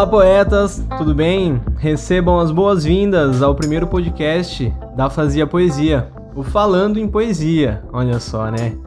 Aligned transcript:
Olá, 0.00 0.08
poetas, 0.08 0.82
tudo 0.96 1.14
bem? 1.14 1.60
Recebam 1.76 2.40
as 2.40 2.50
boas-vindas 2.50 3.42
ao 3.42 3.54
primeiro 3.54 3.86
podcast 3.86 4.72
da 4.96 5.10
Fazia 5.10 5.46
Poesia, 5.46 6.10
o 6.34 6.42
Falando 6.42 6.98
em 6.98 7.06
Poesia. 7.06 7.82
Olha 7.92 8.18
só, 8.18 8.50
né? 8.50 8.78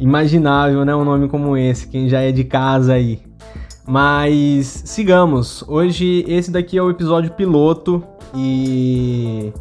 Imaginável, 0.00 0.86
né? 0.86 0.96
Um 0.96 1.04
nome 1.04 1.28
como 1.28 1.54
esse, 1.54 1.86
quem 1.86 2.08
já 2.08 2.22
é 2.22 2.32
de 2.32 2.44
casa 2.44 2.94
aí. 2.94 3.20
Mas 3.86 4.84
sigamos. 4.86 5.62
Hoje 5.68 6.24
esse 6.26 6.50
daqui 6.50 6.78
é 6.78 6.82
o 6.82 6.88
episódio 6.88 7.30
piloto 7.32 8.02
e 8.34 9.52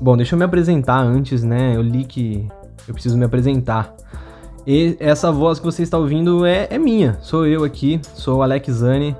bom, 0.00 0.16
deixa 0.16 0.34
eu 0.34 0.38
me 0.40 0.44
apresentar 0.44 1.02
antes, 1.02 1.44
né? 1.44 1.76
Eu 1.76 1.82
li 1.82 2.04
que 2.04 2.48
eu 2.88 2.94
preciso 2.94 3.16
me 3.16 3.24
apresentar. 3.24 3.94
E 4.66 4.96
essa 4.98 5.30
voz 5.30 5.60
que 5.60 5.64
você 5.64 5.84
está 5.84 5.96
ouvindo 5.96 6.44
é, 6.44 6.66
é 6.68 6.78
minha, 6.78 7.16
sou 7.20 7.46
eu 7.46 7.62
aqui, 7.62 8.00
sou 8.12 8.38
o 8.38 8.42
Alex 8.42 8.72
Zani, 8.72 9.14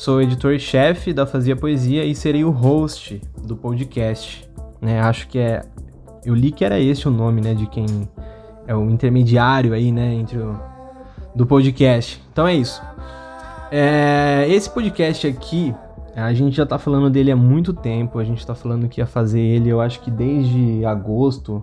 sou 0.00 0.22
editor-chefe 0.22 1.12
da 1.12 1.26
Fazia 1.26 1.54
Poesia 1.54 2.06
e 2.06 2.14
serei 2.14 2.42
o 2.42 2.50
host 2.50 3.20
do 3.44 3.54
podcast. 3.54 4.48
Né? 4.80 4.98
Acho 4.98 5.28
que 5.28 5.38
é. 5.38 5.62
Eu 6.24 6.34
li 6.34 6.50
que 6.50 6.64
era 6.64 6.80
esse 6.80 7.06
o 7.06 7.10
nome, 7.10 7.42
né? 7.42 7.52
De 7.52 7.66
quem 7.66 7.86
é 8.66 8.74
o 8.74 8.88
intermediário 8.88 9.74
aí, 9.74 9.92
né? 9.92 10.14
Entre 10.14 10.38
o. 10.38 10.58
do 11.34 11.44
podcast. 11.46 12.18
Então 12.32 12.48
é 12.48 12.54
isso. 12.54 12.80
É, 13.70 14.46
esse 14.48 14.70
podcast 14.70 15.26
aqui, 15.26 15.74
a 16.16 16.32
gente 16.32 16.56
já 16.56 16.64
tá 16.64 16.78
falando 16.78 17.10
dele 17.10 17.30
há 17.30 17.36
muito 17.36 17.74
tempo. 17.74 18.18
A 18.18 18.24
gente 18.24 18.46
tá 18.46 18.54
falando 18.54 18.88
que 18.88 19.02
ia 19.02 19.06
fazer 19.06 19.40
ele, 19.40 19.68
eu 19.68 19.82
acho 19.82 20.00
que 20.00 20.10
desde 20.10 20.82
agosto, 20.82 21.62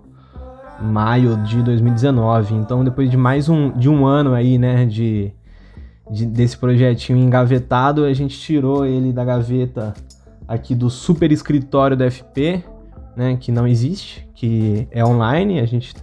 maio 0.80 1.36
de 1.38 1.60
2019. 1.60 2.54
Então, 2.54 2.84
depois 2.84 3.10
de 3.10 3.16
mais 3.16 3.48
um, 3.48 3.72
de 3.72 3.88
um 3.88 4.06
ano 4.06 4.32
aí, 4.32 4.58
né, 4.58 4.86
de, 4.86 5.32
de, 6.10 6.26
desse 6.26 6.56
projetinho 6.56 7.18
engavetado, 7.18 8.04
a 8.04 8.12
gente 8.12 8.38
tirou 8.38 8.86
ele 8.86 9.12
da 9.12 9.24
gaveta 9.24 9.94
aqui 10.46 10.74
do 10.74 10.88
super 10.88 11.30
escritório 11.30 11.96
da 11.96 12.10
FP, 12.10 12.64
né, 13.16 13.36
que 13.38 13.52
não 13.52 13.66
existe, 13.66 14.28
que 14.34 14.88
é 14.90 15.04
online. 15.04 15.60
A 15.60 15.66
gente 15.66 15.94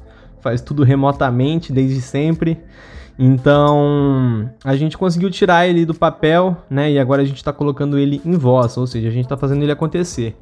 faz 0.42 0.62
tudo 0.62 0.84
remotamente 0.84 1.74
desde 1.74 2.02
sempre. 2.02 2.60
Então, 3.18 4.50
a 4.64 4.76
gente 4.76 4.98
conseguiu 4.98 5.32
tirar 5.32 5.66
ele 5.68 5.86
do 5.86 5.94
papel, 5.96 6.58
né? 6.70 6.92
E 6.92 7.00
agora 7.00 7.22
a 7.22 7.26
gente 7.26 7.38
está 7.38 7.54
colocando 7.54 7.98
ele 7.98 8.22
em 8.26 8.34
voz, 8.34 8.76
ou 8.78 8.86
seja, 8.86 9.08
a 9.08 9.12
gente 9.12 9.24
está 9.24 9.38
fazendo 9.38 9.64
ele 9.64 9.72
acontecer. 9.72 10.36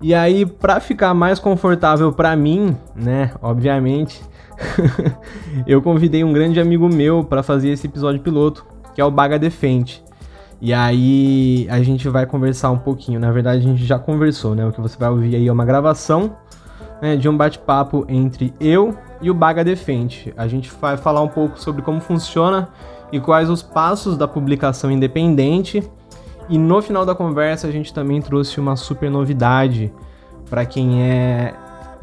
E 0.00 0.14
aí, 0.14 0.46
para 0.46 0.80
ficar 0.80 1.12
mais 1.14 1.38
confortável 1.38 2.12
para 2.12 2.34
mim, 2.34 2.76
né? 2.96 3.32
Obviamente, 3.40 4.20
eu 5.66 5.82
convidei 5.82 6.24
um 6.24 6.32
grande 6.32 6.60
amigo 6.60 6.88
meu 6.88 7.24
para 7.24 7.42
fazer 7.42 7.70
esse 7.70 7.86
episódio 7.86 8.20
piloto, 8.20 8.64
que 8.94 9.00
é 9.00 9.04
o 9.04 9.10
Baga 9.10 9.38
Defende. 9.38 10.02
E 10.60 10.72
aí 10.72 11.66
a 11.70 11.82
gente 11.82 12.08
vai 12.08 12.26
conversar 12.26 12.70
um 12.70 12.78
pouquinho. 12.78 13.20
Na 13.20 13.30
verdade, 13.30 13.58
a 13.58 13.62
gente 13.62 13.84
já 13.84 13.98
conversou, 13.98 14.54
né? 14.54 14.66
O 14.66 14.72
que 14.72 14.80
você 14.80 14.96
vai 14.98 15.10
ouvir 15.10 15.36
aí 15.36 15.46
é 15.46 15.52
uma 15.52 15.64
gravação 15.64 16.36
né, 17.02 17.16
de 17.16 17.28
um 17.28 17.36
bate-papo 17.36 18.06
entre 18.08 18.54
eu 18.58 18.96
e 19.20 19.30
o 19.30 19.34
Baga 19.34 19.62
Defende. 19.62 20.32
A 20.36 20.48
gente 20.48 20.70
vai 20.80 20.96
falar 20.96 21.20
um 21.20 21.28
pouco 21.28 21.60
sobre 21.60 21.82
como 21.82 22.00
funciona 22.00 22.68
e 23.12 23.20
quais 23.20 23.50
os 23.50 23.62
passos 23.62 24.16
da 24.16 24.26
publicação 24.26 24.90
independente. 24.90 25.82
E 26.48 26.58
no 26.58 26.80
final 26.80 27.04
da 27.04 27.14
conversa 27.14 27.66
a 27.66 27.70
gente 27.70 27.92
também 27.92 28.20
trouxe 28.22 28.58
uma 28.58 28.76
super 28.76 29.10
novidade 29.10 29.92
para 30.48 30.64
quem 30.64 31.02
é 31.02 31.54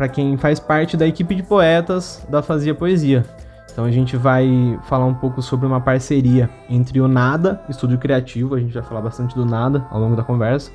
para 0.02 0.10
quem 0.10 0.36
faz 0.36 0.60
parte 0.60 0.98
da 0.98 1.06
equipe 1.06 1.36
de 1.36 1.44
poetas 1.44 2.26
da 2.28 2.42
Fazia 2.42 2.74
Poesia. 2.74 3.24
Então 3.72 3.86
a 3.86 3.92
gente 3.92 4.18
vai 4.18 4.80
falar 4.86 5.06
um 5.06 5.14
pouco 5.14 5.44
sobre 5.44 5.68
uma 5.68 5.80
parceria 5.80 6.50
entre 6.68 7.00
o 7.00 7.08
Nada, 7.08 7.62
Estúdio 7.70 8.00
Criativo, 8.00 8.56
a 8.56 8.60
gente 8.60 8.74
vai 8.74 8.82
falar 8.82 9.02
bastante 9.02 9.36
do 9.36 9.46
Nada 9.46 9.86
ao 9.92 10.00
longo 10.00 10.16
da 10.16 10.24
conversa, 10.24 10.72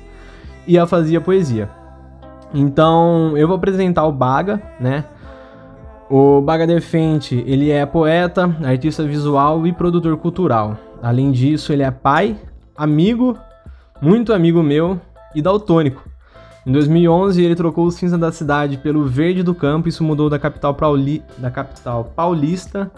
e 0.65 0.79
a 0.79 0.87
Fazia 0.87 1.19
Poesia. 1.19 1.69
Então 2.53 3.37
eu 3.37 3.49
vou 3.49 3.57
apresentar 3.57 4.05
o 4.05 4.13
Baga, 4.13 4.61
né? 4.79 5.03
O 6.09 6.39
Baga 6.39 6.65
Defente, 6.65 7.43
ele 7.45 7.69
é 7.69 7.85
poeta, 7.85 8.55
artista 8.63 9.03
visual 9.03 9.67
e 9.67 9.73
produtor 9.73 10.15
cultural. 10.15 10.77
Além 11.03 11.33
disso, 11.33 11.73
ele 11.73 11.83
é 11.83 11.91
pai, 11.91 12.37
amigo, 12.77 13.37
muito 14.01 14.31
amigo 14.31 14.63
meu 14.63 14.97
e 15.35 15.41
daltônico. 15.41 16.01
Em 16.67 16.71
2011, 16.73 17.41
ele 17.41 17.55
trocou 17.55 17.85
o 17.85 17.91
cinza 17.91 18.17
da 18.17 18.29
cidade 18.29 18.75
pelo 18.75 19.05
verde 19.05 19.41
do 19.41 19.55
campo 19.55 19.89
se 19.89 20.03
mudou 20.03 20.29
da 20.29 20.37
capital, 20.37 20.75
Pauli... 20.75 21.23
da 21.37 21.49
capital 21.49 22.11
paulista 22.13 22.91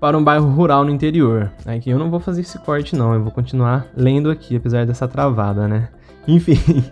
para 0.00 0.16
um 0.16 0.24
bairro 0.24 0.48
rural 0.48 0.86
no 0.86 0.90
interior. 0.90 1.52
Aqui 1.66 1.90
eu 1.90 1.98
não 1.98 2.10
vou 2.10 2.18
fazer 2.18 2.40
esse 2.40 2.58
corte 2.60 2.96
não, 2.96 3.12
eu 3.12 3.22
vou 3.22 3.30
continuar 3.30 3.86
lendo 3.94 4.30
aqui, 4.30 4.56
apesar 4.56 4.86
dessa 4.86 5.06
travada, 5.06 5.68
né? 5.68 5.90
Enfim, 6.26 6.82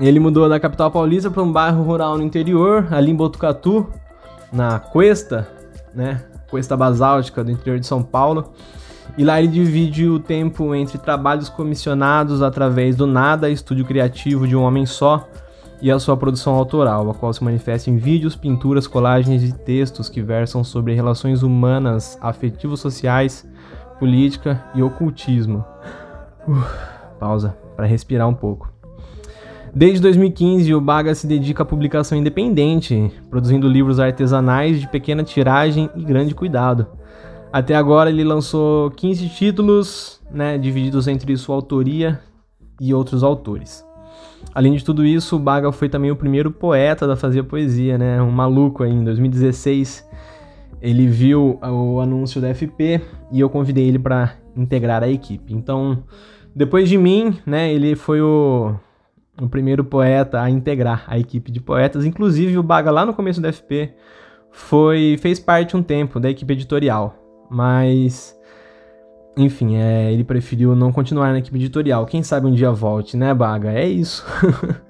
ele 0.00 0.18
mudou 0.18 0.48
da 0.48 0.58
capital 0.58 0.90
paulista 0.90 1.30
para 1.30 1.42
um 1.42 1.52
bairro 1.52 1.82
rural 1.82 2.16
no 2.16 2.24
interior, 2.24 2.88
ali 2.90 3.10
em 3.10 3.14
Botucatu, 3.14 3.86
na 4.50 4.78
Cuesta, 4.78 5.46
né? 5.94 6.24
Cuesta 6.48 6.74
Basáltica 6.78 7.44
do 7.44 7.50
interior 7.50 7.78
de 7.78 7.86
São 7.86 8.02
Paulo. 8.02 8.54
E 9.16 9.24
lá 9.24 9.38
ele 9.38 9.48
divide 9.48 10.06
o 10.06 10.18
tempo 10.18 10.74
entre 10.74 10.98
trabalhos 10.98 11.48
comissionados 11.48 12.42
através 12.42 12.96
do 12.96 13.06
nada, 13.06 13.48
estúdio 13.48 13.84
criativo 13.84 14.46
de 14.46 14.54
um 14.56 14.62
homem 14.62 14.86
só, 14.86 15.28
e 15.80 15.90
a 15.90 15.98
sua 15.98 16.16
produção 16.16 16.54
autoral, 16.54 17.10
a 17.10 17.14
qual 17.14 17.32
se 17.32 17.44
manifesta 17.44 17.90
em 17.90 17.96
vídeos, 17.96 18.34
pinturas, 18.34 18.86
colagens 18.86 19.42
e 19.42 19.52
textos 19.52 20.08
que 20.08 20.22
versam 20.22 20.64
sobre 20.64 20.94
relações 20.94 21.42
humanas, 21.42 22.18
afetivos 22.20 22.80
sociais, 22.80 23.46
política 23.98 24.64
e 24.74 24.82
ocultismo. 24.82 25.64
pausa 27.18 27.56
para 27.74 27.86
respirar 27.86 28.28
um 28.28 28.34
pouco. 28.34 28.72
Desde 29.74 30.00
2015, 30.00 30.74
o 30.74 30.80
Baga 30.80 31.14
se 31.14 31.26
dedica 31.26 31.62
à 31.62 31.66
publicação 31.66 32.16
independente, 32.16 33.12
produzindo 33.28 33.68
livros 33.68 34.00
artesanais 34.00 34.80
de 34.80 34.88
pequena 34.88 35.22
tiragem 35.22 35.90
e 35.94 36.02
grande 36.02 36.34
cuidado. 36.34 36.86
Até 37.52 37.74
agora 37.74 38.10
ele 38.10 38.24
lançou 38.24 38.90
15 38.90 39.28
títulos, 39.30 40.20
né, 40.30 40.58
divididos 40.58 41.08
entre 41.08 41.36
sua 41.36 41.54
autoria 41.54 42.20
e 42.80 42.92
outros 42.92 43.22
autores. 43.22 43.84
Além 44.54 44.74
de 44.74 44.84
tudo 44.84 45.04
isso, 45.04 45.38
Baga 45.38 45.72
foi 45.72 45.88
também 45.88 46.10
o 46.10 46.16
primeiro 46.16 46.50
poeta 46.50 47.06
da 47.06 47.16
Fazia 47.16 47.42
Poesia, 47.42 47.96
né, 47.96 48.20
um 48.20 48.30
maluco 48.30 48.82
aí, 48.82 48.92
em 48.92 49.04
2016. 49.04 50.06
Ele 50.80 51.06
viu 51.06 51.58
o 51.62 52.00
anúncio 52.00 52.40
da 52.40 52.54
FP 52.54 53.00
e 53.32 53.40
eu 53.40 53.48
convidei 53.48 53.88
ele 53.88 53.98
para 53.98 54.34
integrar 54.54 55.02
a 55.02 55.08
equipe. 55.08 55.54
Então, 55.54 56.02
depois 56.54 56.88
de 56.88 56.98
mim, 56.98 57.38
né, 57.46 57.72
ele 57.72 57.96
foi 57.96 58.20
o 58.20 58.74
o 59.40 59.48
primeiro 59.48 59.84
poeta 59.84 60.40
a 60.40 60.48
integrar 60.48 61.04
a 61.06 61.18
equipe 61.18 61.50
de 61.50 61.60
poetas. 61.60 62.04
Inclusive, 62.04 62.56
o 62.58 62.62
Baga, 62.62 62.90
lá 62.90 63.04
no 63.04 63.12
começo 63.12 63.40
do 63.40 63.52
FP, 63.52 63.92
foi, 64.50 65.18
fez 65.20 65.38
parte 65.38 65.76
um 65.76 65.82
tempo 65.82 66.18
da 66.18 66.30
equipe 66.30 66.52
editorial. 66.52 67.25
Mas, 67.48 68.36
enfim, 69.36 69.76
é, 69.76 70.12
ele 70.12 70.24
preferiu 70.24 70.74
não 70.74 70.92
continuar 70.92 71.32
na 71.32 71.38
equipe 71.38 71.56
editorial. 71.56 72.06
Quem 72.06 72.22
sabe 72.22 72.46
um 72.46 72.52
dia 72.52 72.72
volte, 72.72 73.16
né, 73.16 73.32
Baga? 73.34 73.72
É 73.72 73.86
isso. 73.86 74.24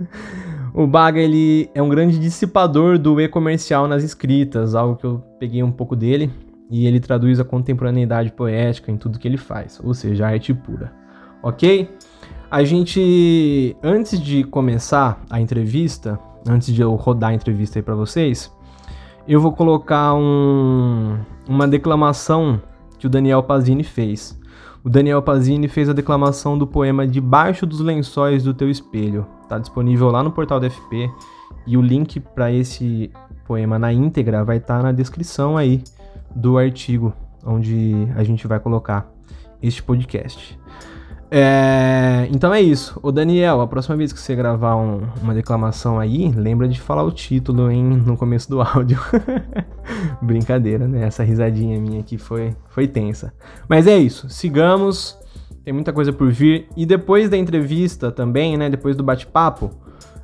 o 0.75 0.87
Baga, 0.87 1.21
ele 1.21 1.71
é 1.75 1.83
um 1.83 1.89
grande 1.89 2.19
dissipador 2.19 2.99
do 2.99 3.21
e-comercial 3.21 3.89
nas 3.89 4.03
escritas, 4.03 4.75
algo 4.75 4.97
que 4.97 5.05
eu 5.05 5.23
peguei 5.39 5.63
um 5.63 5.73
pouco 5.73 5.97
dele. 5.97 6.31
E 6.71 6.87
ele 6.87 6.99
traduz 6.99 7.39
a 7.39 7.45
contemporaneidade 7.45 8.33
poética 8.33 8.91
em 8.91 8.97
tudo 8.97 9.19
que 9.19 9.29
ele 9.29 9.37
faz, 9.37 9.81
ou 9.83 9.95
seja, 9.95 10.27
arte 10.27 10.53
pura. 10.53 10.93
Ok? 11.43 11.89
A 12.51 12.65
gente, 12.65 13.77
antes 13.83 14.21
de 14.21 14.45
começar 14.45 15.21
a 15.29 15.41
entrevista, 15.41 16.19
antes 16.49 16.73
de 16.73 16.81
eu 16.81 16.95
rodar 16.95 17.31
a 17.31 17.35
entrevista 17.35 17.79
aí 17.79 17.83
para 17.83 17.95
vocês, 17.95 18.53
eu 19.29 19.41
vou 19.41 19.53
colocar 19.53 20.15
um, 20.15 21.19
uma 21.49 21.67
declamação 21.67 22.61
que 22.99 23.07
o 23.07 23.11
Daniel 23.11 23.43
Pazini 23.43 23.83
fez. 23.83 24.39
O 24.85 24.89
Daniel 24.89 25.21
Pazini 25.21 25.67
fez 25.67 25.89
a 25.89 25.93
declamação 25.93 26.57
do 26.57 26.67
poema 26.67 27.07
Debaixo 27.07 27.67
dos 27.67 27.81
Lençóis 27.81 28.45
do 28.45 28.55
Teu 28.55 28.71
Espelho. 28.71 29.27
Está 29.43 29.59
disponível 29.59 30.11
lá 30.11 30.23
no 30.23 30.31
portal 30.31 30.61
da 30.61 30.71
FP 30.71 31.11
e 31.67 31.77
o 31.77 31.83
link 31.83 32.21
para 32.21 32.53
esse 32.53 33.11
poema 33.47 33.79
na 33.79 33.93
íntegra 33.93 34.45
vai 34.45 34.59
estar 34.59 34.79
tá 34.79 34.83
na 34.85 34.93
descrição 34.93 35.57
aí 35.57 35.83
do 36.35 36.57
artigo 36.57 37.13
onde 37.45 38.09
a 38.17 38.23
gente 38.23 38.47
vai 38.47 38.61
colocar 38.61 39.11
este 39.61 39.83
podcast. 39.83 40.59
É, 41.31 42.29
então 42.31 42.53
é 42.55 42.61
isso. 42.61 42.99
O 43.03 43.11
Daniel, 43.11 43.61
a 43.61 43.67
próxima 43.67 43.97
vez 43.97 44.13
que 44.13 44.21
você 44.21 44.35
gravar 44.35 44.77
um, 44.77 45.03
uma 45.23 45.35
declamação 45.35 45.99
aí, 45.99 46.31
lembra 46.31 46.69
de 46.69 46.81
falar 46.81 47.03
o 47.03 47.11
título 47.11 47.71
hein, 47.71 47.83
no 47.83 48.17
começo 48.17 48.49
do 48.49 48.61
áudio. 48.63 48.99
Brincadeira, 50.23 50.87
né? 50.87 51.07
Essa 51.07 51.25
risadinha 51.25 51.79
minha 51.81 52.01
aqui 52.01 52.17
foi, 52.17 52.55
foi 52.69 52.87
tensa. 52.87 53.33
Mas 53.69 53.87
é 53.87 53.97
isso. 53.97 54.29
Sigamos. 54.29 55.19
Tem 55.65 55.73
muita 55.73 55.93
coisa 55.93 56.13
por 56.13 56.31
vir. 56.31 56.69
E 56.77 56.87
depois 56.87 57.29
da 57.29 57.37
entrevista 57.37 58.13
também, 58.13 58.57
né? 58.57 58.71
Depois 58.71 58.95
do 58.95 59.03
bate-papo, 59.03 59.73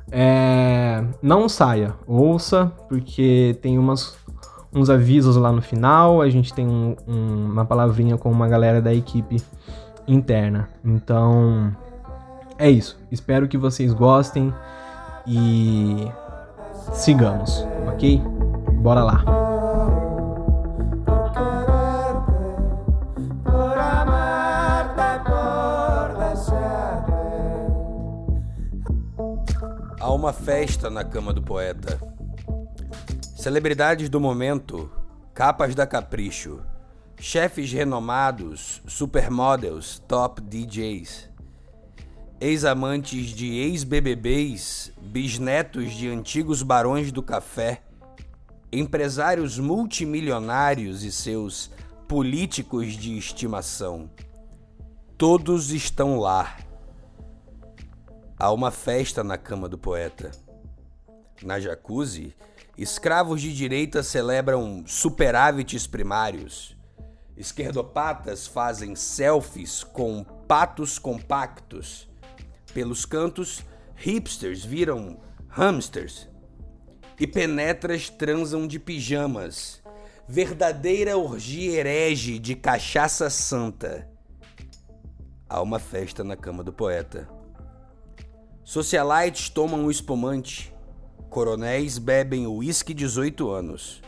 é, 0.09 1.03
não 1.21 1.49
saia. 1.49 1.93
Ouça, 2.07 2.71
porque 2.87 3.57
tem 3.61 3.77
umas, 3.77 4.15
uns 4.73 4.89
avisos 4.89 5.35
lá 5.35 5.51
no 5.51 5.61
final. 5.61 6.21
A 6.21 6.29
gente 6.29 6.53
tem 6.53 6.65
um, 6.65 6.95
um, 7.05 7.51
uma 7.51 7.65
palavrinha 7.65 8.17
com 8.17 8.31
uma 8.31 8.47
galera 8.47 8.81
da 8.81 8.93
equipe 8.93 9.41
interna. 10.07 10.69
Então, 10.83 11.75
é 12.57 12.69
isso. 12.69 12.99
Espero 13.11 13.47
que 13.47 13.57
vocês 13.57 13.93
gostem 13.93 14.53
e 15.25 16.07
sigamos, 16.93 17.65
ok? 17.87 18.21
Bora 18.73 19.03
lá. 19.03 19.23
Há 29.99 30.11
uma 30.11 30.33
festa 30.33 30.89
na 30.89 31.03
cama 31.03 31.33
do 31.33 31.41
poeta. 31.41 31.97
Celebridades 33.35 34.09
do 34.09 34.19
momento, 34.19 34.91
capas 35.33 35.73
da 35.73 35.87
Capricho, 35.87 36.61
chefes 37.23 37.71
renomados, 37.71 38.81
supermodels, 38.85 39.97
top 40.09 40.41
DJs, 40.41 41.29
ex-amantes 42.41 43.27
de 43.27 43.59
ex-BBBs, 43.59 44.91
bisnetos 45.01 45.93
de 45.93 46.09
antigos 46.09 46.61
barões 46.61 47.13
do 47.13 47.23
café, 47.23 47.81
empresários 48.73 49.57
multimilionários 49.57 51.05
e 51.05 51.13
seus 51.13 51.71
políticos 52.09 52.91
de 52.91 53.17
estimação. 53.17 54.11
Todos 55.17 55.71
estão 55.71 56.19
lá. 56.19 56.57
Há 58.37 58.51
uma 58.51 58.69
festa 58.69 59.23
na 59.23 59.37
cama 59.37 59.69
do 59.69 59.77
poeta. 59.77 60.31
Na 61.41 61.57
jacuzzi, 61.57 62.35
escravos 62.77 63.41
de 63.41 63.55
direita 63.55 64.03
celebram 64.03 64.83
superávites 64.85 65.87
primários. 65.87 66.82
Esquerdopatas 67.35 68.45
fazem 68.45 68.95
selfies 68.95 69.83
com 69.83 70.23
patos 70.23 70.99
compactos. 70.99 72.07
Pelos 72.73 73.05
cantos, 73.05 73.63
hipsters 73.95 74.63
viram 74.63 75.19
hamsters. 75.49 76.29
E 77.19 77.25
penetras 77.25 78.09
transam 78.09 78.67
de 78.67 78.79
pijamas. 78.79 79.81
Verdadeira 80.27 81.17
orgia 81.17 81.79
herege 81.79 82.39
de 82.39 82.55
cachaça 82.55 83.29
santa. 83.29 84.09
Há 85.49 85.61
uma 85.61 85.79
festa 85.79 86.23
na 86.23 86.35
cama 86.35 86.63
do 86.63 86.73
poeta. 86.73 87.29
Socialites 88.63 89.49
tomam 89.49 89.85
o 89.85 89.91
espumante. 89.91 90.73
Coronéis 91.29 91.97
bebem 91.97 92.47
o 92.47 92.55
uísque 92.55 92.93
18 92.93 93.49
anos. 93.49 94.01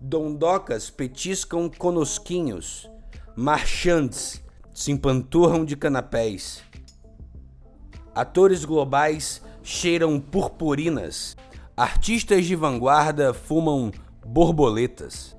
Dondocas 0.00 0.90
petiscam 0.90 1.68
conosquinhos. 1.68 2.88
Marchantes 3.34 4.42
se 4.72 4.92
empanturram 4.92 5.64
de 5.64 5.76
canapés. 5.76 6.62
Atores 8.14 8.64
globais 8.64 9.42
cheiram 9.62 10.20
purpurinas. 10.20 11.36
Artistas 11.76 12.46
de 12.46 12.54
vanguarda 12.54 13.34
fumam 13.34 13.92
borboletas. 14.24 15.36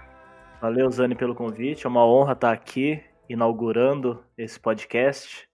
Valeu, 0.61 0.91
Zane, 0.91 1.15
pelo 1.15 1.33
convite. 1.33 1.85
É 1.85 1.89
uma 1.89 2.05
honra 2.05 2.33
estar 2.33 2.51
aqui 2.51 3.01
inaugurando 3.29 4.21
esse 4.37 4.59
podcast. 4.59 5.47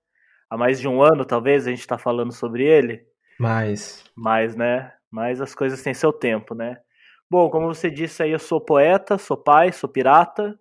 Há 0.49 0.57
mais 0.57 0.79
de 0.79 0.87
um 0.87 0.99
ano, 0.99 1.23
talvez, 1.23 1.67
a 1.67 1.69
gente 1.69 1.81
está 1.81 1.95
falando 1.95 2.31
sobre 2.31 2.65
ele. 2.65 3.05
Mas. 3.39 4.03
Mas, 4.15 4.55
né? 4.55 4.91
Mas 5.11 5.41
as 5.41 5.53
coisas 5.53 5.83
têm 5.83 5.93
seu 5.93 6.11
tempo, 6.11 6.55
né? 6.55 6.77
Bom, 7.29 7.51
como 7.51 7.67
você 7.67 7.91
disse 7.91 8.23
aí, 8.23 8.31
eu 8.31 8.39
sou 8.39 8.59
poeta, 8.59 9.15
sou 9.19 9.37
pai, 9.37 9.71
sou 9.71 9.87
pirata, 9.87 10.59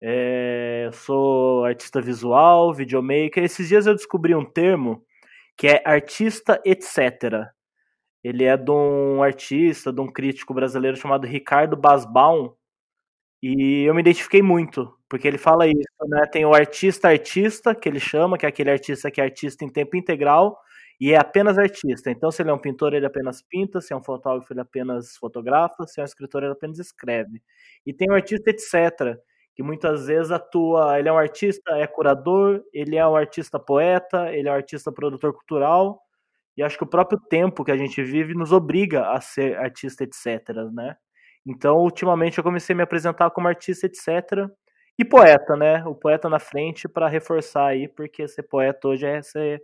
é, 0.00 0.88
sou 0.92 1.64
artista 1.64 2.00
visual, 2.00 2.72
videomaker. 2.72 3.42
Esses 3.42 3.66
dias 3.66 3.88
eu 3.88 3.94
descobri 3.94 4.36
um 4.36 4.44
termo 4.44 5.04
que 5.56 5.66
é 5.66 5.82
artista 5.84 6.62
etc. 6.64 7.48
Ele 8.22 8.44
é 8.44 8.56
de 8.56 8.70
um 8.70 9.20
artista, 9.20 9.92
de 9.92 10.00
um 10.00 10.06
crítico 10.06 10.54
brasileiro 10.54 10.96
chamado 10.96 11.26
Ricardo 11.26 11.76
Basbaum, 11.76 12.54
e 13.44 13.84
eu 13.84 13.94
me 13.94 14.00
identifiquei 14.00 14.42
muito, 14.42 14.96
porque 15.08 15.28
ele 15.28 15.38
fala 15.38 15.66
isso, 15.66 15.76
né? 16.08 16.26
Tem 16.32 16.44
o 16.46 16.54
artista 16.54 17.08
artista, 17.08 17.74
que 17.74 17.88
ele 17.88 18.00
chama, 18.00 18.38
que 18.38 18.46
é 18.46 18.48
aquele 18.48 18.70
artista 18.70 19.10
que 19.10 19.20
é 19.20 19.24
artista 19.24 19.64
em 19.64 19.68
tempo 19.70 19.96
integral 19.96 20.58
e 21.00 21.12
é 21.12 21.18
apenas 21.18 21.58
artista. 21.58 22.10
Então, 22.10 22.30
se 22.30 22.42
ele 22.42 22.50
é 22.50 22.54
um 22.54 22.58
pintor, 22.58 22.94
ele 22.94 23.06
apenas 23.06 23.42
pinta, 23.42 23.80
se 23.80 23.92
é 23.92 23.96
um 23.96 24.02
fotógrafo, 24.02 24.52
ele 24.52 24.60
apenas 24.60 25.16
fotografa, 25.16 25.86
se 25.86 26.00
é 26.00 26.04
um 26.04 26.06
escritor, 26.06 26.42
ele 26.42 26.52
apenas 26.52 26.78
escreve. 26.78 27.42
E 27.86 27.92
tem 27.92 28.10
o 28.10 28.14
artista 28.14 28.50
etc, 28.50 29.18
que 29.54 29.62
muitas 29.62 30.06
vezes 30.06 30.30
atua, 30.32 30.98
ele 30.98 31.08
é 31.08 31.12
um 31.12 31.18
artista, 31.18 31.72
é 31.78 31.86
curador, 31.86 32.62
ele 32.72 32.96
é 32.96 33.06
um 33.06 33.16
artista 33.16 33.58
poeta, 33.58 34.32
ele 34.34 34.48
é 34.48 34.52
um 34.52 34.54
artista 34.54 34.92
produtor 34.92 35.32
cultural, 35.34 36.00
e 36.56 36.62
acho 36.62 36.78
que 36.78 36.84
o 36.84 36.86
próprio 36.86 37.18
tempo 37.28 37.64
que 37.64 37.72
a 37.72 37.76
gente 37.76 38.02
vive 38.02 38.34
nos 38.34 38.52
obriga 38.52 39.10
a 39.10 39.20
ser 39.20 39.56
artista 39.58 40.04
etc, 40.04 40.48
né? 40.72 40.96
Então, 41.46 41.76
ultimamente, 41.76 42.38
eu 42.38 42.44
comecei 42.44 42.72
a 42.72 42.76
me 42.76 42.82
apresentar 42.82 43.30
como 43.30 43.48
artista, 43.48 43.86
etc. 43.86 44.48
E 44.98 45.04
poeta, 45.04 45.56
né? 45.56 45.84
O 45.84 45.94
poeta 45.94 46.28
na 46.28 46.38
frente 46.38 46.88
para 46.88 47.08
reforçar 47.08 47.66
aí, 47.66 47.88
porque 47.88 48.26
ser 48.26 48.44
poeta 48.44 48.88
hoje 48.88 49.06
é 49.06 49.20
ser, 49.22 49.62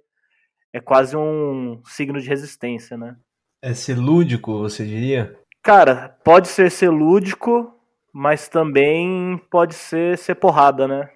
é 0.72 0.80
quase 0.80 1.16
um 1.16 1.80
signo 1.86 2.20
de 2.20 2.28
resistência, 2.28 2.96
né? 2.96 3.16
É 3.62 3.72
ser 3.72 3.96
lúdico, 3.96 4.58
você 4.58 4.84
diria? 4.84 5.38
Cara, 5.62 6.16
pode 6.24 6.48
ser 6.48 6.70
ser 6.70 6.90
lúdico, 6.90 7.74
mas 8.12 8.48
também 8.48 9.38
pode 9.50 9.74
ser 9.74 10.18
ser 10.18 10.34
porrada, 10.34 10.88
né? 10.88 11.08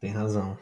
Tem 0.00 0.10
razão. 0.10 0.58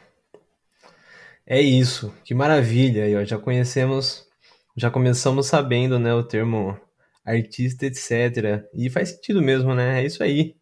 É 1.45 1.59
isso, 1.59 2.13
que 2.23 2.35
maravilha. 2.35 3.05
aí, 3.05 3.15
ó, 3.15 3.23
já 3.23 3.39
conhecemos, 3.39 4.27
já 4.75 4.91
começamos 4.91 5.47
sabendo, 5.47 5.97
né, 5.97 6.13
o 6.13 6.23
termo 6.23 6.79
artista, 7.25 7.85
etc. 7.85 8.65
E 8.73 8.89
faz 8.89 9.09
sentido 9.09 9.41
mesmo, 9.41 9.73
né? 9.75 10.01
É 10.01 10.05
isso 10.05 10.23
aí. 10.23 10.55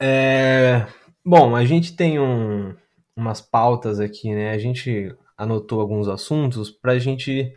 É... 0.00 0.86
Bom, 1.24 1.54
a 1.54 1.64
gente 1.64 1.94
tem 1.94 2.18
um, 2.18 2.74
umas 3.16 3.40
pautas 3.40 4.00
aqui, 4.00 4.34
né? 4.34 4.50
A 4.50 4.58
gente 4.58 5.14
anotou 5.36 5.80
alguns 5.80 6.08
assuntos 6.08 6.70
para 6.70 6.92
a 6.92 6.98
gente 6.98 7.54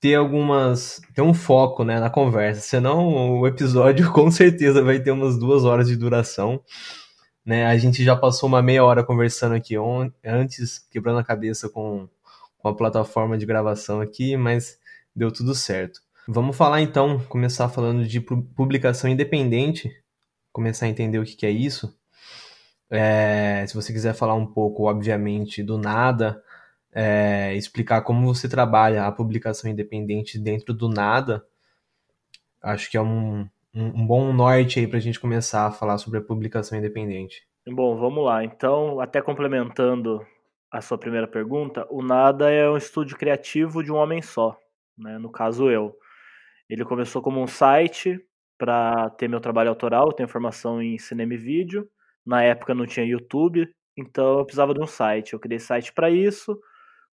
ter 0.00 0.14
algumas. 0.14 1.00
ter 1.14 1.22
um 1.22 1.34
foco 1.34 1.84
né, 1.84 2.00
na 2.00 2.10
conversa. 2.10 2.60
Senão 2.60 3.38
o 3.40 3.46
episódio 3.46 4.10
com 4.12 4.30
certeza 4.30 4.82
vai 4.82 5.00
ter 5.00 5.10
umas 5.10 5.38
duas 5.38 5.64
horas 5.64 5.88
de 5.88 5.96
duração. 5.96 6.62
Né? 7.44 7.66
A 7.66 7.76
gente 7.78 8.04
já 8.04 8.14
passou 8.16 8.48
uma 8.48 8.62
meia 8.62 8.84
hora 8.84 9.04
conversando 9.04 9.54
aqui 9.54 9.74
antes, 10.24 10.78
quebrando 10.90 11.18
a 11.18 11.24
cabeça 11.24 11.68
com, 11.68 12.08
com 12.58 12.68
a 12.68 12.74
plataforma 12.76 13.38
de 13.38 13.46
gravação 13.46 14.00
aqui, 14.00 14.36
mas 14.36 14.78
deu 15.16 15.32
tudo 15.32 15.54
certo. 15.54 16.00
Vamos 16.30 16.58
falar 16.58 16.82
então, 16.82 17.18
começar 17.20 17.70
falando 17.70 18.06
de 18.06 18.20
publicação 18.20 19.08
independente, 19.08 19.90
começar 20.52 20.84
a 20.84 20.88
entender 20.90 21.18
o 21.18 21.24
que, 21.24 21.46
é 21.46 21.50
isso. 21.50 21.98
É, 22.90 23.64
se 23.66 23.74
você 23.74 23.94
quiser 23.94 24.12
falar 24.12 24.34
um 24.34 24.44
pouco, 24.44 24.90
obviamente, 24.90 25.62
do 25.62 25.78
nada, 25.78 26.44
é, 26.92 27.54
explicar 27.54 28.02
como 28.02 28.26
você 28.26 28.46
trabalha 28.46 29.06
a 29.06 29.10
publicação 29.10 29.70
independente 29.70 30.38
dentro 30.38 30.74
do 30.74 30.86
nada, 30.86 31.42
acho 32.60 32.90
que 32.90 32.98
é 32.98 33.00
um, 33.00 33.48
um, 33.74 33.86
um 33.86 34.06
bom 34.06 34.30
norte 34.30 34.80
aí 34.80 34.86
para 34.86 34.98
a 34.98 35.00
gente 35.00 35.18
começar 35.18 35.66
a 35.66 35.72
falar 35.72 35.96
sobre 35.96 36.18
a 36.18 36.22
publicação 36.22 36.76
independente. 36.76 37.48
Bom, 37.66 37.96
vamos 37.96 38.22
lá. 38.22 38.44
Então, 38.44 39.00
até 39.00 39.22
complementando 39.22 40.20
a 40.70 40.82
sua 40.82 40.98
primeira 40.98 41.26
pergunta, 41.26 41.86
o 41.88 42.02
Nada 42.02 42.50
é 42.50 42.68
um 42.68 42.76
estúdio 42.76 43.16
criativo 43.16 43.82
de 43.82 43.90
um 43.90 43.96
homem 43.96 44.20
só, 44.20 44.58
né? 44.94 45.16
no 45.16 45.30
caso 45.30 45.70
eu. 45.70 45.96
Ele 46.68 46.84
começou 46.84 47.22
como 47.22 47.40
um 47.42 47.46
site 47.46 48.20
para 48.58 49.08
ter 49.10 49.28
meu 49.28 49.40
trabalho 49.40 49.70
autoral, 49.70 50.08
eu 50.08 50.12
tenho 50.12 50.28
formação 50.28 50.82
em 50.82 50.98
cinema 50.98 51.34
e 51.34 51.36
vídeo. 51.36 51.88
Na 52.26 52.42
época 52.42 52.74
não 52.74 52.86
tinha 52.86 53.06
YouTube, 53.06 53.66
então 53.96 54.40
eu 54.40 54.44
precisava 54.44 54.74
de 54.74 54.80
um 54.80 54.86
site. 54.86 55.32
Eu 55.32 55.40
criei 55.40 55.58
site 55.58 55.92
para 55.92 56.10
isso. 56.10 56.58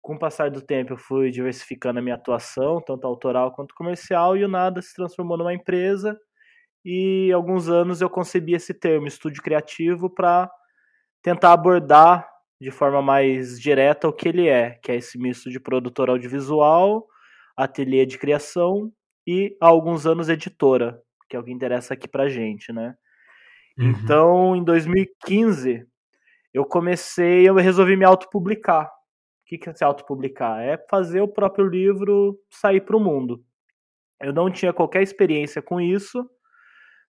Com 0.01 0.15
o 0.15 0.19
passar 0.19 0.49
do 0.49 0.61
tempo, 0.61 0.93
eu 0.93 0.97
fui 0.97 1.31
diversificando 1.31 1.99
a 1.99 2.01
minha 2.01 2.15
atuação, 2.15 2.81
tanto 2.81 3.05
autoral 3.05 3.51
quanto 3.53 3.75
comercial, 3.75 4.37
e 4.37 4.43
o 4.43 4.47
Nada 4.47 4.81
se 4.81 4.95
transformou 4.95 5.37
numa 5.37 5.53
empresa. 5.53 6.17
E 6.85 7.31
alguns 7.33 7.69
anos 7.69 8.01
eu 8.01 8.09
concebi 8.09 8.53
esse 8.53 8.73
termo, 8.73 9.07
estúdio 9.07 9.43
criativo, 9.43 10.09
para 10.09 10.49
tentar 11.21 11.53
abordar 11.53 12.27
de 12.59 12.71
forma 12.71 13.01
mais 13.01 13.59
direta 13.59 14.07
o 14.07 14.13
que 14.13 14.29
ele 14.29 14.47
é, 14.47 14.71
que 14.83 14.91
é 14.91 14.95
esse 14.95 15.17
misto 15.17 15.49
de 15.49 15.59
produtor 15.59 16.09
audiovisual, 16.09 17.05
ateliê 17.57 18.05
de 18.05 18.17
criação 18.17 18.91
e 19.25 19.55
há 19.61 19.67
alguns 19.67 20.05
anos 20.05 20.29
editora, 20.29 21.01
que 21.29 21.35
é 21.35 21.39
o 21.39 21.43
que 21.43 21.51
interessa 21.51 21.93
aqui 21.93 22.07
pra 22.07 22.27
gente, 22.27 22.73
né? 22.73 22.95
Uhum. 23.77 23.89
Então, 23.89 24.55
em 24.55 24.63
2015, 24.63 25.85
eu 26.53 26.65
comecei, 26.65 27.47
eu 27.47 27.55
resolvi 27.55 27.95
me 27.95 28.05
autopublicar. 28.05 28.85
O 28.85 28.89
que, 29.45 29.57
que 29.57 29.69
é 29.69 29.73
se 29.73 29.83
autopublicar? 29.83 30.61
É 30.61 30.77
fazer 30.89 31.21
o 31.21 31.27
próprio 31.27 31.67
livro 31.67 32.37
sair 32.49 32.81
para 32.81 32.97
o 32.97 32.99
mundo. 32.99 33.43
Eu 34.21 34.33
não 34.33 34.51
tinha 34.51 34.73
qualquer 34.73 35.01
experiência 35.01 35.61
com 35.61 35.81
isso, 35.81 36.29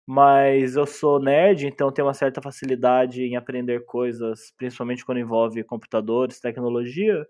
mas 0.07 0.77
eu 0.77 0.87
sou 0.87 1.21
nerd, 1.21 1.67
então 1.67 1.93
tenho 1.93 2.07
uma 2.07 2.15
certa 2.15 2.41
facilidade 2.41 3.23
em 3.23 3.37
aprender 3.37 3.85
coisas, 3.85 4.53
principalmente 4.57 5.05
quando 5.05 5.19
envolve 5.19 5.63
computadores, 5.65 6.41
tecnologia. 6.41 7.27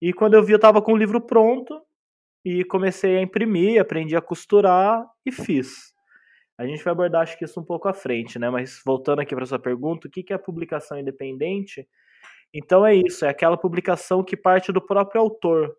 E 0.00 0.12
quando 0.12 0.34
eu 0.34 0.42
vi, 0.42 0.52
eu 0.52 0.56
estava 0.56 0.82
com 0.82 0.92
o 0.92 0.96
livro 0.96 1.20
pronto 1.20 1.80
e 2.46 2.62
comecei 2.62 3.16
a 3.16 3.22
imprimir, 3.22 3.80
aprendi 3.80 4.14
a 4.14 4.20
costurar 4.20 5.04
e 5.26 5.32
fiz. 5.32 5.92
A 6.56 6.64
gente 6.64 6.84
vai 6.84 6.92
abordar, 6.92 7.22
acho 7.22 7.36
que 7.36 7.44
isso 7.44 7.58
um 7.58 7.64
pouco 7.64 7.88
à 7.88 7.92
frente, 7.92 8.38
né? 8.38 8.48
Mas 8.48 8.80
voltando 8.86 9.18
aqui 9.18 9.34
para 9.34 9.44
sua 9.44 9.58
pergunta, 9.58 10.06
o 10.06 10.10
que 10.10 10.32
é 10.32 10.38
publicação 10.38 10.96
independente? 10.96 11.88
Então 12.54 12.86
é 12.86 12.94
isso, 12.94 13.24
é 13.24 13.30
aquela 13.30 13.56
publicação 13.56 14.22
que 14.22 14.36
parte 14.36 14.70
do 14.70 14.80
próprio 14.80 15.20
autor, 15.20 15.76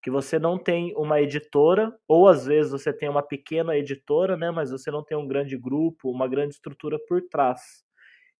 que 0.00 0.08
você 0.08 0.38
não 0.38 0.56
tem 0.56 0.94
uma 0.96 1.20
editora, 1.20 1.92
ou 2.06 2.28
às 2.28 2.46
vezes 2.46 2.70
você 2.70 2.92
tem 2.92 3.08
uma 3.08 3.22
pequena 3.22 3.76
editora, 3.76 4.36
né? 4.36 4.52
Mas 4.52 4.70
você 4.70 4.92
não 4.92 5.02
tem 5.02 5.18
um 5.18 5.26
grande 5.26 5.58
grupo, 5.58 6.12
uma 6.12 6.28
grande 6.28 6.54
estrutura 6.54 6.96
por 7.08 7.22
trás. 7.22 7.60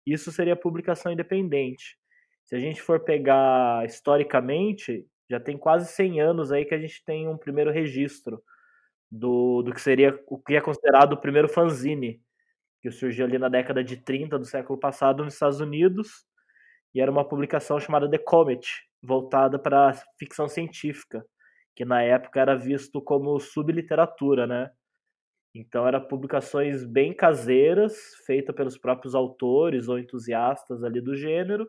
Isso 0.07 0.31
seria 0.31 0.55
publicação 0.55 1.11
independente. 1.11 1.99
Se 2.45 2.55
a 2.55 2.61
gente 2.61 2.81
for 2.81 3.01
pegar 3.01 3.85
historicamente, 3.85 5.05
já 5.31 5.41
tem 5.41 5.57
quase 5.57 5.91
100 5.93 6.21
anos 6.21 6.53
aí 6.53 6.65
que 6.65 6.75
a 6.75 6.79
gente 6.79 7.03
tem 7.05 7.29
um 7.29 7.37
primeiro 7.37 7.71
registro 7.71 8.43
do, 9.11 9.63
do 9.63 9.73
que 9.73 9.81
seria 9.81 10.19
o 10.27 10.39
que 10.39 10.57
é 10.57 10.61
considerado 10.61 11.15
o 11.15 11.21
primeiro 11.21 11.49
fanzine, 11.49 12.21
que 12.83 12.91
surgiu 12.91 13.25
ali 13.25 13.39
na 13.39 13.49
década 13.49 13.83
de 13.83 13.97
30 13.97 14.39
do 14.39 14.45
século 14.45 14.79
passado 14.79 15.25
nos 15.25 15.35
Estados 15.35 15.61
Unidos, 15.61 16.27
e 16.95 17.01
era 17.01 17.11
uma 17.11 17.27
publicação 17.27 17.81
chamada 17.81 18.11
The 18.11 18.19
Comet, 18.19 18.67
voltada 19.03 19.59
para 19.59 19.95
ficção 20.19 20.49
científica, 20.49 21.25
que 21.75 21.85
na 21.85 22.03
época 22.03 22.41
era 22.41 22.57
visto 22.57 23.01
como 23.03 23.39
subliteratura, 23.41 24.47
né? 24.47 24.71
Então 25.55 25.87
eram 25.87 26.01
publicações 26.07 26.85
bem 26.85 27.15
caseiras, 27.15 27.97
feitas 28.27 28.55
pelos 28.55 28.77
próprios 28.77 29.15
autores 29.15 29.89
ou 29.89 29.99
entusiastas 29.99 30.83
ali 30.83 31.01
do 31.01 31.17
gênero. 31.17 31.69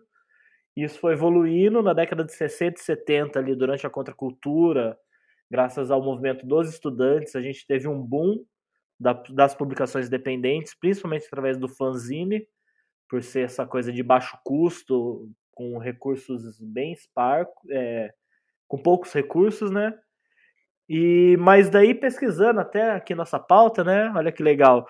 Isso 0.75 1.00
foi 1.00 1.13
evoluindo 1.13 1.82
na 1.82 1.94
década 1.94 2.24
de 2.24 2.34
60 2.34 2.79
e 2.79 2.84
70 2.84 3.39
ali 3.39 3.55
durante 3.55 3.88
a 3.88 3.89
contracultura, 3.89 4.98
graças 5.50 5.89
ao 5.89 6.03
movimento 6.03 6.46
dos 6.46 6.70
estudantes, 6.70 7.36
a 7.36 7.41
gente 7.41 7.65
teve 7.65 7.88
um 7.88 8.01
boom 8.01 8.44
da, 9.00 9.13
das 9.29 9.55
publicações 9.55 10.10
dependentes, 10.10 10.75
principalmente 10.77 11.27
através 11.27 11.58
do 11.58 11.67
fanzine, 11.67 12.46
por 13.10 13.24
ser 13.24 13.46
essa 13.46 13.65
coisa 13.65 13.91
de 13.91 14.03
baixo 14.03 14.38
custo, 14.44 15.29
com 15.51 15.77
recursos 15.77 16.60
bem 16.60 16.91
esparcos, 16.91 17.70
é, 17.70 18.12
com 18.67 18.77
poucos 18.77 19.13
recursos, 19.13 19.72
né? 19.72 19.94
E 20.88 21.36
mas 21.39 21.70
daí 21.70 21.96
pesquisando 21.96 22.60
até 22.60 22.91
aqui 22.91 23.15
nossa 23.15 23.39
pauta, 23.39 23.84
né? 23.84 24.12
Olha 24.15 24.32
que 24.32 24.44
legal. 24.44 24.86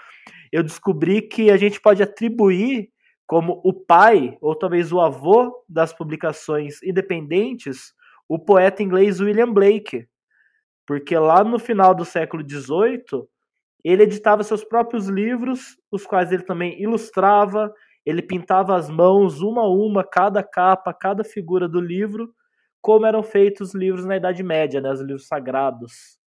Eu 0.51 0.63
descobri 0.63 1.22
que 1.22 1.51
a 1.51 1.58
gente 1.58 1.80
pode 1.80 2.01
atribuir 2.01 2.89
como 3.27 3.62
o 3.63 3.74
pai 3.74 4.38
ou 4.41 4.55
talvez 4.55 4.91
o 4.91 5.01
avô 5.01 5.63
das 5.67 5.94
publicações 5.94 6.82
independentes 6.84 7.94
o 8.27 8.39
poeta 8.39 8.82
inglês 8.82 9.20
William 9.20 9.51
Blake, 9.51 10.08
porque 10.86 11.17
lá 11.17 11.44
no 11.44 11.60
final 11.60 11.94
do 11.94 12.05
século 12.05 12.44
XVIII 12.48 13.27
ele 13.84 14.03
editava 14.03 14.44
seus 14.44 14.63
próprios 14.63 15.08
livros, 15.08 15.77
os 15.91 16.05
quais 16.05 16.32
ele 16.32 16.44
também 16.44 16.82
ilustrava, 16.82 17.72
ele 18.03 18.22
pintava 18.22 18.75
as 18.75 18.89
mãos 18.89 19.41
uma 19.41 19.62
a 19.62 19.70
uma, 19.70 20.03
cada 20.03 20.41
capa, 20.41 20.91
cada 20.94 21.24
figura 21.24 21.67
do 21.67 21.79
livro, 21.79 22.34
como 22.82 23.05
eram 23.05 23.22
feitos 23.22 23.70
os 23.70 23.75
livros 23.75 24.05
na 24.05 24.17
Idade 24.17 24.41
Média, 24.41 24.82
né, 24.82 24.91
os 24.91 25.01
livros 25.01 25.27
sagrados. 25.27 26.20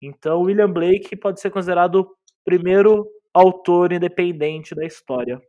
Então, 0.00 0.42
William 0.42 0.70
Blake 0.70 1.14
pode 1.16 1.40
ser 1.40 1.50
considerado 1.50 2.00
o 2.00 2.16
primeiro 2.44 3.06
autor 3.32 3.92
independente 3.92 4.74
da 4.74 4.84
história. 4.84 5.40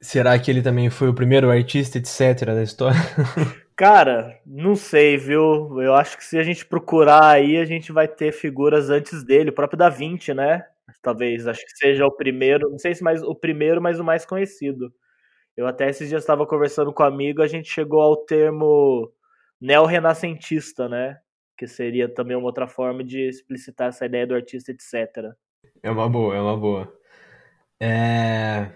Será 0.00 0.38
que 0.38 0.50
ele 0.50 0.62
também 0.62 0.88
foi 0.88 1.08
o 1.08 1.14
primeiro 1.14 1.50
artista, 1.50 1.98
etc., 1.98 2.46
da 2.46 2.62
história? 2.62 2.98
Cara, 3.76 4.38
não 4.46 4.74
sei, 4.74 5.16
viu? 5.16 5.80
Eu 5.80 5.94
acho 5.94 6.16
que 6.16 6.24
se 6.24 6.38
a 6.38 6.42
gente 6.42 6.66
procurar 6.66 7.26
aí, 7.26 7.56
a 7.56 7.64
gente 7.64 7.92
vai 7.92 8.06
ter 8.06 8.32
figuras 8.32 8.90
antes 8.90 9.24
dele, 9.24 9.50
o 9.50 9.54
próprio 9.54 9.78
Da 9.78 9.88
Vinci, 9.88 10.34
né? 10.34 10.64
Talvez, 11.02 11.46
acho 11.46 11.64
que 11.64 11.76
seja 11.76 12.06
o 12.06 12.10
primeiro, 12.10 12.70
não 12.70 12.78
sei 12.78 12.94
se 12.94 13.02
mais 13.02 13.22
o 13.22 13.34
primeiro, 13.34 13.80
mas 13.80 13.98
o 13.98 14.04
mais 14.04 14.26
conhecido. 14.26 14.92
Eu 15.56 15.66
até 15.66 15.88
esses 15.88 16.08
dias 16.08 16.22
estava 16.22 16.46
conversando 16.46 16.92
com 16.92 17.02
um 17.02 17.06
amigo, 17.06 17.42
a 17.42 17.46
gente 17.46 17.70
chegou 17.70 18.00
ao 18.00 18.16
termo 18.16 19.12
neo-renascentista, 19.60 20.88
né? 20.88 21.18
Que 21.56 21.66
seria 21.66 22.08
também 22.08 22.36
uma 22.36 22.46
outra 22.46 22.66
forma 22.66 23.04
de 23.04 23.28
explicitar 23.28 23.88
essa 23.88 24.06
ideia 24.06 24.26
do 24.26 24.34
artista, 24.34 24.72
etc. 24.72 25.34
É 25.82 25.90
uma 25.90 26.08
boa, 26.08 26.34
é 26.34 26.40
uma 26.40 26.56
boa. 26.56 26.92
É... 27.80 28.70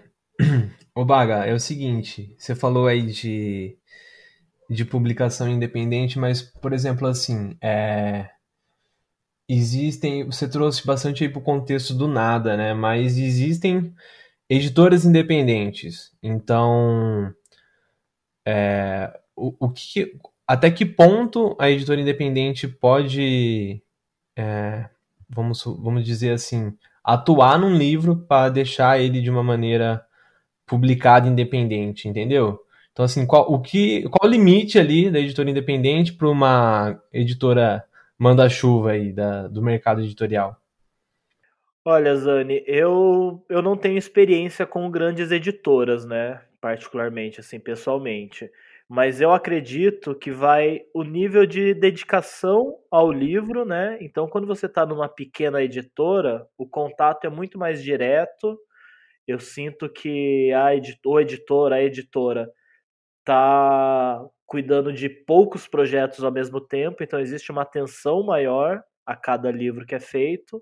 Ô 0.95 1.03
Baga, 1.03 1.45
é 1.45 1.53
o 1.53 1.59
seguinte, 1.59 2.33
você 2.37 2.55
falou 2.55 2.87
aí 2.87 3.05
de 3.05 3.77
de 4.69 4.83
publicação 4.83 5.47
independente, 5.47 6.17
mas, 6.17 6.41
por 6.41 6.73
exemplo, 6.73 7.07
assim, 7.07 7.55
é, 7.61 8.29
existem, 9.47 10.25
você 10.25 10.47
trouxe 10.49 10.85
bastante 10.85 11.23
aí 11.23 11.29
pro 11.29 11.41
contexto 11.41 11.93
do 11.93 12.07
nada, 12.07 12.57
né? 12.57 12.73
Mas 12.73 13.17
existem 13.17 13.93
editoras 14.49 15.05
independentes. 15.05 16.11
Então, 16.21 17.33
é, 18.45 19.11
o, 19.35 19.55
o 19.59 19.69
que, 19.71 20.17
até 20.47 20.71
que 20.71 20.85
ponto 20.85 21.55
a 21.59 21.69
editora 21.69 22.01
independente 22.01 22.67
pode, 22.67 23.81
é, 24.37 24.89
vamos, 25.29 25.63
vamos 25.63 26.03
dizer 26.03 26.31
assim, 26.31 26.75
atuar 27.03 27.59
num 27.59 27.75
livro 27.75 28.17
para 28.17 28.49
deixar 28.49 28.99
ele 28.99 29.21
de 29.21 29.29
uma 29.29 29.43
maneira 29.43 30.04
publicada 30.65 31.27
independente, 31.27 32.07
entendeu? 32.07 32.59
Então, 32.91 33.03
assim, 33.03 33.25
qual 33.27 33.51
o, 33.51 33.61
que, 33.61 34.03
qual 34.03 34.29
o 34.29 34.31
limite 34.31 34.79
ali 34.79 35.11
da 35.11 35.19
editora 35.19 35.49
independente 35.49 36.13
para 36.13 36.29
uma 36.29 36.99
editora 37.11 37.83
manda-chuva 38.17 38.91
aí 38.91 39.11
da, 39.11 39.47
do 39.47 39.61
mercado 39.61 40.01
editorial? 40.01 40.55
Olha, 41.83 42.15
Zani, 42.15 42.63
eu, 42.65 43.45
eu 43.47 43.61
não 43.61 43.77
tenho 43.77 43.97
experiência 43.97 44.65
com 44.65 44.89
grandes 44.89 45.29
editoras, 45.29 46.05
né? 46.05 46.41
Particularmente, 46.59 47.39
assim, 47.39 47.59
pessoalmente. 47.59 48.49
Mas 48.87 49.19
eu 49.19 49.31
acredito 49.31 50.15
que 50.15 50.31
vai 50.31 50.81
o 50.93 51.03
nível 51.03 51.45
de 51.45 51.73
dedicação 51.73 52.77
ao 52.89 53.11
livro, 53.11 53.65
né? 53.65 53.97
Então, 54.01 54.27
quando 54.27 54.47
você 54.47 54.67
está 54.67 54.85
numa 54.85 55.09
pequena 55.09 55.61
editora, 55.61 56.47
o 56.57 56.67
contato 56.67 57.25
é 57.25 57.29
muito 57.29 57.59
mais 57.59 57.83
direto. 57.83 58.57
Eu 59.27 59.39
sinto 59.39 59.89
que 59.89 60.51
a 60.53 60.75
editor, 60.75 61.13
o 61.13 61.19
editor, 61.19 61.73
a 61.73 61.81
editora 61.81 62.49
tá 63.25 64.23
cuidando 64.45 64.93
de 64.93 65.09
poucos 65.09 65.67
projetos 65.67 66.23
ao 66.23 66.31
mesmo 66.31 66.61
tempo, 66.61 67.03
então 67.03 67.19
existe 67.19 67.51
uma 67.51 67.63
atenção 67.63 68.23
maior 68.23 68.83
a 69.05 69.15
cada 69.15 69.51
livro 69.51 69.85
que 69.85 69.95
é 69.95 69.99
feito, 69.99 70.61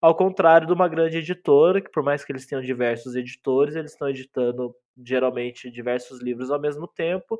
ao 0.00 0.14
contrário 0.16 0.66
de 0.66 0.72
uma 0.72 0.88
grande 0.88 1.18
editora, 1.18 1.80
que 1.82 1.90
por 1.90 2.02
mais 2.02 2.24
que 2.24 2.32
eles 2.32 2.46
tenham 2.46 2.62
diversos 2.62 3.16
editores, 3.16 3.76
eles 3.76 3.92
estão 3.92 4.08
editando 4.10 4.74
geralmente 5.04 5.70
diversos 5.70 6.20
livros 6.22 6.50
ao 6.50 6.60
mesmo 6.60 6.88
tempo, 6.88 7.38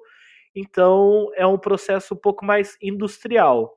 então 0.54 1.28
é 1.36 1.46
um 1.46 1.58
processo 1.58 2.14
um 2.14 2.18
pouco 2.18 2.44
mais 2.44 2.76
industrial. 2.82 3.76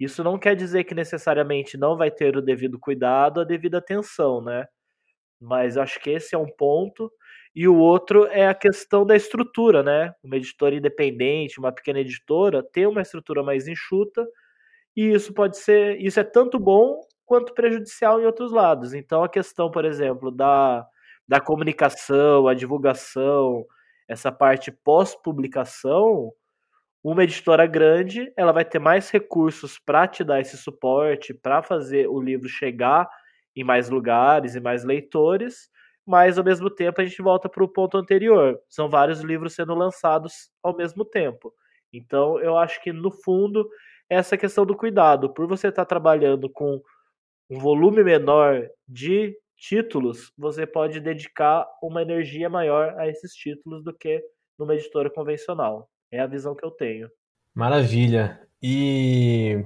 Isso 0.00 0.24
não 0.24 0.38
quer 0.38 0.56
dizer 0.56 0.84
que 0.84 0.94
necessariamente 0.94 1.76
não 1.78 1.96
vai 1.96 2.10
ter 2.10 2.36
o 2.36 2.42
devido 2.42 2.78
cuidado, 2.78 3.40
a 3.40 3.44
devida 3.44 3.78
atenção, 3.78 4.42
né? 4.42 4.66
Mas 5.40 5.76
acho 5.76 5.98
que 6.00 6.10
esse 6.10 6.34
é 6.34 6.38
um 6.38 6.46
ponto 6.46 7.10
e 7.54 7.66
o 7.66 7.76
outro 7.76 8.26
é 8.26 8.46
a 8.46 8.54
questão 8.54 9.04
da 9.04 9.16
estrutura, 9.16 9.82
né? 9.82 10.14
Uma 10.22 10.36
editora 10.36 10.74
independente, 10.74 11.58
uma 11.58 11.72
pequena 11.72 12.00
editora, 12.00 12.62
ter 12.62 12.86
uma 12.86 13.02
estrutura 13.02 13.42
mais 13.42 13.66
enxuta, 13.66 14.26
e 14.96 15.12
isso 15.12 15.32
pode 15.32 15.58
ser, 15.58 16.00
isso 16.00 16.20
é 16.20 16.24
tanto 16.24 16.58
bom 16.58 17.00
quanto 17.24 17.54
prejudicial 17.54 18.20
em 18.20 18.26
outros 18.26 18.52
lados. 18.52 18.94
Então 18.94 19.22
a 19.24 19.28
questão, 19.28 19.70
por 19.70 19.84
exemplo, 19.84 20.30
da, 20.30 20.86
da 21.26 21.40
comunicação, 21.40 22.46
a 22.48 22.54
divulgação, 22.54 23.64
essa 24.08 24.32
parte 24.32 24.70
pós-publicação, 24.70 26.32
uma 27.02 27.24
editora 27.24 27.66
grande, 27.66 28.32
ela 28.36 28.52
vai 28.52 28.64
ter 28.64 28.78
mais 28.78 29.10
recursos 29.10 29.78
para 29.78 30.06
te 30.06 30.22
dar 30.22 30.40
esse 30.40 30.56
suporte, 30.56 31.32
para 31.32 31.62
fazer 31.62 32.08
o 32.08 32.20
livro 32.20 32.48
chegar 32.48 33.08
em 33.54 33.64
mais 33.64 33.88
lugares 33.88 34.54
e 34.54 34.60
mais 34.60 34.84
leitores, 34.84 35.68
mas 36.06 36.38
ao 36.38 36.44
mesmo 36.44 36.70
tempo 36.70 37.00
a 37.00 37.04
gente 37.04 37.20
volta 37.22 37.48
para 37.48 37.64
o 37.64 37.68
ponto 37.68 37.96
anterior. 37.96 38.60
São 38.68 38.88
vários 38.88 39.20
livros 39.20 39.54
sendo 39.54 39.74
lançados 39.74 40.50
ao 40.62 40.76
mesmo 40.76 41.04
tempo. 41.04 41.52
Então 41.92 42.38
eu 42.40 42.56
acho 42.56 42.82
que 42.82 42.92
no 42.92 43.10
fundo 43.10 43.68
essa 44.08 44.36
questão 44.36 44.66
do 44.66 44.76
cuidado, 44.76 45.32
por 45.32 45.46
você 45.46 45.68
estar 45.68 45.84
tá 45.84 45.88
trabalhando 45.88 46.50
com 46.50 46.80
um 47.48 47.58
volume 47.58 48.02
menor 48.02 48.68
de 48.88 49.36
títulos, 49.56 50.32
você 50.36 50.66
pode 50.66 51.00
dedicar 51.00 51.66
uma 51.82 52.02
energia 52.02 52.48
maior 52.48 52.98
a 52.98 53.08
esses 53.08 53.32
títulos 53.34 53.84
do 53.84 53.92
que 53.92 54.22
numa 54.58 54.74
editora 54.74 55.10
convencional. 55.10 55.88
É 56.10 56.20
a 56.20 56.26
visão 56.26 56.54
que 56.54 56.64
eu 56.64 56.70
tenho. 56.70 57.08
Maravilha. 57.54 58.40
E 58.62 59.64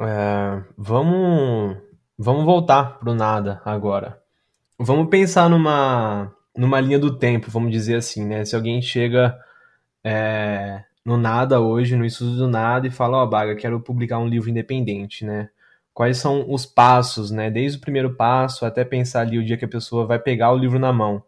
é, 0.00 0.64
vamos, 0.76 1.76
vamos 2.22 2.44
voltar 2.44 2.98
para 2.98 3.10
o 3.10 3.14
nada 3.14 3.60
agora. 3.64 4.20
Vamos 4.78 5.08
pensar 5.08 5.50
numa, 5.50 6.32
numa 6.56 6.80
linha 6.80 6.98
do 6.98 7.16
tempo, 7.18 7.50
vamos 7.50 7.72
dizer 7.72 7.96
assim, 7.96 8.24
né? 8.24 8.44
Se 8.44 8.54
alguém 8.54 8.80
chega 8.80 9.36
é, 10.04 10.84
no 11.04 11.16
nada 11.16 11.60
hoje, 11.60 11.96
no 11.96 12.04
estudo 12.04 12.36
do 12.36 12.48
nada, 12.48 12.86
e 12.86 12.90
fala, 12.90 13.18
ó, 13.18 13.24
oh, 13.24 13.26
Baga, 13.28 13.56
quero 13.56 13.80
publicar 13.80 14.18
um 14.18 14.28
livro 14.28 14.48
independente, 14.48 15.24
né? 15.24 15.50
Quais 15.92 16.16
são 16.16 16.46
os 16.48 16.64
passos, 16.64 17.30
né? 17.30 17.50
Desde 17.50 17.78
o 17.78 17.80
primeiro 17.80 18.14
passo 18.14 18.64
até 18.64 18.84
pensar 18.84 19.22
ali 19.22 19.38
o 19.38 19.44
dia 19.44 19.56
que 19.56 19.64
a 19.64 19.68
pessoa 19.68 20.06
vai 20.06 20.18
pegar 20.18 20.52
o 20.52 20.58
livro 20.58 20.78
na 20.78 20.92
mão. 20.92 21.22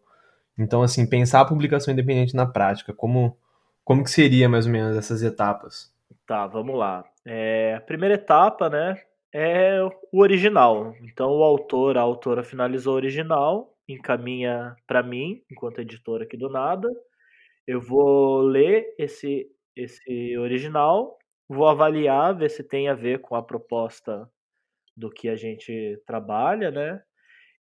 Então, 0.57 0.83
assim, 0.83 1.07
pensar 1.07 1.41
a 1.41 1.45
publicação 1.45 1.93
independente 1.93 2.37
na 2.37 2.47
prática, 2.47 2.93
como, 2.95 3.37
como 3.85 4.05
que 4.05 4.11
seria 4.11 4.49
mais 4.49 4.65
ou 4.65 4.73
menos 4.73 4.97
essas 4.97 5.23
etapas? 5.23 5.93
Tá, 6.27 6.47
vamos 6.47 6.79
lá. 6.79 7.05
É, 7.27 7.75
a 7.77 7.81
primeira 7.81 8.15
etapa, 8.15 8.71
né, 8.71 8.97
é 9.35 9.83
o 10.13 10.21
original. 10.21 10.95
Então 11.03 11.33
o 11.33 11.43
autor, 11.43 11.99
a 11.99 12.03
autora 12.03 12.45
finalizou 12.45 12.95
o 12.95 12.97
original, 12.97 13.75
encaminha 13.89 14.77
para 14.87 15.03
mim, 15.03 15.43
enquanto 15.51 15.81
editora 15.81 16.23
aqui 16.23 16.37
do 16.37 16.49
nada. 16.49 16.89
Eu 17.67 17.81
vou 17.81 18.43
ler 18.43 18.95
esse 18.97 19.51
esse 19.77 20.39
original, 20.39 21.19
vou 21.49 21.67
avaliar, 21.67 22.37
ver 22.37 22.49
se 22.49 22.63
tem 22.63 22.89
a 22.89 22.95
ver 22.95 23.21
com 23.21 23.35
a 23.35 23.43
proposta 23.43 24.31
do 24.97 25.11
que 25.11 25.29
a 25.29 25.35
gente 25.35 26.01
trabalha, 26.07 26.71
né? 26.71 27.03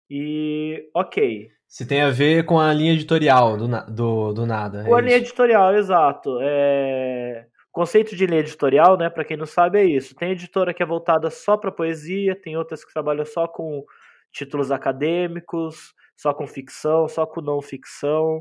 E 0.08 0.88
ok. 0.94 1.48
Se 1.66 1.84
tem 1.84 2.02
a 2.02 2.10
ver 2.10 2.44
com 2.44 2.60
a 2.60 2.72
linha 2.72 2.92
editorial 2.92 3.56
do, 3.56 3.66
do, 3.92 4.32
do 4.32 4.46
nada. 4.46 4.84
Com 4.84 4.96
é 4.96 5.00
a 5.00 5.02
linha 5.02 5.16
editorial, 5.16 5.74
exato. 5.74 6.38
É 6.40 7.48
conceito 7.74 8.14
de 8.14 8.24
linha 8.24 8.38
editorial, 8.38 8.96
né, 8.96 9.10
para 9.10 9.24
quem 9.24 9.36
não 9.36 9.44
sabe, 9.44 9.80
é 9.80 9.84
isso. 9.84 10.14
Tem 10.14 10.30
editora 10.30 10.72
que 10.72 10.82
é 10.82 10.86
voltada 10.86 11.28
só 11.28 11.56
para 11.56 11.72
poesia, 11.72 12.40
tem 12.40 12.56
outras 12.56 12.84
que 12.84 12.92
trabalham 12.92 13.26
só 13.26 13.48
com 13.48 13.84
títulos 14.32 14.70
acadêmicos, 14.70 15.92
só 16.16 16.32
com 16.32 16.46
ficção, 16.46 17.08
só 17.08 17.26
com 17.26 17.40
não 17.40 17.60
ficção. 17.60 18.40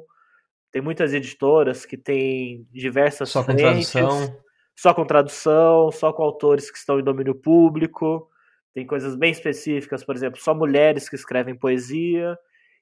Tem 0.71 0.83
muitas 0.83 1.15
editoras 1.15 1.83
que 1.83 1.97
têm 1.97 2.67
diversas 2.71 3.29
só 3.29 3.43
frentes, 3.43 3.91
com 3.91 3.99
tradução, 3.99 4.37
só 4.75 4.93
com 4.93 5.05
tradução, 5.05 5.91
só 5.91 6.13
com 6.13 6.23
autores 6.23 6.69
que 6.69 6.77
estão 6.77 6.99
em 6.99 7.03
domínio 7.03 7.33
público. 7.33 8.29
Tem 8.71 8.85
coisas 8.85 9.15
bem 9.15 9.31
específicas, 9.31 10.03
por 10.03 10.15
exemplo, 10.15 10.39
só 10.39 10.53
mulheres 10.53 11.09
que 11.09 11.15
escrevem 11.15 11.57
poesia. 11.57 12.37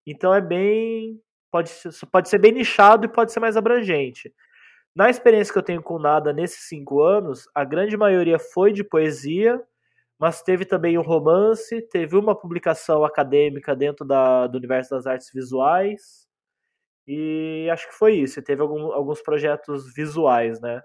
Então 0.05 0.33
é 0.33 0.41
bem 0.41 1.17
pode 1.49 1.69
ser, 1.69 1.91
pode 2.07 2.29
ser 2.29 2.39
bem 2.39 2.51
nichado 2.51 3.05
e 3.05 3.09
pode 3.09 3.31
ser 3.31 3.39
mais 3.39 3.55
abrangente. 3.55 4.33
Na 4.95 5.09
experiência 5.09 5.53
que 5.53 5.59
eu 5.59 5.63
tenho 5.63 5.81
com 5.81 5.97
nada 5.97 6.33
nesses 6.33 6.67
cinco 6.67 7.01
anos, 7.01 7.47
a 7.55 7.63
grande 7.63 7.95
maioria 7.95 8.37
foi 8.37 8.73
de 8.73 8.83
poesia, 8.83 9.61
mas 10.19 10.41
teve 10.41 10.65
também 10.65 10.97
um 10.97 11.01
romance, 11.01 11.81
teve 11.81 12.17
uma 12.17 12.35
publicação 12.35 13.03
acadêmica 13.03 13.75
dentro 13.75 14.05
da, 14.05 14.47
do 14.47 14.57
universo 14.57 14.91
das 14.91 15.07
artes 15.07 15.31
visuais, 15.33 16.27
e 17.07 17.67
acho 17.71 17.87
que 17.87 17.95
foi 17.95 18.15
isso. 18.15 18.41
Teve 18.41 18.61
algum, 18.61 18.91
alguns 18.91 19.21
projetos 19.21 19.93
visuais, 19.93 20.61
né? 20.61 20.81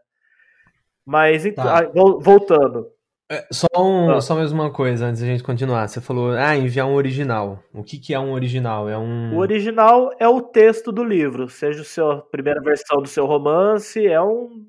Mas, 1.05 1.45
tá. 1.55 1.79
Ah, 1.79 1.93
voltando. 2.21 2.91
É, 3.29 3.45
só, 3.53 3.67
um, 3.77 4.11
ah. 4.11 4.21
só 4.21 4.37
mais 4.37 4.53
uma 4.53 4.71
coisa 4.73 5.07
antes 5.07 5.21
da 5.21 5.27
gente 5.27 5.43
continuar. 5.43 5.89
Você 5.89 6.01
falou, 6.01 6.31
ah, 6.31 6.57
enviar 6.57 6.87
um 6.87 6.95
original. 6.95 7.61
O 7.75 7.83
que, 7.83 7.99
que 7.99 8.15
é 8.15 8.21
um 8.21 8.33
original? 8.33 8.89
É 8.89 8.97
um. 8.97 9.35
O 9.35 9.39
original 9.39 10.13
é 10.21 10.29
o 10.29 10.41
texto 10.41 10.93
do 10.93 11.03
livro, 11.03 11.49
seja 11.49 11.83
a 12.05 12.23
primeira 12.23 12.61
versão 12.61 13.03
do 13.03 13.09
seu 13.09 13.27
romance, 13.27 14.07
é 14.07 14.23
um, 14.23 14.65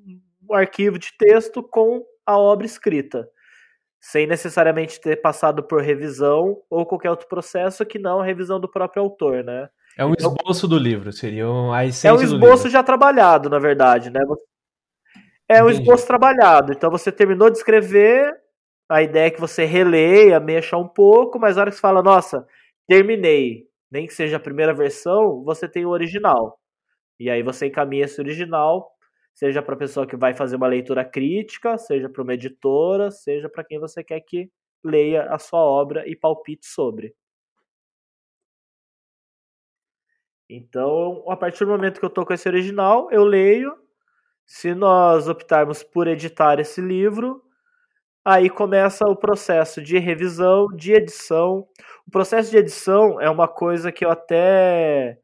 um 0.48 0.54
arquivo 0.54 0.98
de 0.98 1.12
texto 1.16 1.62
com 1.62 2.04
a 2.26 2.36
obra 2.36 2.66
escrita, 2.66 3.28
sem 4.00 4.26
necessariamente 4.26 5.00
ter 5.00 5.16
passado 5.16 5.62
por 5.62 5.80
revisão 5.80 6.58
ou 6.68 6.84
qualquer 6.84 7.10
outro 7.10 7.28
processo 7.28 7.86
que 7.86 7.98
não 7.98 8.20
a 8.20 8.24
revisão 8.24 8.58
do 8.58 8.68
próprio 8.68 9.02
autor, 9.02 9.44
né? 9.44 9.68
É 9.96 10.04
um 10.04 10.12
então, 10.12 10.34
esboço 10.36 10.66
do 10.66 10.78
livro, 10.78 11.12
seria 11.12 11.46
a 11.72 11.86
essência 11.86 12.08
É 12.08 12.12
um 12.12 12.20
esboço 12.20 12.68
já 12.68 12.82
trabalhado, 12.82 13.48
na 13.48 13.58
verdade, 13.60 14.10
né? 14.10 14.20
É 15.48 15.62
um 15.62 15.70
esboço 15.70 16.06
trabalhado. 16.06 16.72
Então 16.72 16.90
você 16.90 17.10
terminou 17.10 17.48
de 17.48 17.56
escrever, 17.56 18.36
a 18.88 19.02
ideia 19.02 19.26
é 19.26 19.30
que 19.30 19.40
você 19.40 19.64
releia, 19.64 20.40
mexa 20.40 20.76
um 20.76 20.88
pouco, 20.88 21.38
mas 21.38 21.56
na 21.56 21.62
hora 21.62 21.70
que 21.70 21.76
você 21.76 21.80
fala, 21.80 22.02
nossa, 22.02 22.46
terminei, 22.86 23.66
nem 23.90 24.06
que 24.06 24.14
seja 24.14 24.36
a 24.36 24.40
primeira 24.40 24.74
versão, 24.74 25.42
você 25.44 25.68
tem 25.68 25.84
o 25.86 25.90
original. 25.90 26.58
E 27.20 27.30
aí 27.30 27.42
você 27.42 27.66
encaminha 27.66 28.04
esse 28.06 28.20
original, 28.20 28.90
seja 29.34 29.62
para 29.62 29.74
a 29.74 29.78
pessoa 29.78 30.06
que 30.06 30.16
vai 30.16 30.34
fazer 30.34 30.56
uma 30.56 30.68
leitura 30.68 31.04
crítica, 31.04 31.78
seja 31.78 32.08
para 32.08 32.22
uma 32.22 32.34
editora, 32.34 33.10
seja 33.10 33.48
para 33.48 33.64
quem 33.64 33.78
você 33.80 34.04
quer 34.04 34.20
que 34.20 34.50
leia 34.84 35.24
a 35.24 35.38
sua 35.38 35.60
obra 35.60 36.08
e 36.08 36.16
palpite 36.16 36.66
sobre. 36.66 37.14
Então, 40.50 41.24
a 41.28 41.36
partir 41.36 41.64
do 41.64 41.70
momento 41.70 41.98
que 41.98 42.04
eu 42.04 42.08
estou 42.08 42.24
com 42.24 42.32
esse 42.32 42.48
original, 42.48 43.10
eu 43.10 43.24
leio. 43.24 43.76
Se 44.46 44.74
nós 44.74 45.28
optarmos 45.28 45.82
por 45.82 46.08
editar 46.08 46.58
esse 46.58 46.80
livro, 46.80 47.42
Aí 48.30 48.50
começa 48.50 49.06
o 49.06 49.16
processo 49.16 49.80
de 49.80 49.96
revisão, 49.96 50.66
de 50.76 50.92
edição. 50.92 51.66
O 52.06 52.10
processo 52.10 52.50
de 52.50 52.58
edição 52.58 53.18
é 53.18 53.30
uma 53.30 53.48
coisa 53.48 53.90
que 53.90 54.04
eu 54.04 54.10
até 54.10 55.16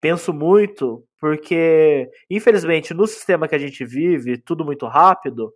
penso 0.00 0.32
muito, 0.32 1.04
porque, 1.20 2.10
infelizmente, 2.30 2.94
no 2.94 3.06
sistema 3.06 3.46
que 3.46 3.54
a 3.54 3.58
gente 3.58 3.84
vive, 3.84 4.38
tudo 4.38 4.64
muito 4.64 4.86
rápido, 4.86 5.52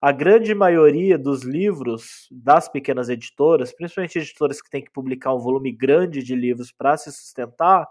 a 0.00 0.12
grande 0.12 0.54
maioria 0.54 1.18
dos 1.18 1.42
livros 1.42 2.28
das 2.30 2.68
pequenas 2.68 3.08
editoras, 3.08 3.72
principalmente 3.72 4.20
editoras 4.20 4.62
que 4.62 4.70
têm 4.70 4.84
que 4.84 4.92
publicar 4.92 5.34
um 5.34 5.40
volume 5.40 5.72
grande 5.72 6.22
de 6.22 6.36
livros 6.36 6.70
para 6.70 6.96
se 6.96 7.10
sustentar, 7.10 7.84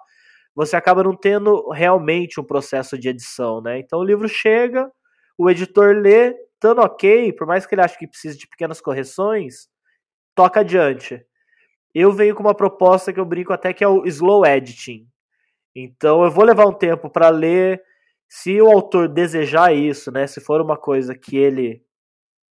você 0.55 0.77
acaba 0.77 1.03
não 1.03 1.17
tendo 1.17 1.69
realmente 1.69 2.39
um 2.39 2.45
processo 2.45 2.97
de 2.97 3.09
edição, 3.09 3.59
né? 3.59 3.79
Então 3.79 3.99
o 3.99 4.05
livro 4.05 4.29
chega, 4.29 4.89
o 5.37 5.49
editor 5.49 5.97
lê, 5.97 6.33
estando 6.63 6.81
ok, 6.81 7.33
por 7.33 7.45
mais 7.45 7.65
que 7.65 7.75
ele 7.75 7.81
ache 7.81 7.97
que 7.97 8.07
precise 8.07 8.37
de 8.37 8.47
pequenas 8.47 8.79
correções, 8.79 9.67
toca 10.33 10.61
adiante. 10.61 11.21
Eu 11.93 12.13
venho 12.13 12.33
com 12.33 12.41
uma 12.41 12.55
proposta 12.55 13.11
que 13.11 13.19
eu 13.19 13.25
brinco 13.25 13.51
até 13.51 13.73
que 13.73 13.83
é 13.83 13.87
o 13.87 14.05
slow 14.05 14.45
editing. 14.45 15.05
Então 15.75 16.23
eu 16.23 16.31
vou 16.31 16.45
levar 16.45 16.65
um 16.65 16.73
tempo 16.73 17.09
para 17.09 17.29
ler. 17.29 17.83
Se 18.29 18.61
o 18.61 18.71
autor 18.71 19.09
desejar 19.09 19.73
isso, 19.73 20.11
né, 20.11 20.25
se 20.25 20.39
for 20.41 20.61
uma 20.61 20.77
coisa 20.77 21.13
que 21.13 21.35
ele 21.37 21.83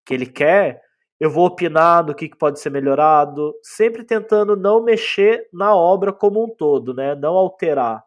que 0.07 0.15
ele 0.15 0.27
quer, 0.27 0.83
eu 1.21 1.31
vou 1.31 1.47
opinar 1.47 2.05
do 2.05 2.15
que, 2.15 2.29
que 2.29 2.37
pode 2.37 2.61
ser 2.61 2.71
melhorado, 2.71 3.55
sempre 3.63 4.05
tentando 4.05 4.57
não 4.57 4.83
mexer 4.83 5.49
na 5.53 5.75
obra 5.75 6.13
como 6.13 6.45
um 6.45 6.49
todo, 6.49 6.93
né, 6.93 7.15
não 7.15 7.35
alterar 7.35 8.05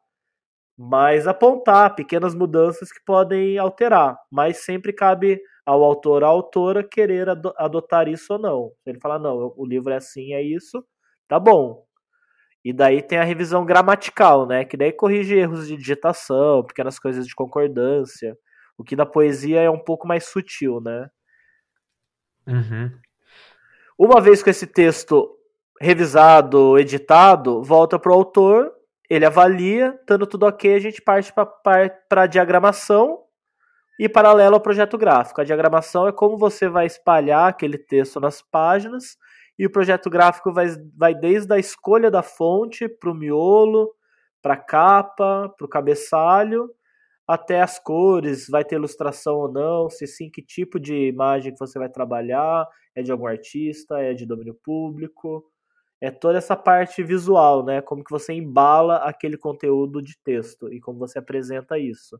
mas 0.78 1.26
apontar 1.28 1.96
pequenas 1.96 2.36
mudanças 2.36 2.92
que 2.92 3.00
podem 3.06 3.58
alterar, 3.58 4.18
mas 4.30 4.58
sempre 4.58 4.92
cabe 4.92 5.40
ao 5.66 5.84
autor 5.84 6.24
ou 6.24 6.30
autora 6.30 6.84
querer 6.84 7.28
adotar 7.58 8.08
isso 8.08 8.34
ou 8.34 8.40
não. 8.40 8.72
Ele 8.86 9.00
falar, 9.00 9.18
não, 9.18 9.54
o 9.58 9.66
livro 9.66 9.92
é 9.92 9.98
assim, 9.98 10.34
é 10.34 10.42
isso, 10.42 10.86
tá 11.28 11.40
bom. 11.40 11.84
E 12.64 12.72
daí 12.72 13.02
tem 13.02 13.18
a 13.18 13.24
revisão 13.24 13.66
gramatical, 13.66 14.46
né? 14.48 14.66
Que 14.66 14.78
daí 14.78 14.92
corrige 14.92 15.36
erros 15.36 15.68
de 15.68 15.76
digitação, 15.76 16.64
pequenas 16.64 17.00
coisas 17.00 17.26
de 17.26 17.36
concordância. 17.36 18.38
O 18.78 18.84
que 18.84 18.96
na 18.96 19.06
poesia 19.06 19.62
é 19.62 19.70
um 19.70 19.80
pouco 19.80 20.08
mais 20.08 20.26
sutil, 20.26 20.82
né? 20.82 21.10
Uhum. 22.48 22.92
Uma 23.98 24.20
vez 24.20 24.44
com 24.44 24.50
esse 24.50 24.68
texto 24.68 25.32
revisado, 25.80 26.78
editado, 26.78 27.64
volta 27.64 28.00
para 28.00 28.12
o 28.12 28.16
autor, 28.16 28.72
ele 29.10 29.26
avalia, 29.26 29.98
estando 30.00 30.26
tudo 30.26 30.46
ok, 30.46 30.74
a 30.74 30.80
gente 30.80 31.02
parte 31.02 31.34
para 31.34 32.22
a 32.24 32.28
diagramação 32.28 33.25
e 33.98 34.10
paralelo 34.10 34.56
ao 34.56 34.62
projeto 34.62 34.98
gráfico. 34.98 35.42
A 35.42 35.44
diagramação 35.44 36.08
é 36.08 36.12
como 36.12 36.38
você 36.38 36.68
vai 36.68 36.86
espalhar 36.86 37.50
aquele 37.50 37.78
texto 37.78 38.20
nas 38.20 38.42
páginas, 38.42 39.18
e 39.58 39.66
o 39.66 39.72
projeto 39.72 40.10
gráfico 40.10 40.52
vai, 40.54 40.68
vai 40.98 41.16
desde 41.16 41.54
a 41.54 41.58
escolha 41.58 42.12
da 42.12 42.22
fonte 42.22 42.90
para 42.90 43.10
o 43.10 43.16
miolo, 43.16 43.90
para 44.42 44.56
a 44.56 44.58
capa, 44.58 45.54
para 45.58 45.66
o 45.66 45.70
cabeçalho, 45.70 46.70
até 47.28 47.62
as 47.62 47.80
cores, 47.80 48.48
vai 48.50 48.64
ter 48.64 48.76
ilustração 48.76 49.36
ou 49.38 49.52
não, 49.52 49.90
se 49.90 50.06
sim, 50.06 50.30
que 50.30 50.42
tipo 50.42 50.80
de 50.80 51.08
imagem 51.08 51.54
que 51.54 51.60
você 51.60 51.80
vai 51.80 51.90
trabalhar, 51.90 52.68
é 52.96 53.02
de 53.02 53.12
algum 53.12 53.28
artista, 53.28 54.00
é 54.00 54.14
de 54.14 54.26
domínio 54.26 54.56
público, 54.64 55.44
é 56.02 56.12
toda 56.12 56.38
essa 56.38 56.56
parte 56.56 57.02
visual, 57.04 57.66
né? 57.66 57.82
Como 57.82 58.04
que 58.04 58.12
você 58.12 58.34
embala 58.34 58.98
aquele 58.98 59.38
conteúdo 59.38 60.02
de 60.02 60.18
texto 60.24 60.72
e 60.72 60.80
como 60.80 61.00
você 61.00 61.20
apresenta 61.20 61.80
isso. 61.80 62.20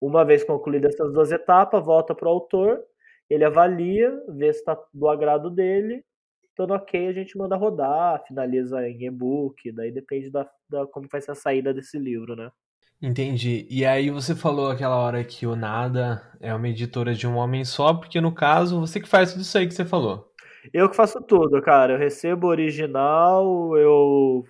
Uma 0.00 0.24
vez 0.24 0.44
concluídas 0.44 0.94
essas 0.94 1.12
duas 1.12 1.32
etapas, 1.32 1.84
volta 1.84 2.14
para 2.14 2.28
o 2.28 2.32
autor, 2.32 2.80
ele 3.28 3.44
avalia, 3.44 4.12
vê 4.28 4.52
se 4.52 4.60
está 4.60 4.78
do 4.92 5.08
agrado 5.08 5.50
dele, 5.50 6.04
estando 6.48 6.74
ok, 6.74 7.08
a 7.08 7.12
gente 7.12 7.36
manda 7.36 7.56
rodar, 7.56 8.24
finaliza 8.26 8.88
em 8.88 9.06
e-book, 9.06 9.70
daí 9.72 9.92
depende 9.92 10.30
da, 10.30 10.48
da 10.68 10.86
como 10.86 11.08
vai 11.10 11.20
ser 11.20 11.32
a 11.32 11.34
saída 11.34 11.74
desse 11.74 11.98
livro, 11.98 12.34
né? 12.34 12.50
Entendi. 13.00 13.64
E 13.70 13.86
aí 13.86 14.10
você 14.10 14.34
falou 14.34 14.70
aquela 14.70 14.96
hora 14.96 15.22
que 15.22 15.46
o 15.46 15.54
Nada 15.54 16.20
é 16.40 16.52
uma 16.52 16.68
editora 16.68 17.14
de 17.14 17.28
um 17.28 17.36
homem 17.36 17.64
só, 17.64 17.94
porque 17.94 18.20
no 18.20 18.34
caso 18.34 18.80
você 18.80 19.00
que 19.00 19.08
faz 19.08 19.32
tudo 19.32 19.42
isso 19.42 19.56
aí 19.56 19.68
que 19.68 19.74
você 19.74 19.84
falou. 19.84 20.32
Eu 20.72 20.90
que 20.90 20.96
faço 20.96 21.22
tudo, 21.22 21.62
cara. 21.62 21.92
Eu 21.92 21.98
recebo 21.98 22.48
o 22.48 22.50
original, 22.50 23.76
eu 23.76 24.44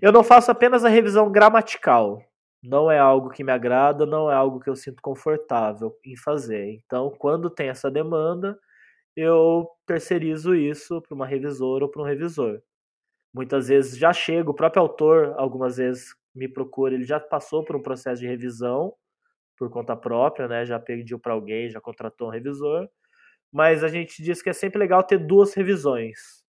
eu 0.00 0.12
não 0.12 0.22
faço 0.22 0.50
apenas 0.50 0.84
a 0.84 0.88
revisão 0.88 1.30
gramatical. 1.30 2.22
Não 2.62 2.90
é 2.90 2.98
algo 2.98 3.30
que 3.30 3.44
me 3.44 3.52
agrada, 3.52 4.04
não 4.04 4.30
é 4.30 4.34
algo 4.34 4.58
que 4.60 4.68
eu 4.68 4.74
sinto 4.76 5.00
confortável 5.02 5.96
em 6.04 6.16
fazer. 6.16 6.72
Então, 6.84 7.10
quando 7.18 7.48
tem 7.50 7.68
essa 7.68 7.90
demanda, 7.90 8.58
eu 9.16 9.68
terceirizo 9.86 10.54
isso 10.54 11.02
para 11.02 11.14
uma 11.14 11.26
revisora 11.26 11.84
ou 11.84 11.90
para 11.90 12.02
um 12.02 12.04
revisor. 12.06 12.60
Muitas 13.34 13.68
vezes 13.68 13.98
já 13.98 14.12
chega, 14.12 14.50
o 14.50 14.54
próprio 14.54 14.82
autor, 14.82 15.34
algumas 15.38 15.76
vezes 15.78 16.14
me 16.34 16.48
procura, 16.48 16.94
ele 16.94 17.04
já 17.04 17.20
passou 17.20 17.64
por 17.64 17.76
um 17.76 17.82
processo 17.82 18.20
de 18.22 18.28
revisão 18.28 18.94
por 19.58 19.70
conta 19.70 19.96
própria, 19.96 20.48
né? 20.48 20.66
Já 20.66 20.78
pediu 20.80 21.18
para 21.18 21.32
alguém, 21.34 21.70
já 21.70 21.80
contratou 21.80 22.28
um 22.28 22.30
revisor. 22.30 22.88
Mas 23.52 23.84
a 23.84 23.88
gente 23.88 24.22
diz 24.22 24.42
que 24.42 24.50
é 24.50 24.52
sempre 24.54 24.78
legal 24.78 25.02
ter 25.04 25.18
duas 25.18 25.54
revisões. 25.54 26.42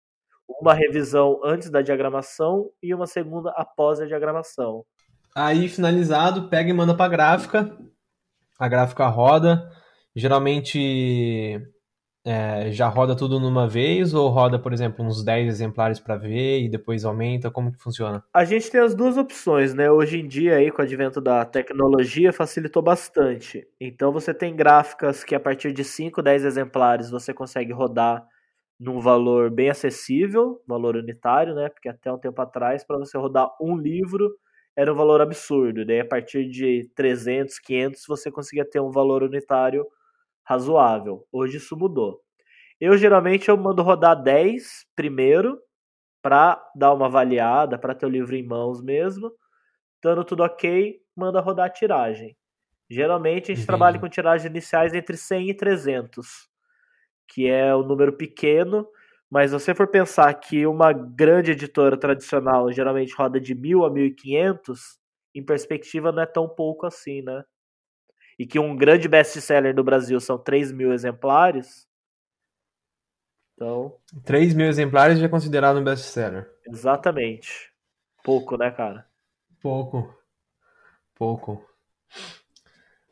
Uma 0.48 0.74
revisão 0.74 1.40
antes 1.44 1.70
da 1.70 1.82
diagramação 1.82 2.70
e 2.82 2.94
uma 2.94 3.06
segunda 3.06 3.50
após 3.52 4.00
a 4.00 4.06
diagramação. 4.06 4.84
Aí, 5.38 5.68
finalizado, 5.68 6.48
pega 6.48 6.70
e 6.70 6.72
manda 6.72 6.96
para 6.96 7.04
a 7.04 7.08
gráfica. 7.08 7.76
A 8.58 8.68
gráfica 8.68 9.06
roda. 9.06 9.70
Geralmente 10.14 11.60
é, 12.24 12.72
já 12.72 12.88
roda 12.88 13.14
tudo 13.14 13.38
numa 13.38 13.68
vez 13.68 14.14
ou 14.14 14.30
roda, 14.30 14.58
por 14.58 14.72
exemplo, 14.72 15.04
uns 15.04 15.22
10 15.22 15.46
exemplares 15.46 16.00
para 16.00 16.16
ver 16.16 16.62
e 16.62 16.70
depois 16.70 17.04
aumenta? 17.04 17.50
Como 17.50 17.70
que 17.70 17.78
funciona? 17.78 18.24
A 18.32 18.46
gente 18.46 18.70
tem 18.70 18.80
as 18.80 18.94
duas 18.94 19.18
opções, 19.18 19.74
né? 19.74 19.90
Hoje 19.90 20.20
em 20.20 20.26
dia, 20.26 20.56
aí, 20.56 20.70
com 20.70 20.80
o 20.80 20.84
advento 20.86 21.20
da 21.20 21.44
tecnologia, 21.44 22.32
facilitou 22.32 22.82
bastante. 22.82 23.68
Então, 23.78 24.10
você 24.10 24.32
tem 24.32 24.56
gráficas 24.56 25.22
que 25.22 25.34
a 25.34 25.40
partir 25.40 25.70
de 25.70 25.84
5, 25.84 26.22
10 26.22 26.46
exemplares 26.46 27.10
você 27.10 27.34
consegue 27.34 27.74
rodar 27.74 28.26
num 28.80 29.00
valor 29.00 29.50
bem 29.50 29.68
acessível, 29.68 30.62
valor 30.66 30.96
unitário, 30.96 31.54
né? 31.54 31.68
Porque 31.68 31.90
até 31.90 32.10
um 32.10 32.18
tempo 32.18 32.40
atrás, 32.40 32.82
para 32.84 32.96
você 32.96 33.18
rodar 33.18 33.50
um 33.60 33.76
livro, 33.76 34.30
era 34.76 34.92
um 34.92 34.96
valor 34.96 35.20
absurdo. 35.20 35.84
Daí, 35.84 36.00
a 36.00 36.04
partir 36.04 36.48
de 36.48 36.90
300, 36.94 37.58
500, 37.58 38.04
você 38.06 38.30
conseguia 38.30 38.68
ter 38.68 38.80
um 38.80 38.90
valor 38.90 39.22
unitário 39.22 39.86
razoável. 40.44 41.26
Hoje 41.32 41.56
isso 41.56 41.76
mudou. 41.76 42.20
Eu 42.80 42.96
geralmente 42.98 43.48
eu 43.48 43.56
mando 43.56 43.82
rodar 43.82 44.22
10 44.22 44.86
primeiro 44.94 45.58
para 46.22 46.62
dar 46.74 46.92
uma 46.92 47.06
avaliada, 47.06 47.78
para 47.78 47.94
ter 47.94 48.04
o 48.04 48.10
livro 48.10 48.36
em 48.36 48.46
mãos 48.46 48.82
mesmo. 48.82 49.32
Dando 50.02 50.24
tudo 50.24 50.42
ok, 50.42 51.00
manda 51.16 51.40
rodar 51.40 51.66
a 51.66 51.70
tiragem. 51.70 52.36
Geralmente 52.88 53.44
a 53.44 53.54
gente 53.54 53.64
Entendi. 53.64 53.66
trabalha 53.66 53.98
com 53.98 54.08
tiragens 54.08 54.48
iniciais 54.48 54.92
entre 54.94 55.16
100 55.16 55.50
e 55.50 55.54
300, 55.54 56.48
que 57.28 57.48
é 57.48 57.74
um 57.74 57.82
número 57.82 58.12
pequeno, 58.12 58.86
mas 59.30 59.50
se 59.50 59.58
você 59.58 59.74
for 59.74 59.88
pensar 59.88 60.32
que 60.34 60.66
uma 60.66 60.92
grande 60.92 61.52
editora 61.52 61.96
tradicional 61.96 62.70
geralmente 62.72 63.14
roda 63.14 63.40
de 63.40 63.54
1.000 63.54 63.84
a 63.84 63.90
1.500, 63.90 64.78
em 65.34 65.44
perspectiva 65.44 66.12
não 66.12 66.22
é 66.22 66.26
tão 66.26 66.48
pouco 66.48 66.86
assim, 66.86 67.22
né? 67.22 67.44
e 68.38 68.46
que 68.46 68.58
um 68.58 68.76
grande 68.76 69.08
best-seller 69.08 69.74
do 69.74 69.82
Brasil 69.82 70.20
são 70.20 70.38
3 70.38 70.70
mil 70.72 70.92
exemplares. 70.92 71.86
Então. 73.54 73.96
3 74.24 74.54
mil 74.54 74.66
exemplares 74.66 75.18
já 75.18 75.26
é 75.26 75.28
considerado 75.28 75.78
um 75.78 75.84
best-seller. 75.84 76.50
Exatamente. 76.66 77.72
Pouco, 78.22 78.56
né, 78.56 78.70
cara? 78.70 79.08
Pouco. 79.62 80.14
Pouco. 81.14 81.66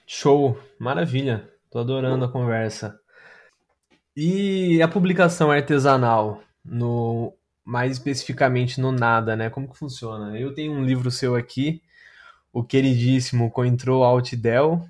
Show. 0.06 0.58
Maravilha. 0.78 1.50
Tô 1.70 1.78
adorando 1.78 2.26
a 2.26 2.30
conversa. 2.30 3.00
E 4.16 4.80
a 4.80 4.88
publicação 4.88 5.50
artesanal, 5.50 6.42
no 6.64 7.34
mais 7.64 7.92
especificamente 7.92 8.80
no 8.80 8.92
nada, 8.92 9.34
né? 9.34 9.48
Como 9.48 9.68
que 9.68 9.78
funciona? 9.78 10.38
Eu 10.38 10.52
tenho 10.52 10.72
um 10.72 10.84
livro 10.84 11.10
seu 11.10 11.34
aqui, 11.34 11.82
o 12.52 12.62
queridíssimo 12.62 13.50
Cointro 13.50 14.02
Altidel, 14.02 14.86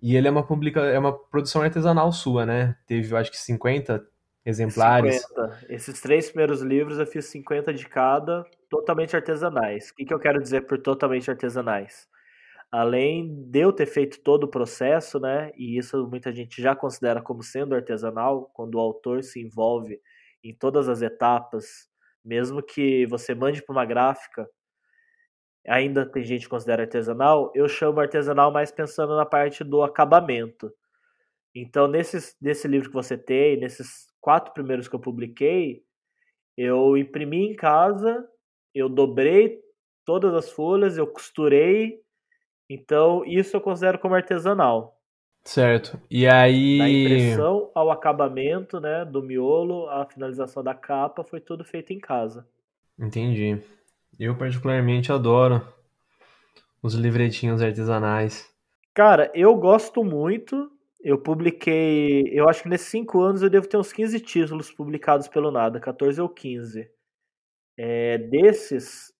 e 0.00 0.16
ele 0.16 0.26
é 0.26 0.30
uma 0.30 0.42
publica, 0.42 0.80
é 0.80 0.98
uma 0.98 1.12
produção 1.12 1.62
artesanal 1.62 2.10
sua, 2.12 2.46
né? 2.46 2.76
Teve, 2.86 3.12
eu 3.12 3.16
acho 3.16 3.30
que 3.30 3.36
50 3.36 4.04
exemplares. 4.44 5.22
50. 5.22 5.66
Esses 5.68 6.00
três 6.00 6.28
primeiros 6.28 6.62
livros 6.62 6.98
eu 6.98 7.06
fiz 7.06 7.26
50 7.26 7.74
de 7.74 7.86
cada, 7.86 8.44
totalmente 8.70 9.14
artesanais. 9.14 9.90
O 9.90 9.94
que, 9.94 10.04
que 10.06 10.14
eu 10.14 10.18
quero 10.18 10.40
dizer 10.40 10.62
por 10.62 10.78
totalmente 10.78 11.30
artesanais? 11.30 12.08
Além 12.70 13.44
de 13.50 13.60
eu 13.60 13.72
ter 13.72 13.86
feito 13.86 14.20
todo 14.22 14.44
o 14.44 14.48
processo, 14.48 15.18
né? 15.18 15.50
E 15.56 15.78
isso 15.78 16.06
muita 16.08 16.32
gente 16.32 16.60
já 16.60 16.76
considera 16.76 17.22
como 17.22 17.42
sendo 17.42 17.74
artesanal, 17.74 18.50
quando 18.54 18.74
o 18.76 18.80
autor 18.80 19.24
se 19.24 19.40
envolve 19.40 20.00
em 20.44 20.54
todas 20.54 20.88
as 20.88 21.02
etapas, 21.02 21.88
mesmo 22.24 22.62
que 22.62 23.06
você 23.06 23.34
mande 23.34 23.62
para 23.62 23.72
uma 23.72 23.84
gráfica 23.86 24.48
ainda 25.66 26.06
tem 26.06 26.24
gente 26.24 26.42
que 26.42 26.48
considera 26.48 26.82
artesanal, 26.82 27.52
eu 27.54 27.68
chamo 27.68 28.00
artesanal 28.00 28.50
mais 28.50 28.70
pensando 28.72 29.16
na 29.16 29.26
parte 29.26 29.62
do 29.62 29.82
acabamento. 29.82 30.72
Então, 31.54 31.88
nesses, 31.88 32.36
nesse 32.40 32.68
livro 32.68 32.88
que 32.88 32.94
você 32.94 33.16
tem, 33.18 33.58
nesses 33.58 34.06
quatro 34.20 34.52
primeiros 34.54 34.88
que 34.88 34.94
eu 34.94 35.00
publiquei, 35.00 35.82
eu 36.56 36.96
imprimi 36.96 37.50
em 37.52 37.56
casa, 37.56 38.26
eu 38.74 38.88
dobrei 38.88 39.60
todas 40.04 40.34
as 40.34 40.50
folhas, 40.50 40.98
eu 40.98 41.06
costurei. 41.06 42.00
Então, 42.68 43.24
isso 43.24 43.56
eu 43.56 43.60
considero 43.60 43.98
como 43.98 44.14
artesanal. 44.14 44.98
Certo. 45.44 45.98
E 46.10 46.26
aí. 46.26 46.78
Da 46.78 46.90
impressão 46.90 47.70
ao 47.74 47.90
acabamento, 47.90 48.78
né? 48.78 49.04
Do 49.04 49.22
miolo, 49.22 49.88
a 49.88 50.04
finalização 50.04 50.62
da 50.62 50.74
capa, 50.74 51.24
foi 51.24 51.40
tudo 51.40 51.64
feito 51.64 51.92
em 51.92 51.98
casa. 51.98 52.46
Entendi. 52.98 53.58
Eu 54.18 54.36
particularmente 54.36 55.10
adoro 55.10 55.66
os 56.82 56.94
livretinhos 56.94 57.62
artesanais. 57.62 58.46
Cara, 58.92 59.30
eu 59.34 59.54
gosto 59.54 60.04
muito. 60.04 60.70
Eu 61.00 61.16
publiquei. 61.16 62.24
Eu 62.32 62.48
acho 62.48 62.64
que 62.64 62.68
nesses 62.68 62.88
cinco 62.88 63.20
anos 63.20 63.42
eu 63.42 63.48
devo 63.48 63.68
ter 63.68 63.76
uns 63.76 63.92
15 63.92 64.20
títulos 64.20 64.70
publicados 64.70 65.28
pelo 65.28 65.50
Nada, 65.50 65.78
14 65.78 66.20
ou 66.20 66.28
15. 66.28 66.90
É, 67.76 68.18
desses, 68.18 69.12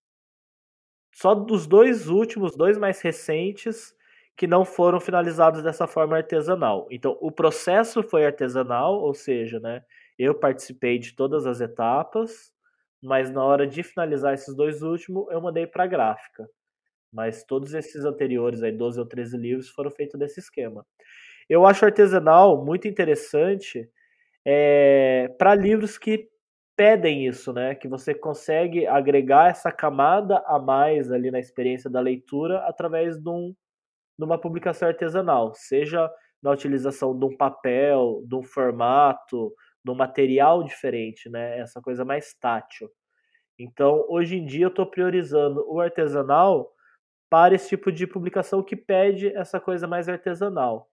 só 1.20 1.34
dos 1.34 1.66
dois 1.66 2.08
últimos, 2.08 2.54
dois 2.54 2.78
mais 2.78 3.00
recentes, 3.00 3.92
que 4.36 4.46
não 4.46 4.64
foram 4.64 5.00
finalizados 5.00 5.60
dessa 5.64 5.84
forma 5.84 6.16
artesanal. 6.16 6.86
Então, 6.92 7.18
o 7.20 7.32
processo 7.32 8.04
foi 8.04 8.24
artesanal, 8.24 9.00
ou 9.00 9.12
seja, 9.12 9.58
né, 9.58 9.82
eu 10.16 10.32
participei 10.32 10.96
de 10.96 11.16
todas 11.16 11.44
as 11.44 11.60
etapas, 11.60 12.52
mas 13.02 13.32
na 13.32 13.42
hora 13.44 13.66
de 13.66 13.82
finalizar 13.82 14.32
esses 14.32 14.54
dois 14.54 14.80
últimos, 14.80 15.26
eu 15.32 15.40
mandei 15.40 15.66
para 15.66 15.82
a 15.82 15.86
gráfica. 15.88 16.48
Mas 17.12 17.42
todos 17.42 17.74
esses 17.74 18.04
anteriores, 18.04 18.62
aí 18.62 18.70
12 18.70 19.00
ou 19.00 19.06
13 19.06 19.36
livros, 19.36 19.68
foram 19.68 19.90
feitos 19.90 20.20
desse 20.20 20.38
esquema. 20.38 20.86
Eu 21.48 21.66
acho 21.66 21.84
artesanal 21.84 22.64
muito 22.64 22.86
interessante 22.86 23.90
é, 24.44 25.34
para 25.36 25.52
livros 25.56 25.98
que 25.98 26.28
pedem 26.78 27.26
isso, 27.26 27.52
né? 27.52 27.74
Que 27.74 27.88
você 27.88 28.14
consegue 28.14 28.86
agregar 28.86 29.50
essa 29.50 29.72
camada 29.72 30.38
a 30.46 30.60
mais 30.60 31.10
ali 31.10 31.28
na 31.28 31.40
experiência 31.40 31.90
da 31.90 31.98
leitura 31.98 32.60
através 32.68 33.18
de, 33.18 33.28
um, 33.28 33.52
de 34.16 34.24
uma 34.24 34.40
publicação 34.40 34.86
artesanal, 34.86 35.52
seja 35.56 36.08
na 36.40 36.52
utilização 36.52 37.18
de 37.18 37.24
um 37.24 37.36
papel, 37.36 38.22
de 38.24 38.36
um 38.36 38.44
formato, 38.44 39.52
no 39.84 39.92
material 39.92 40.62
diferente, 40.62 41.28
né? 41.28 41.58
Essa 41.58 41.80
coisa 41.82 42.04
mais 42.04 42.32
tátil. 42.34 42.88
Então, 43.58 44.04
hoje 44.08 44.36
em 44.36 44.46
dia, 44.46 44.66
eu 44.66 44.68
estou 44.68 44.86
priorizando 44.86 45.64
o 45.68 45.80
artesanal 45.80 46.70
para 47.28 47.56
esse 47.56 47.70
tipo 47.70 47.90
de 47.90 48.06
publicação 48.06 48.62
que 48.62 48.76
pede 48.76 49.34
essa 49.34 49.58
coisa 49.58 49.88
mais 49.88 50.08
artesanal. 50.08 50.88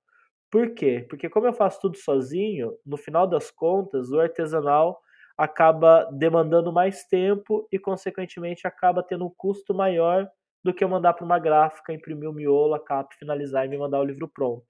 Por 0.50 0.74
quê? 0.74 1.06
Porque 1.08 1.30
como 1.30 1.46
eu 1.46 1.54
faço 1.54 1.80
tudo 1.80 1.96
sozinho, 1.96 2.76
no 2.84 2.98
final 2.98 3.28
das 3.28 3.52
contas, 3.52 4.12
o 4.12 4.20
artesanal 4.20 5.00
acaba 5.38 6.06
demandando 6.12 6.72
mais 6.72 7.04
tempo 7.06 7.68
e, 7.72 7.78
consequentemente, 7.78 8.66
acaba 8.66 9.04
tendo 9.04 9.26
um 9.26 9.34
custo 9.36 9.74
maior 9.74 10.30
do 10.64 10.74
que 10.74 10.84
eu 10.84 10.90
mandar 10.90 11.14
para 11.14 11.26
uma 11.26 11.38
gráfica, 11.38 11.94
imprimir 11.94 12.30
o 12.30 12.34
miolo, 12.34 12.74
a 12.74 12.80
capa, 12.80 13.16
finalizar 13.20 13.66
e 13.66 13.70
me 13.70 13.78
mandar 13.78 14.00
o 14.00 14.06
livro 14.06 14.28
pronto. 14.28 14.66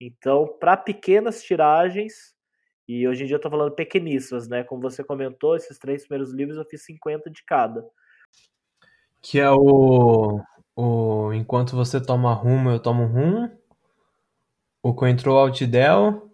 Então, 0.00 0.46
para 0.60 0.76
pequenas 0.76 1.42
tiragens, 1.42 2.34
e 2.86 3.08
hoje 3.08 3.24
em 3.24 3.26
dia 3.26 3.34
eu 3.34 3.38
estou 3.38 3.50
falando 3.50 3.74
pequeníssimas, 3.74 4.46
né? 4.46 4.62
Como 4.62 4.82
você 4.82 5.02
comentou, 5.02 5.56
esses 5.56 5.78
três 5.78 6.06
primeiros 6.06 6.32
livros 6.32 6.58
eu 6.58 6.64
fiz 6.66 6.84
50 6.84 7.30
de 7.30 7.42
cada. 7.44 7.84
Que 9.22 9.40
é 9.40 9.50
o, 9.50 10.40
o 10.76 11.32
Enquanto 11.32 11.74
Você 11.74 12.00
Toma 12.00 12.34
Rumo, 12.34 12.70
Eu 12.70 12.78
Tomo 12.78 13.06
Rumo, 13.06 13.50
o 14.82 14.94
Control 14.94 15.38
Altidel 15.38 16.30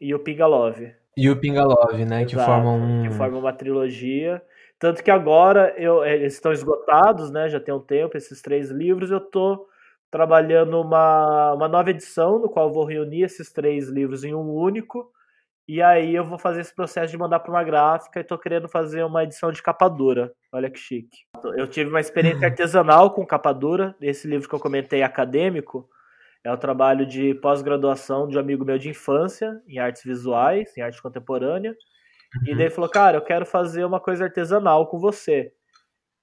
e 0.00 0.12
o 0.12 0.18
Pingalove. 0.18 0.97
E 1.18 1.28
o 1.28 1.36
Pingalove, 1.36 2.04
né? 2.04 2.22
Exato, 2.22 2.28
que 2.28 2.36
formam 2.36 2.80
um... 2.80 3.02
Que 3.02 3.10
formam 3.10 3.40
uma 3.40 3.52
trilogia. 3.52 4.40
Tanto 4.78 5.02
que 5.02 5.10
agora 5.10 5.74
eu, 5.76 6.04
é, 6.04 6.14
eles 6.14 6.34
estão 6.34 6.52
esgotados, 6.52 7.32
né? 7.32 7.48
Já 7.48 7.58
tem 7.58 7.74
um 7.74 7.80
tempo, 7.80 8.16
esses 8.16 8.40
três 8.40 8.70
livros. 8.70 9.10
Eu 9.10 9.18
estou 9.18 9.66
trabalhando 10.12 10.80
uma, 10.80 11.54
uma 11.54 11.66
nova 11.66 11.90
edição, 11.90 12.38
no 12.38 12.48
qual 12.48 12.72
vou 12.72 12.84
reunir 12.84 13.22
esses 13.22 13.52
três 13.52 13.88
livros 13.88 14.22
em 14.22 14.32
um 14.32 14.48
único. 14.48 15.10
E 15.66 15.82
aí 15.82 16.14
eu 16.14 16.24
vou 16.24 16.38
fazer 16.38 16.60
esse 16.60 16.74
processo 16.74 17.10
de 17.10 17.18
mandar 17.18 17.40
para 17.40 17.50
uma 17.50 17.64
gráfica 17.64 18.20
e 18.20 18.22
estou 18.22 18.38
querendo 18.38 18.68
fazer 18.68 19.02
uma 19.02 19.24
edição 19.24 19.50
de 19.50 19.60
capa 19.60 19.88
dura. 19.88 20.32
Olha 20.52 20.70
que 20.70 20.78
chique. 20.78 21.18
Eu 21.56 21.66
tive 21.66 21.90
uma 21.90 22.00
experiência 22.00 22.46
artesanal 22.48 23.10
com 23.10 23.26
capa 23.26 23.52
dura. 23.52 23.96
Esse 24.00 24.28
livro 24.28 24.48
que 24.48 24.54
eu 24.54 24.60
comentei, 24.60 25.02
acadêmico, 25.02 25.90
é 26.48 26.52
o 26.52 26.56
trabalho 26.56 27.04
de 27.04 27.34
pós-graduação 27.34 28.26
de 28.26 28.38
um 28.38 28.40
amigo 28.40 28.64
meu 28.64 28.78
de 28.78 28.88
infância, 28.88 29.60
em 29.68 29.78
artes 29.78 30.02
visuais, 30.02 30.74
em 30.78 30.80
arte 30.80 31.02
contemporânea. 31.02 31.72
Uhum. 31.72 32.42
E 32.46 32.54
daí 32.54 32.64
ele 32.64 32.70
falou, 32.70 32.88
cara, 32.88 33.18
eu 33.18 33.22
quero 33.22 33.44
fazer 33.44 33.84
uma 33.84 34.00
coisa 34.00 34.24
artesanal 34.24 34.86
com 34.86 34.98
você. 34.98 35.52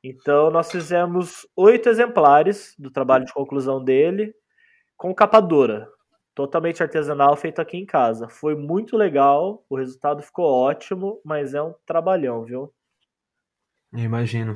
Então 0.04 0.50
nós 0.50 0.72
fizemos 0.72 1.48
oito 1.56 1.90
exemplares 1.90 2.74
do 2.80 2.90
trabalho 2.90 3.24
de 3.24 3.34
conclusão 3.34 3.84
dele 3.84 4.34
com 4.98 5.14
capa 5.14 5.40
dura, 5.40 5.88
totalmente 6.34 6.82
artesanal, 6.82 7.36
feito 7.38 7.62
aqui 7.62 7.78
em 7.78 7.86
casa. 7.86 8.28
Foi 8.28 8.56
muito 8.56 8.98
legal, 8.98 9.64
o 9.70 9.78
resultado 9.78 10.24
ficou 10.24 10.46
ótimo, 10.46 11.22
mas 11.24 11.54
é 11.54 11.62
um 11.62 11.76
trabalhão, 11.86 12.44
viu? 12.44 12.74
Eu 13.94 14.00
imagino. 14.00 14.56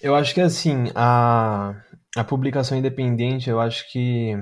Eu 0.00 0.14
acho 0.14 0.32
que 0.32 0.40
assim, 0.40 0.84
a, 0.94 1.74
a 2.16 2.24
publicação 2.24 2.78
independente, 2.78 3.50
eu 3.50 3.60
acho 3.60 3.90
que 3.92 4.34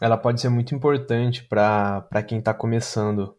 ela 0.00 0.16
pode 0.16 0.40
ser 0.40 0.48
muito 0.48 0.74
importante 0.74 1.44
para 1.44 2.22
quem 2.26 2.38
está 2.38 2.52
começando 2.52 3.36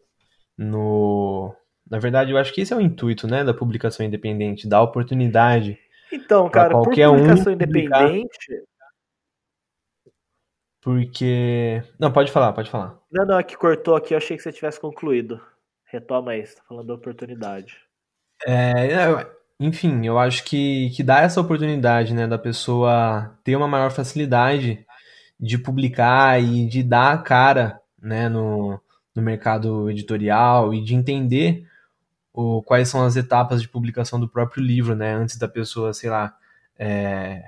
no. 0.56 1.54
Na 1.88 1.98
verdade, 1.98 2.32
eu 2.32 2.38
acho 2.38 2.52
que 2.52 2.60
esse 2.60 2.72
é 2.72 2.76
o 2.76 2.80
intuito, 2.80 3.26
né, 3.26 3.44
da 3.44 3.54
publicação 3.54 4.04
independente, 4.04 4.68
dar 4.68 4.82
oportunidade. 4.82 5.78
Então, 6.12 6.48
cara, 6.48 6.70
qualquer 6.70 7.08
publicação 7.08 7.52
um 7.52 7.54
independente. 7.54 8.64
Porque. 10.80 11.82
Não, 11.98 12.12
pode 12.12 12.30
falar, 12.30 12.52
pode 12.52 12.70
falar. 12.70 12.98
Não, 13.10 13.26
não, 13.26 13.38
é 13.38 13.42
que 13.42 13.56
cortou 13.56 13.96
aqui, 13.96 14.14
eu 14.14 14.18
achei 14.18 14.36
que 14.36 14.42
você 14.42 14.52
tivesse 14.52 14.80
concluído. 14.80 15.40
Retoma 15.84 16.32
aí, 16.32 16.46
você 16.46 16.56
tá 16.56 16.62
falando 16.68 16.86
da 16.86 16.94
oportunidade. 16.94 17.76
É, 18.46 19.26
enfim, 19.58 20.06
eu 20.06 20.18
acho 20.18 20.44
que, 20.44 20.90
que 20.90 21.02
dá 21.02 21.22
essa 21.22 21.40
oportunidade, 21.40 22.14
né, 22.14 22.26
da 22.26 22.38
pessoa 22.38 23.36
ter 23.42 23.56
uma 23.56 23.66
maior 23.66 23.90
facilidade 23.90 24.85
de 25.38 25.58
publicar 25.58 26.42
e 26.42 26.66
de 26.66 26.82
dar 26.82 27.12
a 27.12 27.18
cara, 27.18 27.80
né, 28.00 28.28
no, 28.28 28.80
no 29.14 29.22
mercado 29.22 29.90
editorial 29.90 30.72
e 30.72 30.82
de 30.82 30.94
entender 30.94 31.66
o, 32.32 32.62
quais 32.62 32.88
são 32.88 33.04
as 33.04 33.16
etapas 33.16 33.62
de 33.62 33.68
publicação 33.68 34.20
do 34.20 34.28
próprio 34.28 34.62
livro, 34.62 34.94
né, 34.94 35.14
antes 35.14 35.36
da 35.36 35.48
pessoa, 35.48 35.92
sei 35.92 36.10
lá, 36.10 36.36
é, 36.78 37.44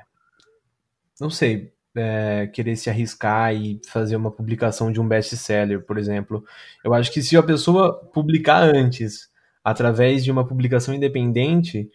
não 1.21 1.31
sei, 1.31 1.73
é, 1.95 2.47
querer 2.47 2.77
se 2.77 2.89
arriscar 2.89 3.55
e 3.55 3.81
fazer 3.89 4.17
uma 4.17 4.31
publicação 4.31 4.93
de 4.93 5.01
um 5.01 5.09
best-seller, 5.09 5.83
por 5.85 5.99
exemplo. 5.99 6.45
Eu 6.85 6.95
acho 6.95 7.13
que 7.13 7.23
se 7.23 7.37
a 7.37 7.43
pessoa 7.43 7.95
publicar 8.13 8.63
antes 8.63 9.29
através 9.65 10.25
de 10.25 10.31
uma 10.31 10.47
publicação 10.47 10.95
independente, 10.95 11.91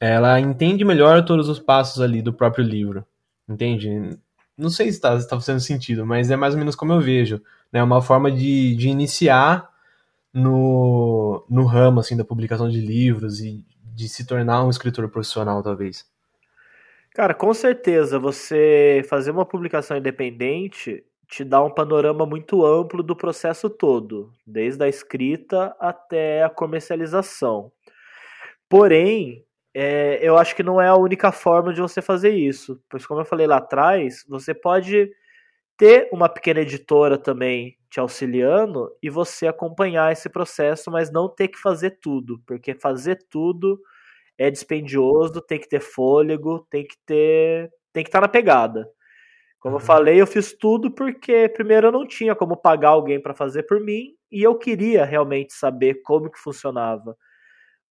ela 0.00 0.38
entende 0.40 0.84
melhor 0.84 1.24
todos 1.24 1.48
os 1.48 1.58
passos 1.58 2.02
ali 2.02 2.20
do 2.20 2.32
próprio 2.32 2.64
livro. 2.64 3.06
Entende? 3.48 4.18
Não 4.56 4.70
sei 4.70 4.86
se 4.86 4.98
está 4.98 5.18
tá 5.18 5.36
fazendo 5.36 5.60
sentido, 5.60 6.06
mas 6.06 6.30
é 6.30 6.36
mais 6.36 6.54
ou 6.54 6.58
menos 6.58 6.74
como 6.74 6.92
eu 6.92 7.00
vejo. 7.00 7.42
Né? 7.72 7.82
Uma 7.82 8.00
forma 8.00 8.30
de, 8.30 8.74
de 8.76 8.88
iniciar 8.88 9.70
no, 10.32 11.44
no 11.48 11.64
ramo 11.64 12.00
assim, 12.00 12.16
da 12.16 12.24
publicação 12.24 12.68
de 12.68 12.80
livros 12.80 13.40
e 13.40 13.64
de 13.94 14.08
se 14.08 14.26
tornar 14.26 14.64
um 14.64 14.70
escritor 14.70 15.08
profissional, 15.08 15.62
talvez. 15.62 16.06
Cara, 17.14 17.32
com 17.32 17.52
certeza, 17.54 18.18
você 18.18 19.02
fazer 19.08 19.30
uma 19.30 19.46
publicação 19.46 19.96
independente 19.96 21.02
te 21.26 21.42
dá 21.42 21.62
um 21.62 21.70
panorama 21.70 22.26
muito 22.26 22.64
amplo 22.64 23.02
do 23.02 23.16
processo 23.16 23.68
todo, 23.68 24.30
desde 24.46 24.84
a 24.84 24.88
escrita 24.88 25.74
até 25.80 26.44
a 26.44 26.50
comercialização. 26.50 27.72
Porém, 28.68 29.44
é, 29.78 30.18
eu 30.22 30.38
acho 30.38 30.56
que 30.56 30.62
não 30.62 30.80
é 30.80 30.88
a 30.88 30.96
única 30.96 31.30
forma 31.30 31.70
de 31.70 31.82
você 31.82 32.00
fazer 32.00 32.30
isso, 32.30 32.80
pois 32.88 33.04
como 33.04 33.20
eu 33.20 33.26
falei 33.26 33.46
lá 33.46 33.58
atrás, 33.58 34.24
você 34.26 34.54
pode 34.54 35.10
ter 35.76 36.08
uma 36.10 36.30
pequena 36.30 36.60
editora 36.60 37.18
também 37.18 37.76
te 37.90 38.00
auxiliando 38.00 38.90
e 39.02 39.10
você 39.10 39.46
acompanhar 39.46 40.10
esse 40.10 40.30
processo, 40.30 40.90
mas 40.90 41.12
não 41.12 41.28
ter 41.28 41.48
que 41.48 41.58
fazer 41.58 41.98
tudo, 42.00 42.40
porque 42.46 42.74
fazer 42.74 43.18
tudo 43.28 43.78
é 44.38 44.50
dispendioso, 44.50 45.42
tem 45.42 45.60
que 45.60 45.68
ter 45.68 45.80
fôlego, 45.80 46.66
tem 46.70 46.86
que 46.86 46.96
ter, 47.04 47.70
tem 47.92 48.02
que 48.02 48.08
estar 48.08 48.22
na 48.22 48.28
pegada. 48.28 48.88
Como 49.60 49.76
eu 49.76 49.80
uhum. 49.80 49.84
falei, 49.84 50.18
eu 50.18 50.26
fiz 50.26 50.54
tudo 50.54 50.90
porque 50.90 51.50
primeiro 51.50 51.88
eu 51.88 51.92
não 51.92 52.06
tinha 52.06 52.34
como 52.34 52.56
pagar 52.56 52.90
alguém 52.90 53.20
para 53.20 53.34
fazer 53.34 53.64
por 53.64 53.78
mim 53.78 54.14
e 54.32 54.42
eu 54.42 54.56
queria 54.56 55.04
realmente 55.04 55.52
saber 55.52 56.00
como 56.02 56.30
que 56.30 56.38
funcionava. 56.38 57.14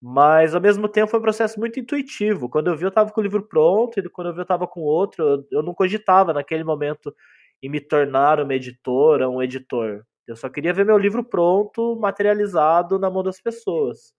Mas 0.01 0.53
ao 0.53 0.61
mesmo 0.61 0.87
tempo 0.87 1.09
foi 1.09 1.19
um 1.19 1.23
processo 1.23 1.59
muito 1.59 1.79
intuitivo. 1.79 2.49
Quando 2.49 2.67
eu 2.69 2.77
vi, 2.77 2.83
eu 2.83 2.89
estava 2.89 3.11
com 3.11 3.21
o 3.21 3.23
livro 3.23 3.43
pronto, 3.47 3.99
e 3.99 4.09
quando 4.09 4.27
eu 4.27 4.33
vi, 4.33 4.39
eu 4.39 4.43
estava 4.43 4.67
com 4.67 4.81
outro, 4.81 5.45
eu, 5.51 5.63
não 5.63 5.73
cogitava 5.73 6.33
naquele 6.33 6.63
momento 6.63 7.13
em 7.61 7.69
me 7.69 7.79
tornar 7.81 8.39
uma 8.39 8.53
editora, 8.53 9.29
um 9.29 9.41
editor. 9.41 10.03
Eu 10.27 10.35
só 10.35 10.49
queria 10.49 10.73
ver 10.73 10.85
meu 10.85 10.97
livro 10.97 11.23
pronto, 11.23 11.95
materializado 11.99 12.99
na 12.99 13.09
mão 13.09 13.23
das 13.23 13.41
pessoas. 13.41 14.13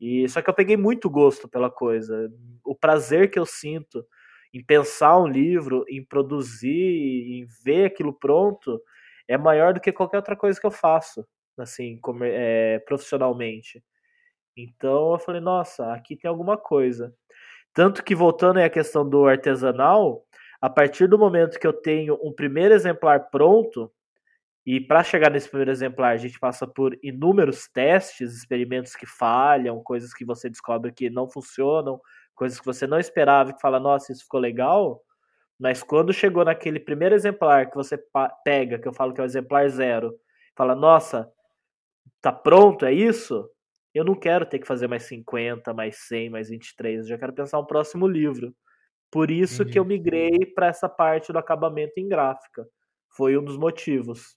E 0.00 0.28
só 0.28 0.42
que 0.42 0.50
eu 0.50 0.54
peguei 0.54 0.76
muito 0.76 1.08
gosto 1.10 1.48
pela 1.48 1.70
coisa. 1.70 2.30
O 2.64 2.74
prazer 2.74 3.30
que 3.30 3.38
eu 3.38 3.46
sinto 3.46 4.04
em 4.54 4.64
pensar 4.64 5.18
um 5.18 5.26
livro, 5.26 5.84
em 5.88 6.04
produzir, 6.04 6.70
em 6.70 7.46
ver 7.64 7.86
aquilo 7.86 8.12
pronto, 8.12 8.80
é 9.28 9.38
maior 9.38 9.74
do 9.74 9.80
que 9.80 9.92
qualquer 9.92 10.18
outra 10.18 10.36
coisa 10.36 10.60
que 10.60 10.66
eu 10.66 10.70
faço, 10.70 11.26
assim, 11.58 11.98
como, 12.00 12.24
é, 12.24 12.78
profissionalmente. 12.80 13.82
Então 14.56 15.12
eu 15.12 15.18
falei, 15.18 15.40
nossa, 15.40 15.92
aqui 15.92 16.16
tem 16.16 16.28
alguma 16.28 16.56
coisa. 16.56 17.14
Tanto 17.74 18.04
que 18.04 18.14
voltando 18.14 18.58
aí 18.58 18.64
à 18.64 18.70
questão 18.70 19.08
do 19.08 19.26
artesanal, 19.26 20.24
a 20.60 20.68
partir 20.70 21.08
do 21.08 21.18
momento 21.18 21.58
que 21.58 21.66
eu 21.66 21.72
tenho 21.72 22.18
um 22.22 22.32
primeiro 22.32 22.74
exemplar 22.74 23.30
pronto, 23.30 23.90
e 24.64 24.80
para 24.80 25.02
chegar 25.02 25.30
nesse 25.30 25.48
primeiro 25.48 25.72
exemplar, 25.72 26.12
a 26.12 26.16
gente 26.16 26.38
passa 26.38 26.66
por 26.66 26.96
inúmeros 27.02 27.66
testes, 27.68 28.32
experimentos 28.32 28.94
que 28.94 29.06
falham, 29.06 29.82
coisas 29.82 30.14
que 30.14 30.24
você 30.24 30.48
descobre 30.48 30.92
que 30.92 31.10
não 31.10 31.28
funcionam, 31.28 32.00
coisas 32.34 32.60
que 32.60 32.66
você 32.66 32.86
não 32.86 32.98
esperava 32.98 33.50
e 33.50 33.60
fala, 33.60 33.80
nossa, 33.80 34.12
isso 34.12 34.22
ficou 34.22 34.38
legal. 34.38 35.02
Mas 35.58 35.82
quando 35.82 36.12
chegou 36.12 36.44
naquele 36.44 36.78
primeiro 36.78 37.14
exemplar 37.14 37.70
que 37.70 37.76
você 37.76 37.98
pega, 38.44 38.78
que 38.78 38.86
eu 38.86 38.92
falo 38.92 39.12
que 39.12 39.20
é 39.20 39.24
o 39.24 39.26
exemplar 39.26 39.68
zero, 39.68 40.14
fala, 40.56 40.76
nossa, 40.76 41.28
tá 42.20 42.32
pronto, 42.32 42.84
é 42.84 42.92
isso? 42.92 43.48
Eu 43.94 44.04
não 44.04 44.14
quero 44.14 44.46
ter 44.46 44.58
que 44.58 44.66
fazer 44.66 44.86
mais 44.86 45.02
50, 45.04 45.74
mais 45.74 45.96
100, 46.08 46.30
mais 46.30 46.48
23. 46.48 47.00
Eu 47.00 47.08
já 47.08 47.18
quero 47.18 47.32
pensar 47.32 47.58
um 47.58 47.66
próximo 47.66 48.06
livro. 48.06 48.54
Por 49.10 49.30
isso 49.30 49.62
Entendi. 49.62 49.72
que 49.72 49.78
eu 49.78 49.84
migrei 49.84 50.46
para 50.54 50.68
essa 50.68 50.88
parte 50.88 51.32
do 51.32 51.38
acabamento 51.38 51.92
em 51.98 52.08
gráfica. 52.08 52.66
Foi 53.10 53.36
um 53.36 53.44
dos 53.44 53.58
motivos. 53.58 54.36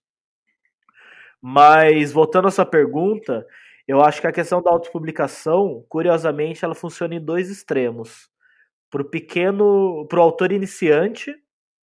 Mas 1.42 2.12
voltando 2.12 2.48
à 2.48 2.52
sua 2.52 2.66
pergunta, 2.66 3.48
eu 3.88 4.02
acho 4.02 4.20
que 4.20 4.28
a 4.28 4.32
questão 4.32 4.62
da 4.62 4.72
autopublicação, 4.72 5.86
curiosamente, 5.88 6.66
ela 6.66 6.76
funciona 6.76 7.16
em 7.16 7.24
dois 7.24 7.50
extremos. 7.50 8.30
Para 8.90 9.02
o 9.02 9.10
pequeno, 9.10 10.06
para 10.10 10.20
o 10.20 10.24
autor 10.24 10.52
iniciante, 10.52 11.34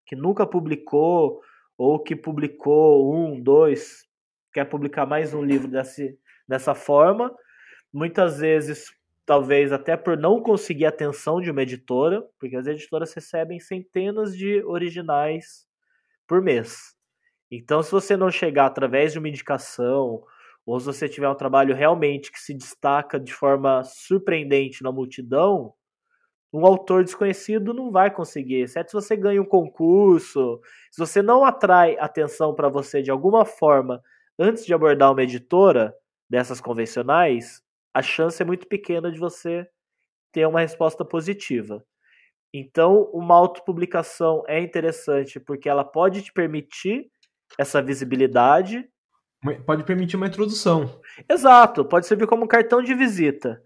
que 0.05 0.15
nunca 0.15 0.45
publicou, 0.45 1.41
ou 1.77 1.99
que 1.99 2.15
publicou 2.15 3.15
um, 3.15 3.39
dois, 3.41 4.05
quer 4.53 4.65
publicar 4.65 5.05
mais 5.05 5.33
um 5.33 5.41
livro 5.41 5.67
desse, 5.67 6.17
dessa 6.47 6.75
forma, 6.75 7.33
muitas 7.93 8.39
vezes, 8.39 8.93
talvez 9.25 9.71
até 9.71 9.97
por 9.97 10.17
não 10.17 10.41
conseguir 10.41 10.85
a 10.85 10.89
atenção 10.89 11.41
de 11.41 11.51
uma 11.51 11.61
editora, 11.63 12.23
porque 12.39 12.55
as 12.55 12.67
editoras 12.67 13.13
recebem 13.13 13.59
centenas 13.59 14.35
de 14.35 14.63
originais 14.63 15.67
por 16.27 16.41
mês. 16.41 16.95
Então, 17.51 17.83
se 17.83 17.91
você 17.91 18.15
não 18.15 18.31
chegar 18.31 18.67
através 18.67 19.11
de 19.13 19.19
uma 19.19 19.29
indicação, 19.29 20.23
ou 20.65 20.79
se 20.79 20.85
você 20.85 21.09
tiver 21.09 21.29
um 21.29 21.35
trabalho 21.35 21.75
realmente 21.75 22.31
que 22.31 22.39
se 22.39 22.53
destaca 22.53 23.19
de 23.19 23.33
forma 23.33 23.83
surpreendente 23.83 24.83
na 24.83 24.91
multidão, 24.91 25.73
um 26.53 26.65
autor 26.65 27.03
desconhecido 27.03 27.73
não 27.73 27.91
vai 27.91 28.11
conseguir, 28.11 28.61
exceto 28.61 28.91
se 28.91 28.95
você 28.95 29.15
ganha 29.15 29.41
um 29.41 29.45
concurso, 29.45 30.59
se 30.91 30.99
você 30.99 31.21
não 31.21 31.45
atrai 31.45 31.97
atenção 31.99 32.53
para 32.53 32.69
você 32.69 33.01
de 33.01 33.11
alguma 33.11 33.45
forma 33.45 34.01
antes 34.37 34.65
de 34.65 34.73
abordar 34.73 35.11
uma 35.11 35.23
editora 35.23 35.93
dessas 36.29 36.59
convencionais, 36.59 37.61
a 37.93 38.01
chance 38.01 38.41
é 38.41 38.45
muito 38.45 38.67
pequena 38.67 39.11
de 39.11 39.19
você 39.19 39.67
ter 40.31 40.47
uma 40.47 40.61
resposta 40.61 41.03
positiva. 41.03 41.83
Então, 42.53 43.09
uma 43.13 43.35
autopublicação 43.35 44.43
é 44.47 44.59
interessante 44.59 45.39
porque 45.39 45.69
ela 45.69 45.83
pode 45.83 46.21
te 46.21 46.33
permitir 46.33 47.05
essa 47.57 47.81
visibilidade. 47.81 48.85
Pode 49.65 49.83
permitir 49.83 50.17
uma 50.17 50.27
introdução. 50.27 51.01
Exato, 51.29 51.85
pode 51.85 52.05
servir 52.05 52.27
como 52.27 52.43
um 52.43 52.47
cartão 52.47 52.81
de 52.81 52.93
visita. 52.93 53.61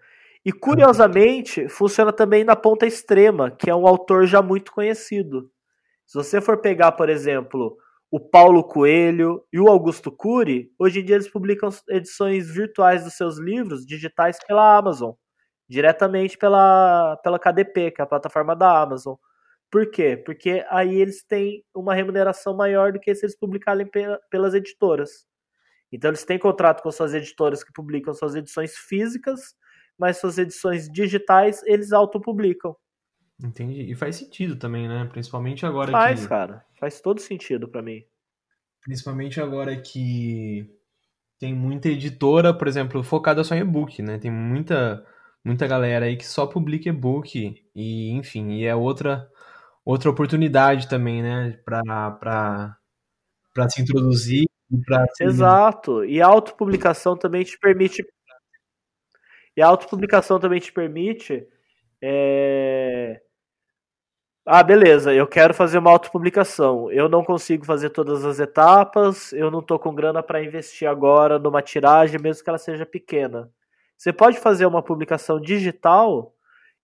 E 0.46 0.52
curiosamente, 0.52 1.68
funciona 1.68 2.14
também 2.14 2.44
na 2.44 2.56
ponta 2.56 2.86
extrema, 2.86 3.50
que 3.50 3.70
é 3.70 3.76
um 3.76 3.88
autor 3.88 4.28
já 4.28 4.42
muito 4.42 4.72
conhecido. 4.72 5.52
Se 6.06 6.16
você 6.16 6.40
for 6.40 6.62
pegar, 6.62 6.92
por 6.92 7.10
exemplo, 7.10 7.76
o 8.16 8.20
Paulo 8.22 8.64
Coelho 8.64 9.46
e 9.52 9.60
o 9.60 9.68
Augusto 9.68 10.10
Cury, 10.10 10.72
hoje 10.80 11.02
em 11.02 11.04
dia 11.04 11.18
eles 11.18 11.28
publicam 11.28 11.68
edições 11.90 12.50
virtuais 12.50 13.04
dos 13.04 13.16
seus 13.16 13.38
livros 13.38 13.86
digitais 13.86 14.38
pela 14.48 14.78
Amazon, 14.78 15.12
diretamente 15.68 16.38
pela, 16.38 17.18
pela 17.18 17.38
KDP, 17.38 17.92
que 17.92 18.00
é 18.00 18.06
a 18.06 18.08
plataforma 18.08 18.56
da 18.56 18.82
Amazon. 18.82 19.16
Por 19.70 19.92
quê? 19.92 20.16
Porque 20.16 20.66
aí 20.70 20.96
eles 20.96 21.26
têm 21.26 21.62
uma 21.76 21.94
remuneração 21.94 22.56
maior 22.56 22.94
do 22.94 23.02
que 23.02 23.14
se 23.14 23.26
eles 23.26 23.38
publicarem 23.38 23.86
pelas 24.32 24.54
editoras. 24.54 25.26
Então 25.92 26.10
eles 26.10 26.24
têm 26.24 26.40
contrato 26.40 26.82
com 26.82 26.92
suas 26.94 27.14
editoras 27.14 27.66
que 27.66 27.74
publicam 27.74 28.14
suas 28.14 28.34
edições 28.34 28.78
físicas 28.78 29.42
mas 29.98 30.18
suas 30.18 30.38
edições 30.38 30.90
digitais 30.90 31.62
eles 31.66 31.92
autopublicam. 31.92 32.76
Entendi. 33.44 33.82
E 33.92 33.96
faz 33.96 34.16
sentido 34.16 34.56
também, 34.56 34.88
né? 34.88 35.06
Principalmente 35.12 35.66
agora 35.66 35.92
faz, 35.92 36.22
que... 36.22 36.30
cara. 36.30 36.66
Faz 36.80 37.02
todo 37.02 37.20
sentido 37.20 37.68
para 37.68 37.82
mim. 37.82 38.04
Principalmente 38.82 39.42
agora 39.42 39.76
que 39.76 40.70
tem 41.40 41.54
muita 41.54 41.90
editora, 41.90 42.54
por 42.54 42.68
exemplo, 42.68 43.04
focada 43.04 43.44
só 43.44 43.56
em 43.56 43.60
e-book, 43.60 44.02
né? 44.02 44.18
Tem 44.18 44.32
muita 44.32 45.06
muita 45.44 45.68
galera 45.68 46.06
aí 46.06 46.18
que 46.18 46.26
só 46.26 46.48
publica 46.48 46.90
e-book 46.90 47.62
e, 47.76 48.10
enfim, 48.12 48.54
e 48.54 48.66
é 48.66 48.76
outra 48.76 49.30
outra 49.84 50.10
oportunidade 50.10 50.90
também, 50.90 51.22
né, 51.22 51.60
para 51.64 52.12
para 52.12 52.78
para 53.54 53.70
se 53.70 53.82
introduzir 53.82 54.46
para 54.86 55.06
Exato. 55.22 56.04
E 56.04 56.22
a 56.22 56.26
autopublicação 56.28 57.16
também 57.16 57.44
te 57.44 57.58
permite 57.60 58.04
e 59.56 59.62
a 59.62 59.68
autopublicação 59.68 60.40
também 60.40 60.60
te 60.60 60.72
permite. 60.72 61.48
É... 62.02 63.22
Ah, 64.48 64.62
beleza, 64.62 65.12
eu 65.12 65.26
quero 65.26 65.56
fazer 65.56 65.80
uma 65.80 65.90
autopublicação. 65.90 66.92
Eu 66.92 67.10
não 67.10 67.24
consigo 67.24 67.66
fazer 67.66 67.90
todas 67.90 68.24
as 68.24 68.40
etapas, 68.40 69.34
eu 69.34 69.50
não 69.50 69.60
estou 69.60 69.80
com 69.80 69.96
grana 69.96 70.22
para 70.22 70.44
investir 70.44 70.88
agora 70.88 71.40
numa 71.40 71.64
tiragem, 71.64 72.20
mesmo 72.22 72.44
que 72.44 72.50
ela 72.50 72.60
seja 72.60 72.86
pequena. 72.86 73.50
Você 73.98 74.14
pode 74.14 74.38
fazer 74.40 74.68
uma 74.68 74.84
publicação 74.84 75.42
digital 75.42 76.36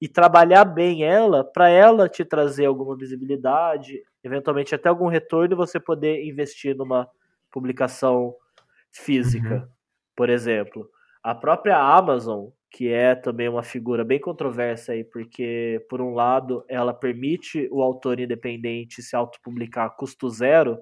e 0.01 0.07
trabalhar 0.07 0.65
bem 0.65 1.03
ela 1.03 1.43
para 1.43 1.69
ela 1.69 2.09
te 2.09 2.25
trazer 2.25 2.65
alguma 2.65 2.97
visibilidade, 2.97 4.01
eventualmente 4.23 4.73
até 4.73 4.89
algum 4.89 5.07
retorno 5.07 5.53
e 5.53 5.55
você 5.55 5.79
poder 5.79 6.25
investir 6.25 6.75
numa 6.75 7.07
publicação 7.51 8.33
física, 8.91 9.55
uhum. 9.55 9.67
por 10.15 10.31
exemplo. 10.31 10.89
A 11.21 11.35
própria 11.35 11.77
Amazon, 11.77 12.47
que 12.71 12.87
é 12.87 13.13
também 13.13 13.49
uma 13.49 13.63
figura 13.63 14.03
bem 14.03 14.19
controversa 14.19 14.93
aí, 14.93 15.03
porque, 15.03 15.85
por 15.89 16.01
um 16.01 16.13
lado, 16.13 16.63
ela 16.69 16.93
permite 16.93 17.67
o 17.69 17.81
autor 17.83 18.19
independente 18.19 19.03
se 19.03 19.13
autopublicar 19.13 19.87
a 19.87 19.89
custo 19.89 20.29
zero, 20.29 20.79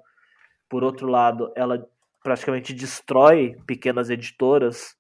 por 0.69 0.84
outro 0.84 1.08
lado, 1.08 1.52
ela 1.56 1.84
praticamente 2.23 2.73
destrói 2.73 3.56
pequenas 3.65 4.12
editoras, 4.12 4.95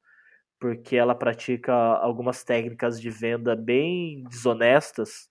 porque 0.59 0.95
ela 0.95 1.13
pratica 1.13 1.73
algumas 1.73 2.43
técnicas 2.43 2.99
de 2.99 3.11
venda 3.11 3.55
bem 3.55 4.23
desonestas. 4.23 5.29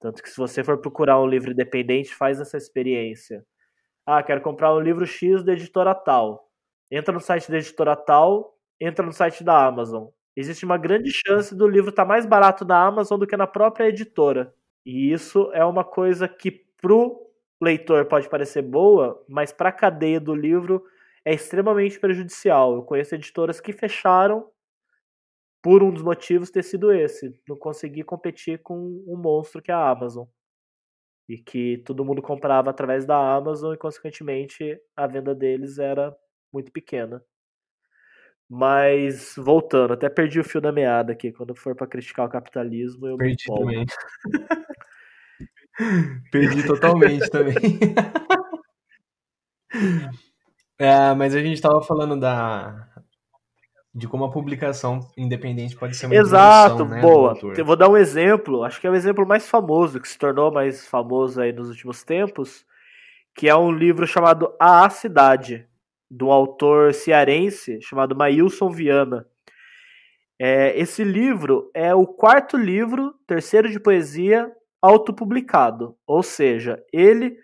Tanto 0.00 0.20
que, 0.20 0.28
se 0.28 0.36
você 0.36 0.64
for 0.64 0.80
procurar 0.80 1.20
um 1.20 1.26
livro 1.26 1.52
independente, 1.52 2.12
faz 2.12 2.40
essa 2.40 2.56
experiência. 2.56 3.44
Ah, 4.04 4.22
quero 4.22 4.40
comprar 4.40 4.74
um 4.74 4.80
livro 4.80 5.06
X 5.06 5.44
da 5.44 5.52
editora 5.52 5.94
tal. 5.94 6.50
Entra 6.90 7.14
no 7.14 7.20
site 7.20 7.50
da 7.50 7.58
editora 7.58 7.94
tal, 7.94 8.54
entra 8.80 9.04
no 9.06 9.12
site 9.12 9.44
da 9.44 9.66
Amazon 9.66 10.08
existe 10.40 10.64
uma 10.64 10.78
grande 10.78 11.10
chance 11.10 11.54
do 11.54 11.66
livro 11.66 11.90
estar 11.90 12.04
tá 12.04 12.08
mais 12.08 12.24
barato 12.24 12.64
na 12.64 12.86
Amazon 12.86 13.18
do 13.18 13.26
que 13.26 13.36
na 13.36 13.46
própria 13.46 13.88
editora. 13.88 14.54
E 14.86 15.12
isso 15.12 15.50
é 15.52 15.64
uma 15.64 15.84
coisa 15.84 16.28
que 16.28 16.50
pro 16.80 17.28
leitor 17.60 18.06
pode 18.06 18.28
parecer 18.28 18.62
boa, 18.62 19.22
mas 19.28 19.52
para 19.52 19.70
a 19.70 19.72
cadeia 19.72 20.20
do 20.20 20.34
livro 20.34 20.84
é 21.24 21.34
extremamente 21.34 21.98
prejudicial. 21.98 22.74
Eu 22.74 22.82
conheço 22.82 23.14
editoras 23.14 23.60
que 23.60 23.72
fecharam 23.72 24.48
por 25.62 25.82
um 25.82 25.92
dos 25.92 26.02
motivos 26.02 26.50
ter 26.50 26.62
sido 26.62 26.92
esse, 26.92 27.38
não 27.48 27.56
conseguir 27.56 28.04
competir 28.04 28.62
com 28.62 28.76
um 29.06 29.16
monstro 29.16 29.60
que 29.60 29.70
é 29.70 29.74
a 29.74 29.90
Amazon. 29.90 30.26
E 31.28 31.36
que 31.36 31.78
todo 31.84 32.04
mundo 32.04 32.22
comprava 32.22 32.70
através 32.70 33.04
da 33.04 33.16
Amazon 33.36 33.74
e, 33.74 33.76
consequentemente, 33.76 34.80
a 34.96 35.06
venda 35.06 35.34
deles 35.34 35.78
era 35.78 36.16
muito 36.52 36.72
pequena. 36.72 37.22
Mas, 38.48 39.34
voltando, 39.36 39.92
até 39.92 40.08
perdi 40.08 40.40
o 40.40 40.44
fio 40.44 40.60
da 40.60 40.72
meada 40.72 41.12
aqui. 41.12 41.30
Quando 41.30 41.54
for 41.54 41.74
para 41.74 41.86
criticar 41.86 42.26
o 42.26 42.30
capitalismo, 42.30 43.06
eu 43.06 43.18
perdi 43.18 43.44
me 43.50 43.58
também. 43.58 43.84
perdi 46.32 46.66
totalmente 46.66 47.28
também. 47.28 47.54
é, 50.78 51.14
mas 51.14 51.34
a 51.34 51.40
gente 51.40 51.54
estava 51.54 51.82
falando 51.82 52.18
da 52.18 52.88
de 53.94 54.06
como 54.06 54.24
a 54.24 54.30
publicação 54.30 55.00
independente 55.16 55.76
pode 55.76 55.96
ser 55.96 56.06
uma 56.06 56.14
Exato, 56.14 56.84
né, 56.84 57.00
boa. 57.00 57.36
Eu 57.56 57.64
vou 57.64 57.74
dar 57.74 57.88
um 57.88 57.96
exemplo, 57.96 58.62
acho 58.62 58.80
que 58.80 58.86
é 58.86 58.90
o 58.90 58.94
exemplo 58.94 59.26
mais 59.26 59.48
famoso, 59.48 60.00
que 60.00 60.08
se 60.08 60.16
tornou 60.16 60.52
mais 60.52 60.86
famoso 60.86 61.40
aí 61.40 61.52
nos 61.52 61.68
últimos 61.68 62.04
tempos, 62.04 62.64
que 63.34 63.48
é 63.48 63.56
um 63.56 63.72
livro 63.72 64.06
chamado 64.06 64.54
A 64.58 64.88
Cidade, 64.88 65.66
do 66.10 66.30
autor 66.30 66.94
cearense 66.94 67.80
chamado 67.82 68.16
Maílson 68.16 68.70
Viana. 68.70 69.26
É, 70.40 70.78
esse 70.78 71.02
livro 71.02 71.70
é 71.74 71.94
o 71.94 72.06
quarto 72.06 72.56
livro, 72.56 73.12
terceiro 73.26 73.68
de 73.68 73.80
poesia, 73.80 74.50
autopublicado. 74.80 75.96
Ou 76.06 76.22
seja, 76.22 76.82
ele 76.92 77.36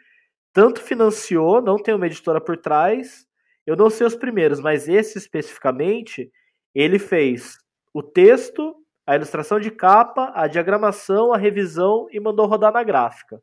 tanto 0.53 0.81
financiou, 0.81 1.61
não 1.61 1.77
tem 1.77 1.95
uma 1.95 2.07
editora 2.07 2.41
por 2.41 2.57
trás. 2.57 3.27
Eu 3.67 3.77
não 3.77 3.91
sei 3.91 4.07
os 4.07 4.15
primeiros, 4.15 4.61
mas 4.61 4.89
esse 4.89 5.19
especificamente, 5.19 6.31
ele 6.75 6.99
fez 6.99 7.59
o 7.93 8.03
texto, 8.03 8.75
a 9.07 9.17
ilustração 9.17 9.59
de 9.59 9.71
capa, 9.71 10.33
a 10.35 10.47
diagramação, 10.47 11.33
a 11.33 11.37
revisão 11.37 12.07
e 12.11 12.21
mandou 12.21 12.47
rodar 12.47 12.73
na 12.73 12.83
gráfica. 12.83 13.41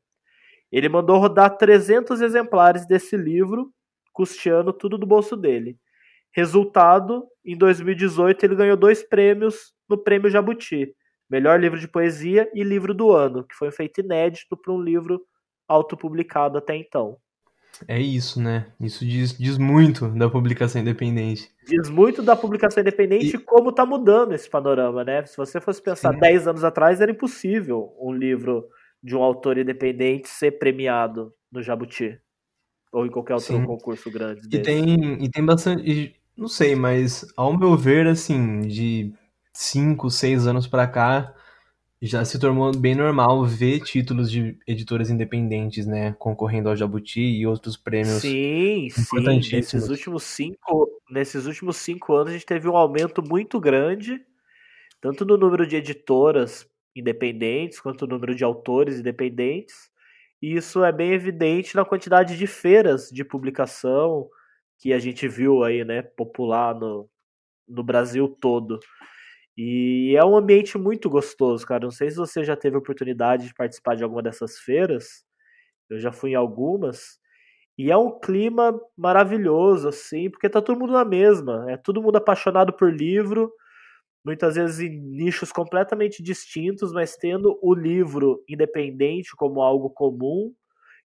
Ele 0.71 0.87
mandou 0.87 1.17
rodar 1.19 1.57
300 1.57 2.21
exemplares 2.21 2.87
desse 2.87 3.17
livro 3.17 3.71
custeando 4.11 4.73
tudo 4.73 4.97
do 4.97 5.05
bolso 5.05 5.35
dele. 5.35 5.77
Resultado, 6.33 7.25
em 7.45 7.57
2018 7.57 8.45
ele 8.45 8.55
ganhou 8.55 8.77
dois 8.77 9.03
prêmios 9.03 9.73
no 9.89 9.97
Prêmio 9.97 10.29
Jabuti, 10.29 10.93
melhor 11.29 11.59
livro 11.59 11.79
de 11.79 11.87
poesia 11.87 12.49
e 12.53 12.63
livro 12.63 12.93
do 12.93 13.11
ano, 13.11 13.43
que 13.43 13.55
foi 13.55 13.67
um 13.67 13.71
feito 13.71 14.01
inédito 14.01 14.55
para 14.55 14.73
um 14.73 14.81
livro 14.81 15.21
autopublicado 15.67 16.57
até 16.57 16.75
então. 16.75 17.17
É 17.87 17.99
isso, 17.99 18.41
né? 18.41 18.67
Isso 18.79 19.05
diz, 19.05 19.37
diz 19.37 19.57
muito 19.57 20.09
da 20.09 20.29
publicação 20.29 20.81
independente. 20.81 21.49
Diz 21.65 21.89
muito 21.89 22.21
da 22.21 22.35
publicação 22.35 22.81
independente 22.81 23.35
e 23.35 23.39
como 23.39 23.69
está 23.69 23.85
mudando 23.85 24.33
esse 24.33 24.49
panorama, 24.49 25.03
né? 25.03 25.25
Se 25.25 25.37
você 25.37 25.59
fosse 25.59 25.81
pensar 25.81 26.13
Sim. 26.13 26.19
10 26.19 26.47
anos 26.47 26.63
atrás, 26.63 27.01
era 27.01 27.11
impossível 27.11 27.93
um 27.99 28.13
livro 28.13 28.67
de 29.01 29.15
um 29.15 29.23
autor 29.23 29.57
independente 29.57 30.27
ser 30.29 30.51
premiado 30.59 31.33
no 31.51 31.61
Jabuti. 31.61 32.19
Ou 32.91 33.05
em 33.05 33.09
qualquer 33.09 33.35
outro 33.35 33.57
Sim. 33.57 33.65
concurso 33.65 34.11
grande. 34.11 34.41
E 34.51 34.59
tem, 34.59 35.23
e 35.23 35.29
tem 35.29 35.45
bastante. 35.45 36.15
Não 36.35 36.47
sei, 36.47 36.75
mas 36.75 37.25
ao 37.37 37.57
meu 37.57 37.75
ver, 37.77 38.07
assim, 38.07 38.61
de 38.61 39.13
5, 39.53 40.09
6 40.09 40.47
anos 40.47 40.67
para 40.67 40.87
cá, 40.87 41.33
já 42.01 42.25
se 42.25 42.39
tornou 42.39 42.71
bem 42.75 42.95
normal 42.95 43.45
ver 43.45 43.79
títulos 43.81 44.31
de 44.31 44.57
editoras 44.67 45.11
independentes, 45.11 45.85
né, 45.85 46.13
concorrendo 46.17 46.69
ao 46.69 46.75
Jabuti 46.75 47.21
e 47.21 47.45
outros 47.45 47.77
prêmios. 47.77 48.21
Sim, 48.21 48.89
sim. 48.89 49.39
Nesses 49.51 49.87
últimos 49.87 50.23
cinco, 50.23 50.89
nesses 51.11 51.45
últimos 51.45 51.77
cinco 51.77 52.15
anos 52.15 52.29
a 52.29 52.33
gente 52.33 52.45
teve 52.45 52.67
um 52.67 52.75
aumento 52.75 53.21
muito 53.21 53.59
grande, 53.59 54.19
tanto 54.99 55.23
no 55.25 55.37
número 55.37 55.67
de 55.67 55.75
editoras 55.75 56.67
independentes 56.95 57.79
quanto 57.79 58.07
no 58.07 58.15
número 58.15 58.33
de 58.33 58.43
autores 58.43 58.99
independentes. 58.99 59.90
E 60.41 60.55
isso 60.55 60.83
é 60.83 60.91
bem 60.91 61.13
evidente 61.13 61.75
na 61.75 61.85
quantidade 61.85 62.37
de 62.37 62.47
feiras 62.47 63.09
de 63.09 63.23
publicação 63.23 64.29
que 64.79 64.93
a 64.93 64.99
gente 64.99 65.27
viu 65.27 65.63
aí, 65.63 65.85
né, 65.85 66.01
popular 66.01 66.73
no, 66.75 67.07
no 67.67 67.83
Brasil 67.83 68.27
todo. 68.41 68.79
E 69.57 70.15
é 70.17 70.25
um 70.25 70.35
ambiente 70.35 70.77
muito 70.77 71.09
gostoso, 71.09 71.65
cara. 71.65 71.83
Não 71.83 71.91
sei 71.91 72.09
se 72.09 72.17
você 72.17 72.43
já 72.43 72.55
teve 72.55 72.77
oportunidade 72.77 73.47
de 73.47 73.53
participar 73.53 73.95
de 73.95 74.03
alguma 74.03 74.23
dessas 74.23 74.57
feiras. 74.59 75.23
Eu 75.89 75.99
já 75.99 76.11
fui 76.11 76.31
em 76.31 76.35
algumas. 76.35 77.19
E 77.77 77.91
é 77.91 77.97
um 77.97 78.19
clima 78.19 78.79
maravilhoso, 78.97 79.87
assim, 79.89 80.29
porque 80.29 80.49
tá 80.49 80.61
todo 80.61 80.79
mundo 80.79 80.93
na 80.93 81.05
mesma. 81.05 81.65
É 81.71 81.77
todo 81.77 82.01
mundo 82.01 82.17
apaixonado 82.17 82.73
por 82.73 82.93
livro, 82.93 83.51
muitas 84.23 84.55
vezes 84.55 84.79
em 84.79 84.99
nichos 84.99 85.51
completamente 85.51 86.21
distintos, 86.21 86.93
mas 86.93 87.15
tendo 87.15 87.57
o 87.61 87.73
livro 87.73 88.43
independente 88.47 89.35
como 89.35 89.61
algo 89.61 89.89
comum. 89.89 90.53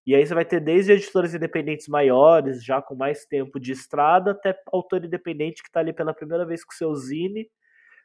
E 0.05 0.15
aí 0.15 0.25
você 0.25 0.33
vai 0.33 0.45
ter 0.45 0.61
desde 0.61 0.93
editores 0.93 1.33
independentes 1.33 1.87
maiores, 1.87 2.63
já 2.63 2.81
com 2.81 2.95
mais 2.95 3.25
tempo 3.25 3.59
de 3.59 3.73
estrada, 3.73 4.31
até 4.31 4.57
autor 4.71 5.03
independente 5.03 5.61
que 5.61 5.69
está 5.69 5.81
ali 5.81 5.91
pela 5.91 6.13
primeira 6.13 6.45
vez 6.45 6.63
com 6.63 6.71
seu 6.71 6.95
zine, 6.95 7.49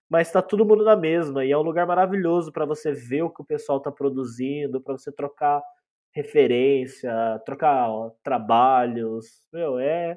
mas 0.08 0.28
está 0.28 0.42
todo 0.42 0.64
mundo 0.64 0.84
na 0.84 0.96
mesma. 0.96 1.44
E 1.44 1.52
é 1.52 1.58
um 1.58 1.62
lugar 1.62 1.86
maravilhoso 1.86 2.52
para 2.52 2.64
você 2.64 2.92
ver 2.92 3.22
o 3.22 3.30
que 3.30 3.42
o 3.42 3.46
pessoal 3.46 3.78
está 3.78 3.92
produzindo, 3.92 4.80
para 4.80 4.98
você 4.98 5.12
trocar 5.12 5.62
referência, 6.12 7.12
trocar 7.46 7.88
ó, 7.88 8.10
trabalhos. 8.22 9.46
Meu, 9.52 9.78
é, 9.78 10.16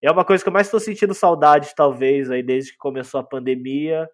é 0.00 0.10
uma 0.10 0.24
coisa 0.24 0.42
que 0.42 0.48
eu 0.48 0.52
mais 0.52 0.68
estou 0.68 0.80
sentindo 0.80 1.14
saudade, 1.14 1.74
talvez, 1.76 2.30
aí 2.30 2.42
desde 2.42 2.72
que 2.72 2.78
começou 2.78 3.20
a 3.20 3.24
pandemia, 3.24 4.08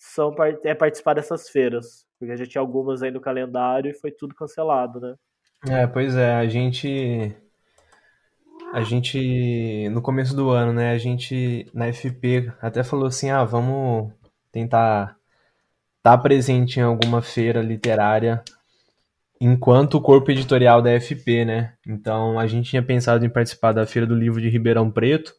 são 0.00 0.34
é 0.64 0.74
participar 0.74 1.12
dessas 1.14 1.50
feiras. 1.50 2.06
Porque 2.18 2.36
já 2.36 2.46
tinha 2.46 2.60
algumas 2.60 3.02
aí 3.02 3.10
no 3.10 3.20
calendário 3.20 3.90
e 3.90 3.94
foi 3.94 4.10
tudo 4.10 4.34
cancelado, 4.34 4.98
né? 4.98 5.14
É, 5.68 5.86
pois 5.86 6.16
é, 6.16 6.34
a 6.34 6.48
gente. 6.48 7.36
A 8.72 8.82
gente, 8.82 9.88
no 9.90 10.00
começo 10.00 10.34
do 10.34 10.50
ano, 10.50 10.72
né, 10.72 10.92
a 10.92 10.98
gente 10.98 11.66
na 11.74 11.92
FP 11.92 12.52
até 12.62 12.82
falou 12.82 13.06
assim: 13.06 13.30
ah, 13.30 13.44
vamos 13.44 14.12
tentar 14.50 15.16
estar 15.98 16.16
tá 16.16 16.18
presente 16.18 16.78
em 16.78 16.82
alguma 16.82 17.20
feira 17.20 17.60
literária 17.60 18.42
enquanto 19.40 20.00
corpo 20.00 20.30
editorial 20.30 20.80
da 20.82 20.98
FP, 21.00 21.44
né? 21.44 21.74
Então 21.86 22.38
a 22.38 22.46
gente 22.46 22.70
tinha 22.70 22.82
pensado 22.82 23.24
em 23.24 23.30
participar 23.30 23.72
da 23.72 23.86
Feira 23.86 24.06
do 24.06 24.14
Livro 24.14 24.40
de 24.40 24.48
Ribeirão 24.48 24.90
Preto, 24.90 25.34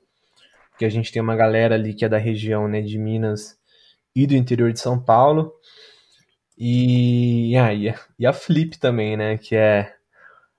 que 0.77 0.85
a 0.85 0.89
gente 0.89 1.11
tem 1.11 1.21
uma 1.21 1.35
galera 1.35 1.75
ali 1.75 1.93
que 1.93 2.03
é 2.03 2.09
da 2.09 2.17
região, 2.17 2.67
né, 2.67 2.81
de 2.81 2.97
Minas 2.97 3.60
e 4.15 4.27
do 4.27 4.35
interior 4.35 4.71
de 4.71 4.79
São 4.79 4.99
Paulo. 4.99 5.53
E, 6.57 7.55
ah, 7.57 7.73
e, 7.73 7.89
a, 7.89 7.99
e 8.19 8.25
a 8.25 8.33
Flip 8.33 8.77
também, 8.77 9.17
né, 9.17 9.37
que 9.37 9.55
é 9.55 9.95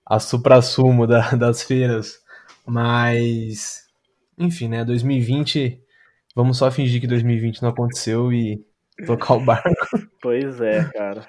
a 0.05 0.18
supra-sumo 0.18 1.07
da, 1.07 1.30
das 1.36 1.62
feiras. 1.62 2.20
Mas, 2.66 3.86
enfim, 4.38 4.68
né, 4.68 4.84
2020, 4.84 5.80
vamos 6.34 6.59
só 6.59 6.70
fingir 6.70 7.00
que 7.00 7.07
2020 7.07 7.62
não 7.62 7.70
aconteceu 7.70 8.32
e 8.32 8.64
tocar 9.07 9.34
o 9.34 9.40
barco. 9.44 9.70
Pois 10.20 10.61
é, 10.61 10.84
cara. 10.92 11.26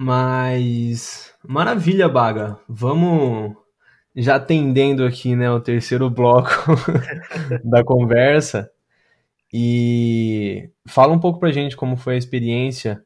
Mas 0.00 1.32
maravilha, 1.46 2.08
Baga. 2.08 2.58
Vamos 2.68 3.54
já 4.16 4.36
atendendo 4.36 5.04
aqui, 5.04 5.34
né, 5.34 5.50
o 5.50 5.60
terceiro 5.60 6.08
bloco 6.08 6.50
da 7.64 7.84
conversa 7.84 8.70
e 9.56 10.68
fala 10.84 11.12
um 11.12 11.20
pouco 11.20 11.38
pra 11.38 11.52
gente 11.52 11.76
como 11.76 11.96
foi 11.96 12.16
a 12.16 12.18
experiência 12.18 13.04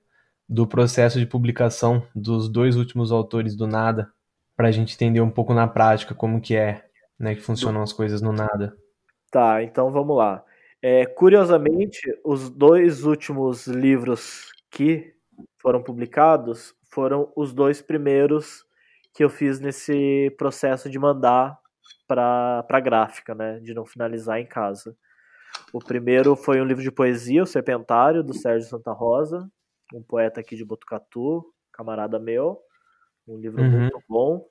do 0.49 0.67
processo 0.67 1.19
de 1.19 1.27
publicação 1.27 2.03
dos 2.15 2.49
dois 2.49 2.75
últimos 2.75 3.13
autores 3.13 3.55
do 3.55 3.67
Nada, 3.67 4.11
pra 4.57 4.71
gente 4.71 4.95
entender 4.95 5.21
um 5.21 5.31
pouco 5.31 5.53
na 5.53 5.69
prática 5.69 6.15
como 6.15 6.41
que 6.41 6.57
é, 6.57 6.87
né, 7.19 7.35
que 7.35 7.43
funcionam 7.43 7.83
as 7.83 7.93
coisas 7.93 8.23
no 8.23 8.33
Nada. 8.33 8.75
Tá, 9.31 9.63
então 9.63 9.91
vamos 9.93 10.17
lá. 10.17 10.43
É, 10.81 11.05
curiosamente, 11.05 12.01
os 12.25 12.49
dois 12.49 13.05
últimos 13.05 13.67
livros 13.67 14.51
que 14.71 15.13
foram 15.61 15.83
publicados 15.83 16.75
foram 16.91 17.31
os 17.37 17.53
dois 17.53 17.83
primeiros 17.83 18.65
que 19.13 19.23
eu 19.23 19.29
fiz 19.29 19.61
nesse 19.61 20.35
processo 20.39 20.89
de 20.89 20.99
mandar 20.99 21.59
para 22.07 22.65
a 22.67 22.81
gráfica, 22.81 23.35
né, 23.35 23.61
de 23.61 23.75
não 23.75 23.85
finalizar 23.85 24.41
em 24.41 24.47
casa. 24.47 24.97
O 25.73 25.79
primeiro 25.79 26.35
foi 26.35 26.61
um 26.61 26.65
livro 26.65 26.83
de 26.83 26.91
poesia, 26.91 27.43
O 27.43 27.47
Serpentário, 27.47 28.23
do 28.23 28.35
Sérgio 28.35 28.69
Santa 28.69 28.93
Rosa, 28.93 29.49
um 29.95 30.03
poeta 30.03 30.41
aqui 30.41 30.57
de 30.57 30.65
Botucatu, 30.65 31.45
camarada 31.73 32.19
meu. 32.19 32.59
Um 33.27 33.39
livro 33.39 33.63
uhum. 33.63 33.81
muito 33.81 34.03
bom. 34.09 34.47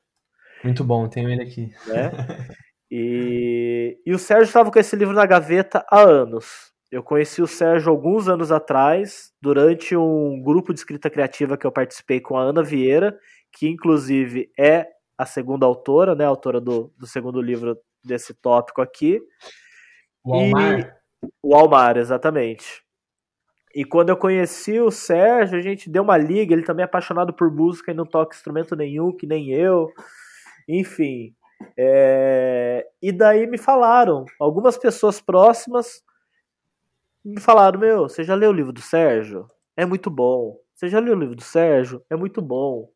Muito 0.64 0.84
bom, 0.84 1.08
tenho 1.08 1.30
ele 1.30 1.42
aqui. 1.42 1.72
Né? 1.88 2.12
E, 2.90 4.00
e 4.06 4.14
o 4.14 4.18
Sérgio 4.18 4.46
estava 4.46 4.72
com 4.72 4.80
esse 4.80 4.96
livro 4.96 5.14
na 5.14 5.26
gaveta 5.26 5.86
há 5.92 6.02
anos. 6.02 6.72
Eu 6.90 7.04
conheci 7.04 7.42
o 7.42 7.48
Sérgio 7.48 7.92
alguns 7.92 8.30
anos 8.30 8.50
atrás, 8.50 9.34
durante 9.42 9.96
um 9.96 10.42
grupo 10.42 10.74
de 10.74 10.80
escrita 10.80 11.10
criativa 11.10 11.58
que 11.58 11.68
eu 11.68 11.72
participei 11.72 12.22
com 12.22 12.38
a 12.38 12.44
Ana 12.44 12.64
Vieira, 12.64 13.18
que 13.52 13.68
inclusive 13.68 14.50
é 14.58 14.88
a 15.18 15.26
segunda 15.26 15.66
autora, 15.66 16.16
né, 16.16 16.24
a 16.24 16.30
autora 16.30 16.62
do, 16.62 16.94
do 16.98 17.06
segundo 17.06 17.42
livro 17.42 17.78
desse 18.04 18.34
tópico 18.34 18.82
aqui. 18.82 19.20
O 20.28 20.34
Almar? 20.34 20.80
E, 21.24 21.28
o 21.42 21.56
Almar, 21.56 21.98
exatamente. 21.98 22.84
E 23.74 23.86
quando 23.86 24.10
eu 24.10 24.18
conheci 24.18 24.78
o 24.78 24.92
Sérgio, 24.92 25.58
a 25.58 25.62
gente 25.62 25.90
deu 25.90 26.04
uma 26.04 26.18
liga, 26.18 26.54
ele 26.54 26.64
também 26.64 26.84
é 26.84 26.86
apaixonado 26.86 27.34
por 27.34 27.50
música 27.50 27.92
e 27.92 27.96
não 27.96 28.06
toca 28.06 28.36
instrumento 28.36 28.76
nenhum, 28.76 29.16
que 29.16 29.26
nem 29.26 29.54
eu. 29.54 29.90
Enfim. 30.68 31.34
É... 31.78 32.86
E 33.02 33.14
daí 33.14 33.48
me 33.48 33.58
falaram, 33.58 34.26
algumas 34.38 34.78
pessoas 34.78 35.22
próximas 35.22 36.04
me 37.24 37.40
falaram: 37.40 37.80
Meu, 37.80 38.10
você 38.10 38.22
já 38.24 38.36
leu 38.36 38.50
o 38.50 38.54
livro 38.54 38.74
do 38.74 38.82
Sérgio? 38.82 39.50
É 39.78 39.86
muito 39.86 40.10
bom. 40.10 40.60
Você 40.74 40.90
já 40.90 41.00
leu 41.00 41.16
o 41.16 41.20
livro 41.20 41.36
do 41.36 41.44
Sérgio? 41.44 42.04
É 42.10 42.18
muito 42.18 42.42
bom. 42.42 42.90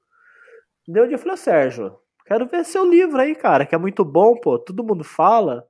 Deu 0.85 1.05
um 1.05 1.07
dia 1.07 1.15
eu 1.15 1.19
falei: 1.19 1.37
Sérgio, 1.37 1.97
quero 2.25 2.45
ver 2.45 2.65
seu 2.65 2.85
livro 2.85 3.21
aí, 3.21 3.35
cara, 3.35 3.65
que 3.65 3.73
é 3.73 3.77
muito 3.77 4.03
bom, 4.03 4.35
pô. 4.35 4.59
Todo 4.59 4.83
mundo 4.83 5.05
fala. 5.05 5.65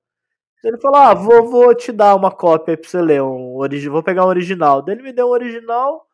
Ele 0.63 0.77
falou: 0.79 0.97
Ah, 0.97 1.13
vou, 1.13 1.49
vou 1.49 1.75
te 1.75 1.91
dar 1.91 2.15
uma 2.15 2.31
cópia 2.31 2.77
pra 2.77 2.89
você 2.89 3.01
ler. 3.01 3.21
Um 3.21 3.55
origi 3.57 3.89
vou 3.89 4.03
pegar 4.03 4.25
um 4.25 4.29
original. 4.29 4.81
Daí 4.81 4.95
ele 4.95 5.03
me 5.03 5.13
deu 5.13 5.27
um 5.27 5.31
original. 5.31 6.07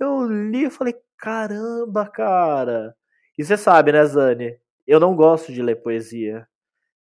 Eu 0.00 0.26
li 0.28 0.66
e 0.66 0.70
falei: 0.70 0.94
Caramba, 1.18 2.06
cara. 2.08 2.94
E 3.38 3.44
você 3.44 3.56
sabe, 3.56 3.92
né, 3.92 4.04
Zane? 4.06 4.58
Eu 4.86 5.00
não 5.00 5.14
gosto 5.16 5.52
de 5.52 5.62
ler 5.62 5.76
poesia. 5.76 6.46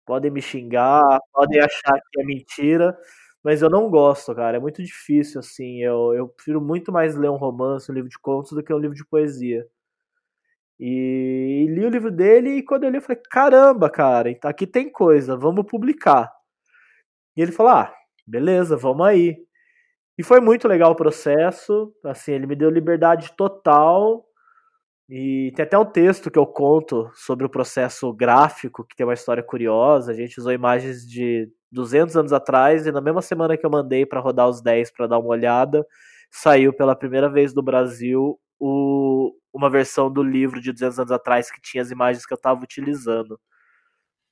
Podem 0.07 0.31
me 0.31 0.43
xingar, 0.43 1.03
podem 1.33 1.61
achar 1.61 2.01
que 2.13 2.21
é 2.23 2.25
mentira 2.25 2.97
mas 3.45 3.63
eu 3.63 3.71
não 3.71 3.89
gosto, 3.89 4.35
cara. 4.35 4.57
É 4.57 4.61
muito 4.61 4.83
difícil, 4.83 5.39
assim. 5.41 5.81
Eu, 5.81 6.13
eu 6.15 6.29
prefiro 6.29 6.61
muito 6.61 6.91
mais 6.93 7.15
ler 7.15 7.31
um 7.31 7.37
romance, 7.37 7.91
um 7.91 7.95
livro 7.95 8.11
de 8.11 8.19
contos, 8.19 8.51
do 8.53 8.63
que 8.63 8.75
um 8.75 8.79
livro 8.79 8.97
de 8.97 9.07
poesia. 9.07 9.65
E, 10.79 11.65
e 11.69 11.75
li 11.75 11.85
o 11.87 11.89
livro 11.89 12.11
dele 12.11 12.51
e 12.59 12.63
quando 12.63 12.85
eu 12.85 12.91
li, 12.91 12.99
eu 12.99 13.03
falei: 13.03 13.21
caramba, 13.31 13.89
cara, 13.89 14.31
então 14.31 14.51
aqui 14.51 14.67
tem 14.67 14.91
coisa, 14.91 15.37
vamos 15.37 15.65
publicar. 15.67 16.31
E 17.37 17.43
ele 17.43 17.53
falou: 17.53 17.73
ah, 17.73 17.95
beleza, 18.27 18.77
vamos 18.77 19.07
aí. 19.07 19.37
E 20.19 20.23
foi 20.23 20.41
muito 20.41 20.67
legal 20.67 20.93
o 20.93 20.97
processo. 20.97 21.93
Assim, 22.05 22.33
ele 22.33 22.47
me 22.47 22.57
deu 22.57 22.71
liberdade 22.71 23.33
total. 23.37 24.25
E 25.09 25.53
tem 25.55 25.65
até 25.65 25.79
um 25.79 25.85
texto 25.85 26.31
que 26.31 26.39
eu 26.39 26.47
conto 26.47 27.11
sobre 27.15 27.47
o 27.47 27.51
processo 27.51 28.13
gráfico, 28.13 28.85
que 28.85 28.97
tem 28.97 29.07
uma 29.07 29.15
história 29.15 29.43
curiosa. 29.43 30.11
A 30.11 30.15
gente 30.15 30.41
usou 30.41 30.53
imagens 30.53 31.07
de 31.07 31.49
200 31.71 32.17
anos 32.17 32.33
atrás, 32.33 32.87
e 32.87 32.93
na 32.93 33.01
mesma 33.01 33.23
semana 33.23 33.57
que 33.57 33.65
eu 33.65 33.71
mandei 33.71 34.05
para 34.05 34.21
rodar 34.21 34.49
os 34.49 34.61
10 34.61 34.91
para 34.93 35.07
dar 35.07 35.19
uma 35.19 35.29
olhada, 35.29 35.87
saiu 36.31 36.73
pela 36.73 36.97
primeira 36.97 37.29
vez 37.31 37.55
no 37.55 37.63
Brasil 37.63 38.39
o, 38.59 39.33
uma 39.53 39.71
versão 39.71 40.11
do 40.11 40.23
livro 40.23 40.61
de 40.61 40.73
200 40.73 40.99
anos 40.99 41.13
atrás 41.13 41.51
que 41.51 41.61
tinha 41.61 41.83
as 41.83 41.91
imagens 41.91 42.27
que 42.27 42.33
eu 42.33 42.37
estava 42.37 42.61
utilizando. 42.61 43.39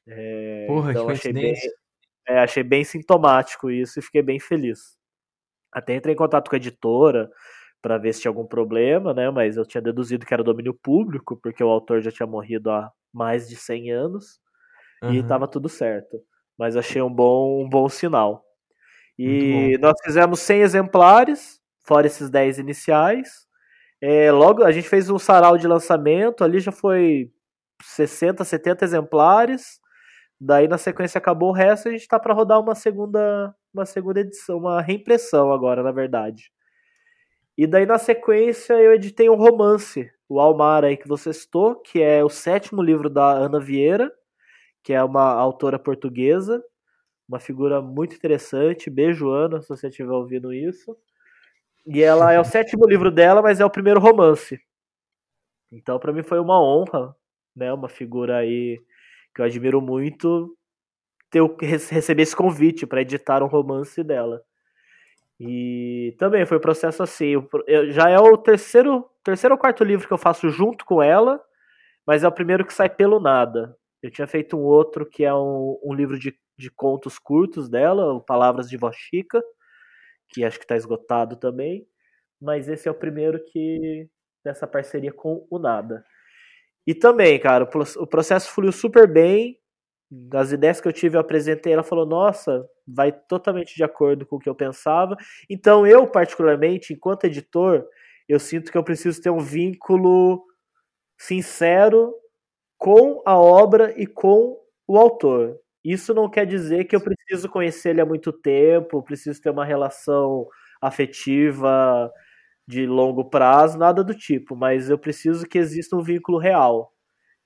É, 0.06 0.66
Porra, 0.66 0.90
então 0.90 1.06
que 1.06 1.12
achei 1.12 1.32
bem, 1.32 1.54
é, 2.26 2.40
achei 2.40 2.62
bem 2.62 2.84
sintomático 2.84 3.70
isso 3.70 3.98
e 3.98 4.02
fiquei 4.02 4.22
bem 4.22 4.40
feliz. 4.40 4.96
Até 5.72 5.94
entrei 5.94 6.14
em 6.14 6.16
contato 6.16 6.48
com 6.48 6.56
a 6.56 6.58
editora 6.58 7.30
para 7.82 7.98
ver 7.98 8.14
se 8.14 8.22
tinha 8.22 8.30
algum 8.30 8.46
problema, 8.46 9.12
né? 9.12 9.30
Mas 9.30 9.56
eu 9.56 9.66
tinha 9.66 9.82
deduzido 9.82 10.24
que 10.24 10.32
era 10.32 10.42
domínio 10.42 10.72
público, 10.72 11.36
porque 11.36 11.62
o 11.62 11.68
autor 11.68 12.00
já 12.00 12.10
tinha 12.10 12.26
morrido 12.26 12.70
há 12.70 12.90
mais 13.12 13.48
de 13.48 13.56
100 13.56 13.90
anos 13.90 14.40
uhum. 15.02 15.12
e 15.12 15.18
estava 15.18 15.46
tudo 15.46 15.68
certo. 15.68 16.18
Mas 16.56 16.76
achei 16.76 17.02
um 17.02 17.12
bom, 17.12 17.62
um 17.62 17.68
bom 17.68 17.88
sinal. 17.88 18.44
E 19.18 19.76
nós 19.80 19.94
fizemos 20.02 20.40
100 20.40 20.62
exemplares, 20.62 21.60
fora 21.82 22.06
esses 22.06 22.30
10 22.30 22.58
iniciais. 22.58 23.46
É, 24.00 24.30
logo 24.32 24.64
a 24.64 24.72
gente 24.72 24.88
fez 24.88 25.08
um 25.10 25.18
sarau 25.18 25.56
de 25.56 25.68
lançamento, 25.68 26.42
ali 26.42 26.60
já 26.60 26.72
foi 26.72 27.30
60, 27.82 28.44
70 28.44 28.84
exemplares. 28.84 29.80
Daí 30.46 30.68
na 30.68 30.76
sequência 30.76 31.16
acabou 31.16 31.48
o 31.48 31.52
resto, 31.52 31.88
a 31.88 31.90
gente 31.90 32.02
está 32.02 32.20
para 32.20 32.34
rodar 32.34 32.60
uma 32.60 32.74
segunda, 32.74 33.54
uma 33.72 33.86
segunda 33.86 34.20
edição, 34.20 34.58
uma 34.58 34.82
reimpressão 34.82 35.50
agora, 35.50 35.82
na 35.82 35.90
verdade. 35.90 36.52
E 37.56 37.66
daí 37.66 37.86
na 37.86 37.96
sequência 37.96 38.74
eu 38.74 38.92
editei 38.92 39.30
um 39.30 39.36
romance, 39.36 40.12
o 40.28 40.38
Almar 40.38 40.84
aí 40.84 40.98
que 40.98 41.08
você 41.08 41.32
citou, 41.32 41.76
que 41.76 42.02
é 42.02 42.22
o 42.22 42.28
sétimo 42.28 42.82
livro 42.82 43.08
da 43.08 43.32
Ana 43.32 43.58
Vieira, 43.58 44.12
que 44.82 44.92
é 44.92 45.02
uma 45.02 45.32
autora 45.32 45.78
portuguesa, 45.78 46.62
uma 47.26 47.40
figura 47.40 47.80
muito 47.80 48.14
interessante. 48.14 48.90
Beijo, 48.90 49.30
Ana, 49.30 49.62
se 49.62 49.68
você 49.70 49.88
estiver 49.88 50.12
ouvindo 50.12 50.52
isso. 50.52 50.94
E 51.86 52.02
ela 52.02 52.32
é 52.32 52.38
o 52.38 52.44
sétimo 52.44 52.86
livro 52.86 53.10
dela, 53.10 53.40
mas 53.40 53.60
é 53.60 53.64
o 53.64 53.70
primeiro 53.70 53.98
romance. 53.98 54.60
Então, 55.72 55.98
para 55.98 56.12
mim 56.12 56.22
foi 56.22 56.38
uma 56.38 56.62
honra, 56.62 57.16
né? 57.56 57.72
Uma 57.72 57.88
figura 57.88 58.36
aí 58.36 58.78
que 59.34 59.40
eu 59.40 59.44
admiro 59.44 59.80
muito 59.80 60.56
ter 61.30 61.42
receber 61.60 62.22
esse 62.22 62.36
convite 62.36 62.86
para 62.86 63.02
editar 63.02 63.42
um 63.42 63.48
romance 63.48 64.02
dela. 64.04 64.40
E 65.40 66.14
também 66.18 66.46
foi 66.46 66.58
um 66.58 66.60
processo 66.60 67.02
assim. 67.02 67.30
Eu, 67.66 67.90
já 67.90 68.08
é 68.08 68.18
o 68.18 68.36
terceiro, 68.36 69.04
terceiro 69.24 69.54
ou 69.54 69.60
quarto 69.60 69.82
livro 69.82 70.06
que 70.06 70.12
eu 70.12 70.18
faço 70.18 70.48
junto 70.48 70.84
com 70.84 71.02
ela, 71.02 71.40
mas 72.06 72.22
é 72.22 72.28
o 72.28 72.32
primeiro 72.32 72.64
que 72.64 72.72
sai 72.72 72.88
pelo 72.88 73.18
nada. 73.18 73.76
Eu 74.00 74.10
tinha 74.10 74.26
feito 74.26 74.56
um 74.56 74.62
outro 74.62 75.04
que 75.04 75.24
é 75.24 75.34
um, 75.34 75.78
um 75.82 75.92
livro 75.92 76.18
de, 76.18 76.38
de 76.56 76.70
contos 76.70 77.18
curtos 77.18 77.68
dela, 77.68 78.20
Palavras 78.20 78.68
de 78.68 78.76
Voz 78.76 78.94
Chica, 78.96 79.42
que 80.28 80.44
acho 80.44 80.58
que 80.58 80.64
está 80.64 80.76
esgotado 80.76 81.36
também. 81.36 81.86
Mas 82.40 82.68
esse 82.68 82.86
é 82.86 82.90
o 82.90 82.94
primeiro 82.94 83.42
que 83.46 84.08
dessa 84.44 84.66
parceria 84.66 85.12
com 85.12 85.46
o 85.50 85.58
Nada. 85.58 86.04
E 86.86 86.94
também, 86.94 87.38
cara, 87.40 87.68
o 87.98 88.06
processo 88.06 88.50
fluiu 88.52 88.72
super 88.72 89.06
bem. 89.10 89.58
Das 90.10 90.52
ideias 90.52 90.80
que 90.80 90.88
eu 90.88 90.92
tive, 90.92 91.16
eu 91.16 91.20
apresentei, 91.20 91.72
ela 91.72 91.82
falou: 91.82 92.06
Nossa, 92.06 92.66
vai 92.86 93.10
totalmente 93.12 93.74
de 93.74 93.82
acordo 93.84 94.26
com 94.26 94.36
o 94.36 94.38
que 94.38 94.48
eu 94.48 94.54
pensava. 94.54 95.16
Então, 95.50 95.86
eu, 95.86 96.06
particularmente, 96.06 96.92
enquanto 96.92 97.24
editor, 97.24 97.84
eu 98.28 98.38
sinto 98.38 98.70
que 98.70 98.78
eu 98.78 98.84
preciso 98.84 99.20
ter 99.22 99.30
um 99.30 99.40
vínculo 99.40 100.44
sincero 101.18 102.14
com 102.78 103.22
a 103.26 103.38
obra 103.38 103.94
e 104.00 104.06
com 104.06 104.58
o 104.86 104.98
autor. 104.98 105.58
Isso 105.84 106.14
não 106.14 106.30
quer 106.30 106.46
dizer 106.46 106.84
que 106.86 106.96
eu 106.96 107.00
preciso 107.00 107.48
conhecer 107.48 107.90
ele 107.90 108.00
há 108.00 108.06
muito 108.06 108.32
tempo, 108.32 109.02
preciso 109.02 109.40
ter 109.42 109.50
uma 109.50 109.64
relação 109.64 110.46
afetiva 110.82 112.10
de 112.66 112.86
longo 112.86 113.24
prazo, 113.24 113.78
nada 113.78 114.02
do 114.02 114.14
tipo, 114.14 114.56
mas 114.56 114.88
eu 114.88 114.98
preciso 114.98 115.46
que 115.46 115.58
exista 115.58 115.96
um 115.96 116.02
vínculo 116.02 116.38
real. 116.38 116.92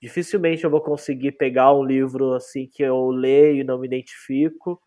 Dificilmente 0.01 0.62
eu 0.64 0.71
vou 0.71 0.81
conseguir 0.81 1.33
pegar 1.33 1.75
um 1.75 1.83
livro 1.83 2.35
assim 2.35 2.69
que 2.73 2.83
eu 2.83 3.09
leio 3.11 3.61
e 3.61 3.64
não 3.64 3.79
me 3.79 3.87
identifico 3.87 4.81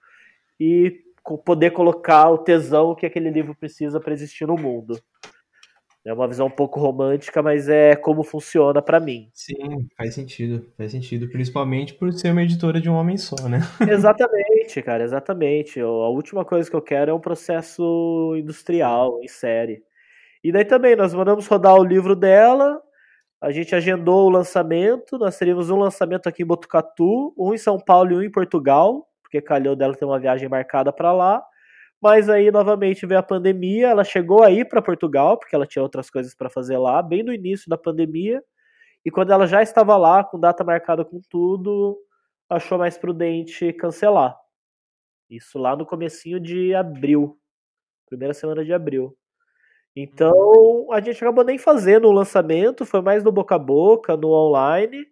e 0.60 1.02
poder 1.46 1.72
colocar 1.72 2.30
o 2.30 2.38
tesão 2.38 2.96
que 2.96 3.06
aquele 3.06 3.30
livro 3.30 3.56
precisa 3.56 4.00
para 4.00 4.14
existir 4.14 4.48
no 4.48 4.56
mundo. 4.56 4.98
É 6.04 6.12
uma 6.12 6.28
visão 6.28 6.48
um 6.48 6.52
pouco 6.52 6.80
romântica, 6.80 7.44
mas 7.44 7.70
é 7.70 7.96
como 7.96 8.24
funciona 8.24 8.82
para 8.82 9.00
mim. 9.00 9.30
Sim, 9.34 9.88
faz 9.96 10.16
sentido, 10.16 10.66
faz 10.76 10.92
sentido, 10.92 11.30
principalmente 11.30 11.94
por 11.94 12.12
ser 12.12 12.32
uma 12.32 12.42
editora 12.42 12.82
de 12.82 12.90
um 12.90 12.94
homem 12.94 13.18
só, 13.18 13.48
né? 13.48 13.60
Exatamente, 13.88 14.82
cara, 14.82 15.04
exatamente. 15.04 15.80
A 15.80 15.88
última 15.88 16.44
coisa 16.44 16.68
que 16.68 16.76
eu 16.76 16.82
quero 16.82 17.12
é 17.12 17.14
um 17.14 17.20
processo 17.20 18.36
industrial 18.36 19.20
em 19.22 19.28
série. 19.28 19.84
E 20.44 20.52
daí 20.52 20.66
também 20.66 20.96
nós 20.96 21.14
mandamos 21.14 21.48
rodar 21.48 21.76
o 21.76 21.84
livro 21.84 22.16
dela, 22.16 22.82
a 23.42 23.52
gente 23.52 23.74
agendou 23.76 24.28
o 24.28 24.30
lançamento, 24.30 25.18
nós 25.18 25.38
teríamos 25.38 25.70
um 25.70 25.78
lançamento 25.78 26.28
aqui 26.28 26.44
em 26.44 26.46
Botucatu, 26.46 27.34
um 27.38 27.54
em 27.54 27.58
São 27.58 27.80
Paulo 27.80 28.12
e 28.12 28.16
um 28.16 28.22
em 28.22 28.32
Portugal, 28.32 29.08
porque 29.22 29.42
calhou 29.42 29.76
dela 29.76 29.96
ter 29.96 30.06
uma 30.06 30.20
viagem 30.20 30.48
marcada 30.48 30.94
para 30.94 31.12
lá. 31.12 31.44
Mas 32.00 32.30
aí 32.30 32.52
novamente 32.52 33.06
veio 33.06 33.20
a 33.20 33.24
pandemia, 33.24 33.90
ela 33.90 34.04
chegou 34.04 34.44
aí 34.44 34.64
para 34.64 34.82
Portugal, 34.82 35.38
porque 35.38 35.56
ela 35.56 35.66
tinha 35.66 35.82
outras 35.82 36.10
coisas 36.10 36.36
para 36.36 36.50
fazer 36.50 36.78
lá, 36.78 37.02
bem 37.02 37.24
no 37.24 37.34
início 37.34 37.70
da 37.70 37.78
pandemia. 37.78 38.44
E 39.06 39.10
quando 39.10 39.32
ela 39.32 39.48
já 39.48 39.62
estava 39.62 39.98
lá, 39.98 40.24
com 40.24 40.40
data 40.40 40.64
marcada 40.64 41.04
com 41.04 41.20
tudo, 41.30 41.98
achou 42.50 42.78
mais 42.78 42.98
prudente 42.98 43.74
cancelar. 43.74 44.38
Isso 45.30 45.58
lá 45.58 45.76
no 45.76 45.86
comecinho 45.86 46.40
de 46.40 46.76
abril, 46.76 47.40
primeira 48.08 48.34
semana 48.34 48.64
de 48.64 48.74
abril. 48.74 49.18
Então 49.96 50.88
a 50.92 51.02
gente 51.02 51.18
acabou 51.24 51.44
nem 51.44 51.58
fazendo 51.58 52.08
o 52.08 52.12
lançamento, 52.12 52.86
foi 52.86 53.02
mais 53.02 53.24
no 53.24 53.32
boca 53.32 53.56
a 53.56 53.60
boca, 53.60 54.16
no 54.18 54.30
online. 54.32 55.06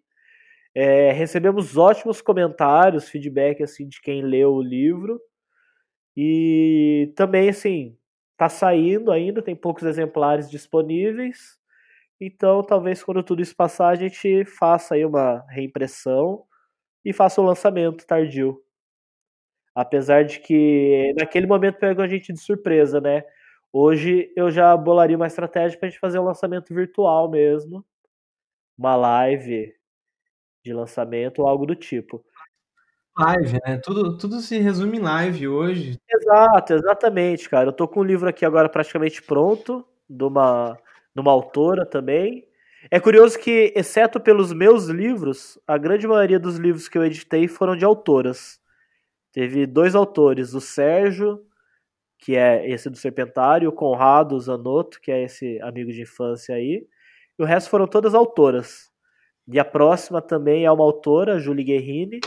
É, 0.76 1.12
recebemos 1.14 1.78
ótimos 1.78 2.22
comentários, 2.22 3.10
feedback 3.10 3.64
assim 3.64 3.88
de 3.88 4.02
quem 4.02 4.22
leu 4.24 4.54
o 4.54 4.62
livro. 4.62 5.20
E 6.18 7.14
também 7.16 7.50
assim, 7.50 7.98
tá 8.38 8.50
saindo 8.50 9.12
ainda, 9.12 9.42
tem 9.42 9.56
poucos 9.56 9.84
exemplares 9.84 10.50
disponíveis. 10.50 11.58
Então, 12.22 12.64
talvez 12.64 13.04
quando 13.04 13.24
tudo 13.24 13.42
isso 13.42 13.56
passar, 13.56 13.90
a 13.90 13.96
gente 13.96 14.46
faça 14.46 14.96
aí 14.96 15.06
uma 15.06 15.46
reimpressão 15.50 16.44
e 17.06 17.14
faça 17.14 17.42
o 17.42 17.46
lançamento 17.46 18.06
tardio. 18.08 18.62
Apesar 19.76 20.24
de 20.26 20.40
que 20.40 21.14
naquele 21.18 21.48
momento 21.48 21.78
pegou 21.80 22.04
a 22.04 22.08
gente 22.08 22.34
de 22.34 22.40
surpresa, 22.40 23.00
né? 23.00 23.24
Hoje 23.72 24.32
eu 24.36 24.50
já 24.50 24.76
bolaria 24.76 25.16
uma 25.16 25.28
estratégia 25.28 25.78
para 25.78 25.88
a 25.88 25.90
gente 25.92 26.00
fazer 26.00 26.18
um 26.20 26.24
lançamento 26.24 26.74
virtual 26.74 27.30
mesmo, 27.30 27.86
uma 28.78 28.96
live 28.96 29.74
de 30.64 30.74
lançamento 30.74 31.40
ou 31.40 31.48
algo 31.48 31.66
do 31.66 31.76
tipo. 31.76 32.24
Live, 33.18 33.60
né? 33.66 33.78
Tudo, 33.84 34.18
tudo 34.18 34.40
se 34.40 34.58
resume 34.60 34.98
em 34.98 35.02
live 35.02 35.48
hoje. 35.48 36.00
Exato, 36.10 36.74
exatamente, 36.74 37.50
cara. 37.50 37.68
Eu 37.68 37.74
tô 37.74 37.88
com 37.88 38.00
um 38.00 38.04
livro 38.04 38.30
aqui 38.30 38.46
agora 38.46 38.70
praticamente 38.70 39.22
pronto, 39.22 39.86
de 40.10 40.24
uma, 40.24 40.78
de 41.14 41.22
uma 41.22 41.32
autora 41.32 41.86
também. 41.86 42.48
É 42.90 43.00
curioso 43.00 43.38
que, 43.38 43.74
exceto 43.76 44.20
pelos 44.20 44.54
meus 44.54 44.86
livros, 44.86 45.60
a 45.68 45.78
grande 45.78 46.08
maioria 46.08 46.40
dos 46.40 46.58
livros 46.58 46.88
que 46.88 46.98
eu 46.98 47.04
editei 47.04 47.48
foram 47.48 47.76
de 47.76 47.84
autoras. 47.84 48.60
Teve 49.34 49.68
dois 49.68 49.96
autores, 49.96 50.54
o 50.54 50.62
Sérgio 50.62 51.46
que 52.20 52.36
é 52.36 52.70
esse 52.70 52.90
do 52.90 52.98
Serpentário, 52.98 53.70
o 53.70 53.74
Conrado 53.74 54.40
Zanotto, 54.40 55.00
que 55.02 55.12
é 55.12 55.24
esse 55.24 55.60
amigo 55.62 55.92
de 55.92 56.02
infância 56.02 56.54
aí, 56.56 56.86
e 57.38 57.42
o 57.42 57.46
resto 57.46 57.70
foram 57.70 57.88
todas 57.88 58.14
autoras. 58.14 58.92
E 59.48 59.58
a 59.58 59.66
próxima 59.66 60.22
também 60.22 60.66
é 60.66 60.72
uma 60.72 60.84
autora, 60.84 61.40
Julie 61.40 61.64
Guerrini. 61.64 62.20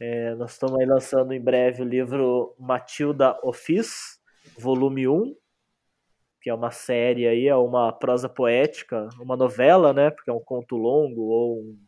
É, 0.00 0.34
nós 0.36 0.52
estamos 0.52 0.78
aí 0.80 0.86
lançando 0.86 1.32
em 1.32 1.40
breve 1.40 1.82
o 1.82 1.84
livro 1.84 2.54
Matilda 2.58 3.38
Office, 3.42 4.20
volume 4.58 5.08
1, 5.08 5.34
que 6.40 6.48
é 6.48 6.54
uma 6.54 6.70
série 6.70 7.26
aí, 7.26 7.48
é 7.48 7.56
uma 7.56 7.92
prosa 7.92 8.28
poética, 8.28 9.08
uma 9.20 9.36
novela, 9.36 9.92
né? 9.92 10.10
Porque 10.10 10.30
é 10.30 10.32
um 10.32 10.40
conto 10.40 10.76
longo 10.76 11.22
ou 11.22 11.60
um, 11.60 11.78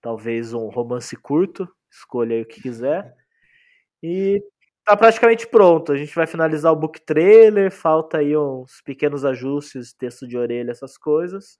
talvez 0.00 0.52
um 0.52 0.68
romance 0.68 1.14
curto, 1.16 1.68
escolha 1.90 2.36
aí 2.36 2.42
o 2.42 2.46
que 2.46 2.60
quiser. 2.60 3.14
E 4.02 4.42
tá 4.88 4.96
praticamente 4.96 5.46
pronto. 5.46 5.92
A 5.92 5.96
gente 5.98 6.14
vai 6.14 6.26
finalizar 6.26 6.72
o 6.72 6.76
book 6.76 6.98
trailer, 7.02 7.70
falta 7.70 8.18
aí 8.18 8.34
uns 8.34 8.80
pequenos 8.82 9.22
ajustes, 9.22 9.92
texto 9.92 10.26
de 10.26 10.38
orelha, 10.38 10.70
essas 10.70 10.96
coisas. 10.96 11.58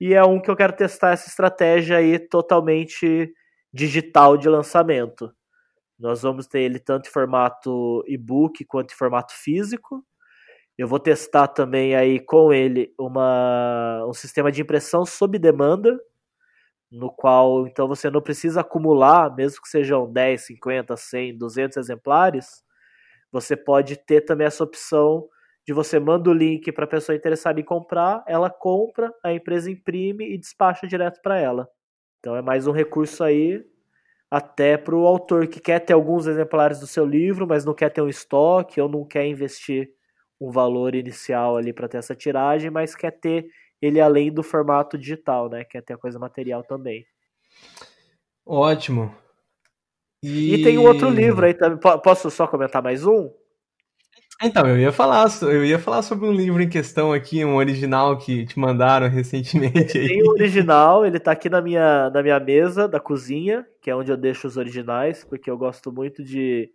E 0.00 0.12
é 0.12 0.24
um 0.24 0.40
que 0.40 0.50
eu 0.50 0.56
quero 0.56 0.72
testar 0.74 1.12
essa 1.12 1.28
estratégia 1.28 1.98
aí 1.98 2.18
totalmente 2.18 3.32
digital 3.72 4.36
de 4.36 4.48
lançamento. 4.48 5.32
Nós 5.98 6.22
vamos 6.22 6.48
ter 6.48 6.60
ele 6.60 6.80
tanto 6.80 7.08
em 7.08 7.12
formato 7.12 8.02
e-book 8.08 8.64
quanto 8.64 8.92
em 8.92 8.96
formato 8.96 9.32
físico. 9.34 10.04
Eu 10.76 10.88
vou 10.88 10.98
testar 10.98 11.48
também 11.48 11.94
aí 11.94 12.18
com 12.18 12.52
ele 12.52 12.92
uma, 12.98 14.04
um 14.08 14.12
sistema 14.12 14.50
de 14.50 14.60
impressão 14.62 15.06
sob 15.06 15.38
demanda, 15.38 15.98
no 16.90 17.10
qual 17.10 17.66
então 17.66 17.88
você 17.88 18.10
não 18.10 18.20
precisa 18.22 18.60
acumular, 18.60 19.34
mesmo 19.34 19.60
que 19.62 19.68
sejam 19.68 20.10
10, 20.10 20.46
50, 20.46 20.96
100, 20.96 21.36
200 21.38 21.76
exemplares, 21.76 22.62
você 23.32 23.56
pode 23.56 23.96
ter 23.96 24.22
também 24.22 24.46
essa 24.46 24.64
opção 24.64 25.28
de 25.66 25.72
você 25.72 25.98
manda 25.98 26.30
o 26.30 26.32
link 26.32 26.70
para 26.72 26.84
a 26.84 26.88
pessoa 26.88 27.16
interessada 27.16 27.60
em 27.60 27.64
comprar, 27.64 28.22
ela 28.26 28.48
compra, 28.48 29.12
a 29.24 29.32
empresa 29.32 29.70
imprime 29.70 30.32
e 30.32 30.38
despacha 30.38 30.86
direto 30.86 31.20
para 31.20 31.38
ela. 31.38 31.68
Então 32.20 32.36
é 32.36 32.42
mais 32.42 32.66
um 32.66 32.72
recurso 32.72 33.24
aí 33.24 33.64
até 34.30 34.76
para 34.76 34.94
o 34.94 35.06
autor 35.06 35.46
que 35.46 35.60
quer 35.60 35.80
ter 35.80 35.92
alguns 35.92 36.26
exemplares 36.26 36.80
do 36.80 36.86
seu 36.86 37.04
livro, 37.04 37.46
mas 37.46 37.64
não 37.64 37.74
quer 37.74 37.90
ter 37.90 38.02
um 38.02 38.08
estoque 38.08 38.80
ou 38.80 38.88
não 38.88 39.04
quer 39.04 39.26
investir 39.26 39.90
um 40.40 40.50
valor 40.50 40.94
inicial 40.94 41.56
ali 41.56 41.72
para 41.72 41.88
ter 41.88 41.98
essa 41.98 42.14
tiragem, 42.14 42.70
mas 42.70 42.94
quer 42.94 43.12
ter 43.12 43.46
ele 43.80 44.00
além 44.00 44.32
do 44.32 44.42
formato 44.42 44.96
digital, 44.96 45.48
né? 45.48 45.64
Quer 45.64 45.82
ter 45.82 45.94
a 45.94 45.98
coisa 45.98 46.18
material 46.18 46.62
também. 46.62 47.06
Ótimo. 48.44 49.14
E, 50.22 50.54
e 50.54 50.62
tem 50.62 50.78
um 50.78 50.86
outro 50.86 51.10
livro 51.10 51.44
aí 51.44 51.54
também. 51.54 51.78
Posso 51.78 52.30
só 52.30 52.46
comentar 52.46 52.82
mais 52.82 53.04
um? 53.06 53.30
Então, 54.42 54.66
eu 54.66 54.78
ia 54.78 54.92
falar, 54.92 55.26
eu 55.42 55.64
ia 55.64 55.78
falar 55.78 56.02
sobre 56.02 56.26
um 56.26 56.32
livro 56.32 56.62
em 56.62 56.68
questão 56.68 57.10
aqui, 57.10 57.42
um 57.42 57.56
original 57.56 58.18
que 58.18 58.44
te 58.44 58.58
mandaram 58.58 59.08
recentemente. 59.10 59.98
Aí. 59.98 60.08
Tem 60.08 60.22
o 60.22 60.26
um 60.26 60.30
original, 60.30 61.06
ele 61.06 61.18
tá 61.18 61.32
aqui 61.32 61.48
na 61.48 61.60
minha, 61.60 62.10
na 62.10 62.22
minha 62.22 62.38
mesa 62.38 62.86
da 62.86 63.00
cozinha, 63.00 63.66
que 63.80 63.90
é 63.90 63.96
onde 63.96 64.12
eu 64.12 64.16
deixo 64.16 64.46
os 64.46 64.56
originais, 64.58 65.24
porque 65.24 65.50
eu 65.50 65.56
gosto 65.56 65.90
muito 65.90 66.22
de, 66.22 66.70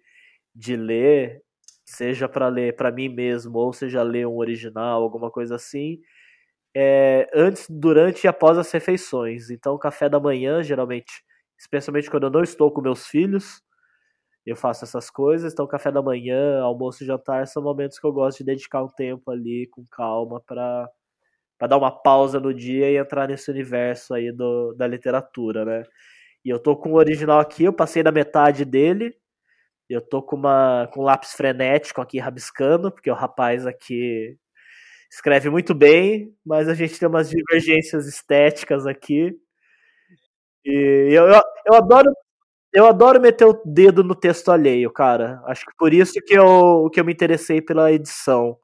de 0.55 0.75
ler, 0.75 1.43
seja 1.85 2.27
para 2.27 2.47
ler 2.47 2.75
para 2.75 2.91
mim 2.91 3.09
mesmo, 3.09 3.59
ou 3.59 3.71
seja 3.71 4.01
ler 4.01 4.25
um 4.25 4.37
original, 4.37 5.03
alguma 5.03 5.29
coisa 5.29 5.55
assim 5.55 5.99
é, 6.75 7.29
antes, 7.33 7.67
durante 7.69 8.23
e 8.25 8.27
após 8.27 8.57
as 8.57 8.71
refeições. 8.71 9.49
Então, 9.49 9.77
café 9.77 10.09
da 10.09 10.19
manhã, 10.19 10.63
geralmente, 10.63 11.23
especialmente 11.59 12.09
quando 12.09 12.23
eu 12.23 12.31
não 12.31 12.43
estou 12.43 12.71
com 12.71 12.81
meus 12.81 13.07
filhos, 13.07 13.61
eu 14.45 14.55
faço 14.55 14.83
essas 14.85 15.09
coisas. 15.09 15.53
Então, 15.53 15.67
café 15.67 15.91
da 15.91 16.01
manhã, 16.01 16.61
almoço 16.61 17.03
e 17.03 17.07
jantar 17.07 17.47
são 17.47 17.63
momentos 17.63 17.99
que 17.99 18.05
eu 18.07 18.13
gosto 18.13 18.39
de 18.39 18.45
dedicar 18.45 18.83
um 18.83 18.89
tempo 18.89 19.31
ali 19.31 19.67
com 19.71 19.85
calma 19.91 20.41
para 20.45 20.89
para 21.59 21.67
dar 21.67 21.77
uma 21.77 21.91
pausa 21.91 22.39
no 22.39 22.53
dia 22.53 22.89
e 22.91 22.97
entrar 22.97 23.27
nesse 23.27 23.51
universo 23.51 24.15
aí 24.15 24.31
do, 24.31 24.73
da 24.73 24.87
literatura, 24.87 25.63
né? 25.65 25.83
E 26.45 26.49
eu 26.49 26.59
tô 26.59 26.75
com 26.75 26.93
o 26.93 26.95
original 26.97 27.39
aqui, 27.39 27.65
eu 27.65 27.73
passei 27.73 28.03
da 28.03 28.11
metade 28.11 28.65
dele. 28.65 29.15
Eu 29.89 30.01
tô 30.01 30.23
com 30.23 30.35
uma 30.37 30.89
com 30.93 31.01
um 31.01 31.03
lápis 31.03 31.33
frenético 31.33 32.01
aqui 32.01 32.19
rabiscando, 32.19 32.91
porque 32.91 33.11
o 33.11 33.15
rapaz 33.15 33.67
aqui 33.67 34.37
escreve 35.11 35.49
muito 35.49 35.75
bem, 35.75 36.33
mas 36.45 36.69
a 36.69 36.73
gente 36.73 36.97
tem 36.97 37.07
umas 37.07 37.29
divergências 37.29 38.07
estéticas 38.07 38.87
aqui. 38.87 39.35
E 40.65 41.09
eu, 41.11 41.27
eu, 41.27 41.41
eu 41.67 41.73
adoro 41.75 42.09
eu 42.73 42.85
adoro 42.85 43.19
meter 43.19 43.45
o 43.45 43.61
dedo 43.65 44.01
no 44.01 44.15
texto 44.15 44.49
alheio, 44.49 44.89
cara. 44.89 45.41
Acho 45.45 45.65
que 45.65 45.75
por 45.77 45.93
isso 45.93 46.13
que 46.25 46.33
eu, 46.33 46.89
que 46.91 47.01
eu 47.01 47.05
me 47.05 47.11
interessei 47.11 47.61
pela 47.61 47.91
edição. 47.91 48.57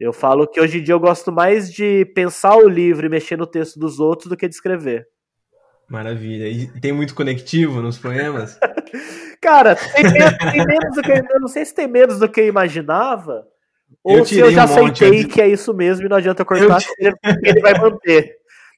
Eu 0.00 0.12
falo 0.12 0.46
que 0.46 0.58
hoje 0.58 0.78
em 0.78 0.82
dia 0.82 0.94
eu 0.94 1.00
gosto 1.00 1.30
mais 1.30 1.70
de 1.70 2.06
pensar 2.14 2.56
o 2.56 2.68
livro 2.68 3.04
e 3.04 3.10
mexer 3.10 3.36
no 3.36 3.46
texto 3.46 3.78
dos 3.78 4.00
outros 4.00 4.28
do 4.28 4.36
que 4.36 4.48
de 4.48 4.54
escrever. 4.54 5.06
Maravilha. 5.86 6.48
E 6.48 6.66
tem 6.80 6.92
muito 6.92 7.14
conectivo 7.14 7.82
nos 7.82 7.98
poemas? 7.98 8.58
cara, 9.40 9.76
tem 9.76 10.04
menos, 10.04 10.38
tem 10.38 10.66
menos 10.66 10.96
do 10.96 11.02
que 11.02 11.12
eu 11.12 11.40
não 11.40 11.48
sei 11.48 11.64
se 11.66 11.74
tem 11.74 11.86
menos 11.86 12.18
do 12.18 12.28
que 12.28 12.40
eu 12.40 12.46
imaginava. 12.46 13.46
Ou 14.02 14.24
se 14.24 14.38
eu 14.38 14.50
já 14.50 14.62
um 14.62 14.64
aceitei 14.64 15.24
que 15.24 15.40
é 15.40 15.48
isso 15.48 15.72
mesmo 15.74 16.06
e 16.06 16.08
não 16.08 16.16
adianta 16.16 16.44
cortar, 16.44 16.78
eu... 16.98 17.12
ele, 17.42 17.60
vai 17.60 17.78
manter. 17.78 18.36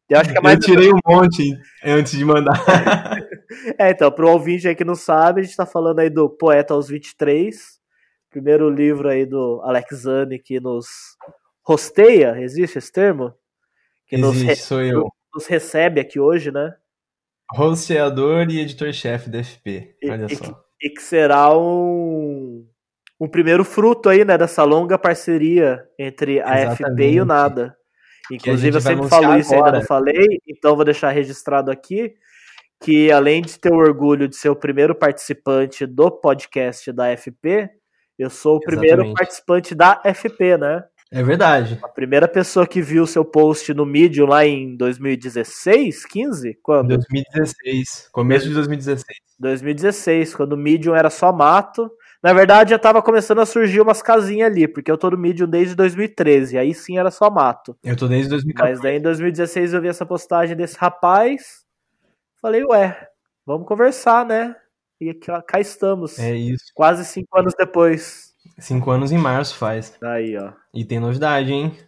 Eu 0.08 0.20
acho 0.20 0.30
que 0.30 0.38
é 0.38 0.40
mais. 0.40 0.56
Eu 0.56 0.60
tirei 0.60 0.92
um 0.92 0.98
monte 1.06 1.56
antes 1.84 2.12
de 2.12 2.24
mandar. 2.24 2.54
é, 3.78 3.90
então, 3.90 4.10
pro 4.10 4.30
ouvinte 4.30 4.68
aí 4.68 4.74
que 4.74 4.84
não 4.84 4.94
sabe, 4.94 5.40
a 5.40 5.44
gente 5.44 5.56
tá 5.56 5.66
falando 5.66 5.98
aí 5.98 6.10
do 6.10 6.28
Poeta 6.28 6.74
aos 6.74 6.88
23, 6.88 7.56
primeiro 8.30 8.70
livro 8.70 9.08
aí 9.08 9.26
do 9.26 9.60
Alex 9.64 10.02
Zane 10.02 10.38
que 10.38 10.60
nos 10.60 10.86
rosteia, 11.64 12.40
existe 12.40 12.78
esse 12.78 12.92
termo? 12.92 13.34
Que 14.06 14.16
existe, 14.16 14.46
nos, 14.46 14.58
sou 14.60 14.82
eu. 14.82 15.08
Nos 15.34 15.46
recebe 15.46 16.00
aqui 16.00 16.20
hoje, 16.20 16.52
né? 16.52 16.74
Rosteador 17.52 18.48
e 18.50 18.60
editor-chefe 18.60 19.28
da 19.28 19.42
FP, 19.42 19.96
olha 20.04 20.26
e, 20.30 20.36
só. 20.36 20.64
E 20.80 20.90
que 20.90 21.02
será 21.02 21.56
um, 21.56 22.66
um 23.20 23.28
primeiro 23.28 23.64
fruto 23.64 24.08
aí, 24.08 24.24
né, 24.24 24.36
dessa 24.36 24.62
longa 24.64 24.98
parceria 24.98 25.82
entre 25.98 26.40
a 26.40 26.62
Exatamente. 26.62 26.94
FP 26.94 27.10
e 27.12 27.20
o 27.20 27.24
Nada. 27.24 27.76
Inclusive, 28.30 28.76
eu 28.76 28.80
sempre 28.80 29.08
falo 29.08 29.38
isso, 29.38 29.54
agora. 29.54 29.68
ainda 29.68 29.78
não 29.80 29.86
falei, 29.86 30.40
então 30.46 30.74
vou 30.74 30.84
deixar 30.84 31.10
registrado 31.10 31.70
aqui 31.70 32.14
que, 32.80 33.10
além 33.10 33.40
de 33.42 33.58
ter 33.58 33.72
o 33.72 33.76
orgulho 33.76 34.28
de 34.28 34.36
ser 34.36 34.48
o 34.50 34.56
primeiro 34.56 34.94
participante 34.94 35.86
do 35.86 36.10
podcast 36.10 36.92
da 36.92 37.16
FP, 37.16 37.70
eu 38.18 38.30
sou 38.30 38.54
o 38.54 38.56
Exatamente. 38.58 38.88
primeiro 38.88 39.14
participante 39.14 39.74
da 39.74 40.00
FP, 40.04 40.58
né? 40.58 40.84
É 41.10 41.22
verdade. 41.22 41.78
A 41.82 41.88
primeira 41.88 42.26
pessoa 42.26 42.66
que 42.66 42.82
viu 42.82 43.06
seu 43.06 43.24
post 43.24 43.72
no 43.72 43.86
Medium 43.86 44.26
lá 44.26 44.44
em 44.44 44.76
2016, 44.76 46.04
15? 46.04 46.58
Quando? 46.62 46.88
2016, 46.88 48.08
começo 48.12 48.48
de 48.48 48.54
2016. 48.54 49.06
2016, 49.38 50.34
quando 50.34 50.54
o 50.54 50.56
Medium 50.56 50.96
era 50.96 51.08
só 51.08 51.32
mato. 51.32 51.90
Na 52.26 52.32
verdade, 52.32 52.70
já 52.70 52.78
tava 52.80 53.00
começando 53.00 53.38
a 53.38 53.46
surgir 53.46 53.80
umas 53.80 54.02
casinhas 54.02 54.50
ali, 54.50 54.66
porque 54.66 54.90
eu 54.90 54.98
tô 54.98 55.08
no 55.08 55.16
Medium 55.16 55.46
desde 55.46 55.76
2013, 55.76 56.58
aí 56.58 56.74
sim 56.74 56.98
era 56.98 57.08
só 57.08 57.30
mato. 57.30 57.78
Eu 57.84 57.96
tô 57.96 58.08
desde 58.08 58.28
2014. 58.30 58.72
Mas 58.72 58.82
daí 58.82 58.96
em 58.96 59.00
2016 59.00 59.72
eu 59.72 59.80
vi 59.80 59.86
essa 59.86 60.04
postagem 60.04 60.56
desse 60.56 60.76
rapaz, 60.76 61.64
falei, 62.42 62.64
ué, 62.64 63.08
vamos 63.46 63.68
conversar, 63.68 64.26
né? 64.26 64.56
E 65.00 65.14
cá 65.14 65.60
estamos. 65.60 66.18
É 66.18 66.34
isso. 66.34 66.64
Quase 66.74 67.04
cinco 67.04 67.38
anos 67.38 67.54
depois. 67.56 68.34
Cinco 68.58 68.90
anos 68.90 69.12
em 69.12 69.18
março 69.18 69.56
faz. 69.56 69.96
Aí, 70.02 70.36
ó. 70.36 70.52
E 70.74 70.84
tem 70.84 70.98
novidade, 70.98 71.52
hein? 71.52 71.78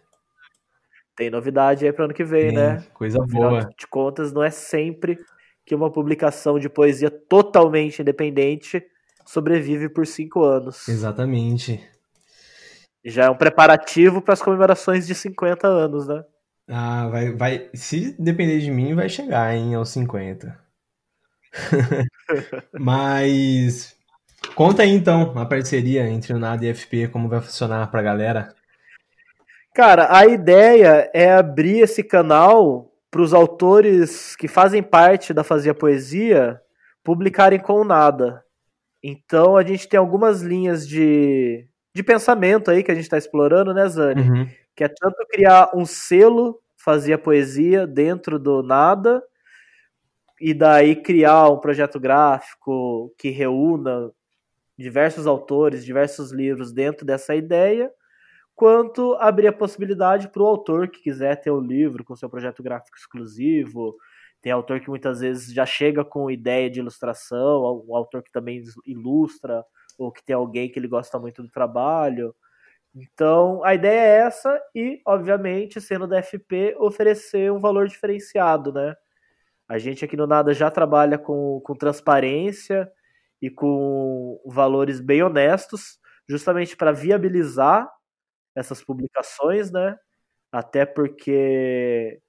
Tem 1.17 1.29
novidade 1.29 1.85
aí 1.85 1.91
pro 1.91 2.05
ano 2.05 2.13
que 2.13 2.23
vem, 2.23 2.53
né? 2.53 2.81
Coisa 2.93 3.19
boa. 3.29 3.69
de 3.77 3.85
contas, 3.87 4.31
não 4.31 4.41
é 4.41 4.49
sempre 4.49 5.19
que 5.65 5.75
uma 5.75 5.91
publicação 5.91 6.57
de 6.57 6.69
poesia 6.69 7.11
totalmente 7.11 8.01
independente 8.01 8.81
sobrevive 9.29 9.87
por 9.89 10.07
cinco 10.07 10.43
anos. 10.43 10.89
Exatamente. 10.89 11.87
Já 13.05 13.25
é 13.25 13.29
um 13.29 13.35
preparativo 13.35 14.23
para 14.23 14.33
as 14.33 14.41
comemorações 14.41 15.05
de 15.05 15.13
50 15.13 15.67
anos, 15.67 16.07
né? 16.07 16.23
Ah, 16.67 17.07
vai, 17.09 17.31
vai. 17.31 17.69
Se 17.75 18.15
depender 18.19 18.59
de 18.59 18.71
mim, 18.71 18.95
vai 18.95 19.07
chegar, 19.07 19.55
hein, 19.55 19.75
aos 19.75 19.89
50. 19.89 20.59
Mas 22.73 23.95
conta 24.55 24.81
aí 24.81 24.89
então 24.89 25.37
a 25.37 25.45
parceria 25.45 26.09
entre 26.09 26.33
o 26.33 26.39
Nada 26.39 26.65
e 26.65 26.71
a 26.71 26.73
FP, 26.73 27.07
como 27.09 27.29
vai 27.29 27.39
funcionar 27.39 27.89
pra 27.91 28.01
galera. 28.01 28.53
Cara, 29.75 30.07
a 30.09 30.25
ideia 30.25 31.09
é 31.13 31.31
abrir 31.31 31.81
esse 31.81 32.03
canal 32.03 32.91
para 33.11 33.21
os 33.21 33.33
autores 33.33 34.35
que 34.35 34.47
fazem 34.47 34.81
parte 34.81 35.35
da 35.35 35.43
Fazia 35.43 35.75
Poesia 35.75 36.59
publicarem 37.03 37.59
com 37.59 37.81
o 37.81 37.85
Nada. 37.85 38.43
Então 39.03 39.55
a 39.55 39.63
gente 39.63 39.87
tem 39.87 39.97
algumas 39.97 40.41
linhas 40.41 40.87
de, 40.87 41.65
de 41.93 42.03
pensamento 42.03 42.69
aí 42.69 42.83
que 42.83 42.91
a 42.91 42.95
gente 42.95 43.05
está 43.05 43.17
explorando, 43.17 43.73
né, 43.73 43.87
Zani? 43.87 44.21
Uhum. 44.21 44.49
Que 44.75 44.83
é 44.83 44.87
tanto 44.87 45.25
criar 45.29 45.71
um 45.73 45.85
selo, 45.85 46.59
fazia 46.77 47.17
poesia 47.17 47.87
dentro 47.87 48.37
do 48.39 48.61
nada, 48.63 49.23
e 50.39 50.53
daí 50.53 50.95
criar 50.95 51.49
um 51.49 51.59
projeto 51.59 51.99
gráfico 51.99 53.13
que 53.17 53.29
reúna 53.29 54.11
diversos 54.77 55.27
autores, 55.27 55.83
diversos 55.83 56.31
livros 56.31 56.71
dentro 56.71 57.05
dessa 57.05 57.35
ideia, 57.35 57.91
quanto 58.55 59.13
abrir 59.15 59.47
a 59.47 59.53
possibilidade 59.53 60.29
para 60.29 60.41
o 60.41 60.45
autor 60.45 60.87
que 60.87 61.01
quiser 61.01 61.35
ter 61.39 61.51
um 61.51 61.59
livro 61.59 62.03
com 62.03 62.15
seu 62.15 62.29
projeto 62.29 62.63
gráfico 62.63 62.97
exclusivo, 62.97 63.95
tem 64.41 64.51
autor 64.51 64.79
que 64.79 64.89
muitas 64.89 65.19
vezes 65.19 65.53
já 65.53 65.65
chega 65.65 66.03
com 66.05 66.31
ideia 66.31 66.69
de 66.69 66.79
ilustração, 66.79 67.83
um 67.87 67.95
autor 67.95 68.23
que 68.23 68.31
também 68.31 68.63
ilustra, 68.85 69.65
ou 69.97 70.11
que 70.11 70.23
tem 70.23 70.35
alguém 70.35 70.71
que 70.71 70.79
ele 70.79 70.87
gosta 70.87 71.19
muito 71.19 71.43
do 71.43 71.49
trabalho. 71.49 72.33
Então, 72.95 73.63
a 73.63 73.75
ideia 73.75 73.99
é 73.99 74.27
essa 74.27 74.61
e, 74.73 75.01
obviamente, 75.05 75.81
sendo 75.81 76.07
da 76.07 76.21
FP, 76.23 76.75
oferecer 76.79 77.51
um 77.51 77.59
valor 77.59 77.87
diferenciado, 77.87 78.73
né? 78.73 78.95
A 79.67 79.77
gente 79.77 80.03
aqui 80.05 80.17
no 80.17 80.27
Nada 80.27 80.53
já 80.53 80.71
trabalha 80.71 81.17
com, 81.17 81.61
com 81.63 81.75
transparência 81.75 82.91
e 83.41 83.49
com 83.49 84.41
valores 84.45 84.99
bem 84.99 85.21
honestos, 85.23 85.99
justamente 86.27 86.75
para 86.75 86.91
viabilizar 86.91 87.89
essas 88.55 88.83
publicações, 88.83 89.71
né? 89.71 89.97
Até 90.51 90.85
porque 90.85 92.19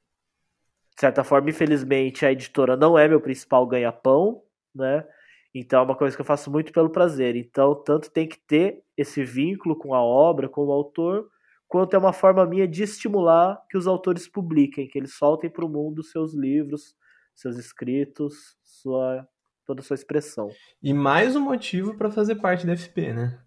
de 0.95 1.01
certa 1.01 1.24
forma, 1.24 1.51
infelizmente, 1.51 2.26
a 2.26 2.32
editora 2.32 2.76
não 2.76 2.99
é 2.99 3.09
meu 3.09 3.20
principal 3.20 3.66
ganha-pão, 3.66 4.43
né? 4.74 5.07
Então 5.55 5.80
é 5.80 5.82
uma 5.82 5.97
coisa 5.97 6.14
que 6.14 6.20
eu 6.20 6.26
faço 6.26 6.51
muito 6.51 6.72
pelo 6.72 6.91
prazer. 6.91 7.36
Então, 7.36 7.74
tanto 7.74 8.11
tem 8.11 8.28
que 8.28 8.38
ter 8.38 8.82
esse 8.97 9.24
vínculo 9.24 9.76
com 9.76 9.95
a 9.95 10.03
obra, 10.03 10.49
com 10.49 10.64
o 10.66 10.72
autor, 10.72 11.28
quanto 11.66 11.95
é 11.95 11.99
uma 11.99 12.12
forma 12.12 12.47
minha 12.47 12.68
de 12.68 12.82
estimular 12.82 13.61
que 13.68 13.76
os 13.76 13.86
autores 13.86 14.28
publiquem, 14.28 14.86
que 14.86 14.99
eles 14.99 15.14
soltem 15.14 15.51
para 15.51 15.64
o 15.64 15.68
mundo 15.68 16.03
seus 16.03 16.34
livros, 16.34 16.95
seus 17.34 17.57
escritos, 17.57 18.57
sua 18.62 19.26
toda 19.66 19.80
a 19.80 19.84
sua 19.84 19.95
expressão. 19.95 20.49
E 20.82 20.93
mais 20.93 21.36
um 21.36 21.41
motivo 21.41 21.97
para 21.97 22.11
fazer 22.11 22.34
parte 22.36 22.66
da 22.66 22.76
FP, 22.76 23.12
né? 23.12 23.38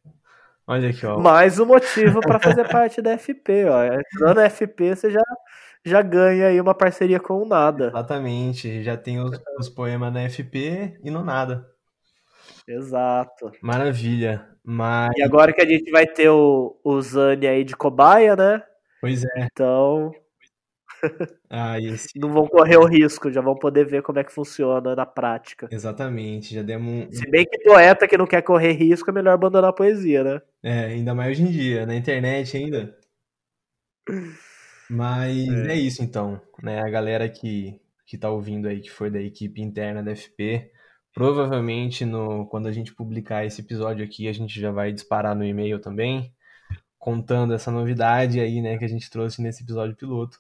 Olha 0.66 0.90
aqui, 0.90 1.06
ó. 1.06 1.20
Mais 1.20 1.60
um 1.60 1.66
motivo 1.66 2.22
para 2.22 2.40
fazer 2.40 2.68
parte 2.70 3.02
da 3.02 3.18
FP, 3.18 3.66
ó. 3.66 3.84
Entrando 3.84 4.36
na 4.36 4.50
FP, 4.50 4.96
você 4.96 5.12
já 5.12 5.22
já 5.86 6.02
ganha 6.02 6.48
aí 6.48 6.62
uma 6.62 6.74
parceria 6.74 7.20
com 7.20 7.42
o 7.42 7.46
Nada. 7.46 7.88
Exatamente, 7.88 8.82
já 8.84 8.96
tem 8.96 9.20
os, 9.20 9.38
os 9.60 9.68
poemas 9.68 10.14
na 10.14 10.30
FP 10.30 10.98
e 11.04 11.12
no 11.12 11.24
Nada. 11.24 11.68
Exato. 12.68 13.52
Maravilha. 13.62 14.48
Mas... 14.64 15.12
E 15.18 15.22
agora 15.22 15.52
que 15.52 15.62
a 15.62 15.68
gente 15.68 15.92
vai 15.92 16.08
ter 16.08 16.30
o, 16.30 16.80
o 16.84 17.02
Zani 17.02 17.48
aí 17.48 17.64
de 17.66 17.76
cobaia, 17.76 18.36
né? 18.36 18.64
Pois 19.02 19.26
é. 19.26 19.48
Então. 19.52 20.14
Ah. 21.50 21.76
Não 22.16 22.32
vão 22.32 22.48
correr 22.48 22.78
o 22.78 22.86
risco, 22.86 23.32
já 23.32 23.42
vão 23.42 23.56
poder 23.56 23.86
ver 23.86 24.02
como 24.02 24.20
é 24.20 24.24
que 24.24 24.34
funciona 24.34 24.96
na 24.96 25.06
prática. 25.06 25.68
Exatamente, 25.72 26.54
já 26.54 26.62
demos 26.62 27.08
um... 27.08 27.12
Se 27.12 27.30
bem 27.30 27.46
que 27.46 27.60
poeta 27.60 28.08
que 28.08 28.18
não 28.18 28.28
quer 28.28 28.42
correr 28.42 28.72
risco 28.72 29.10
é 29.10 29.14
melhor 29.14 29.34
abandonar 29.34 29.70
a 29.70 29.74
poesia, 29.74 30.24
né? 30.24 30.42
É, 30.64 30.86
ainda 30.86 31.14
mais 31.14 31.32
hoje 31.32 31.44
em 31.44 31.52
dia, 31.52 31.86
na 31.86 31.96
internet 31.96 32.58
ainda. 32.58 32.96
Mas 34.90 35.48
é. 35.48 35.74
é, 35.74 35.76
isso 35.76 36.04
então, 36.04 36.42
né? 36.62 36.82
A 36.82 36.90
galera 36.90 37.28
que, 37.30 37.80
que 38.06 38.18
tá 38.18 38.30
ouvindo 38.30 38.68
aí, 38.68 38.82
que 38.82 38.92
foi 38.92 39.10
da 39.10 39.22
equipe 39.22 39.62
interna 39.62 40.04
da 40.04 40.16
FP, 40.16 40.72
provavelmente 41.14 42.06
no, 42.06 42.46
quando 42.48 42.68
a 42.68 42.72
gente 42.72 42.94
publicar 42.94 43.46
esse 43.46 43.62
episódio 43.62 44.04
aqui, 44.04 44.28
a 44.28 44.34
gente 44.34 44.60
já 44.60 44.72
vai 44.72 44.92
disparar 44.92 45.36
no 45.36 45.46
e-mail 45.46 45.80
também, 45.80 46.34
contando 46.98 47.54
essa 47.54 47.72
novidade 47.72 48.40
aí, 48.40 48.62
né, 48.62 48.78
que 48.78 48.86
a 48.86 48.90
gente 48.90 49.10
trouxe 49.10 49.42
nesse 49.42 49.64
episódio 49.64 49.96
piloto. 49.96 50.40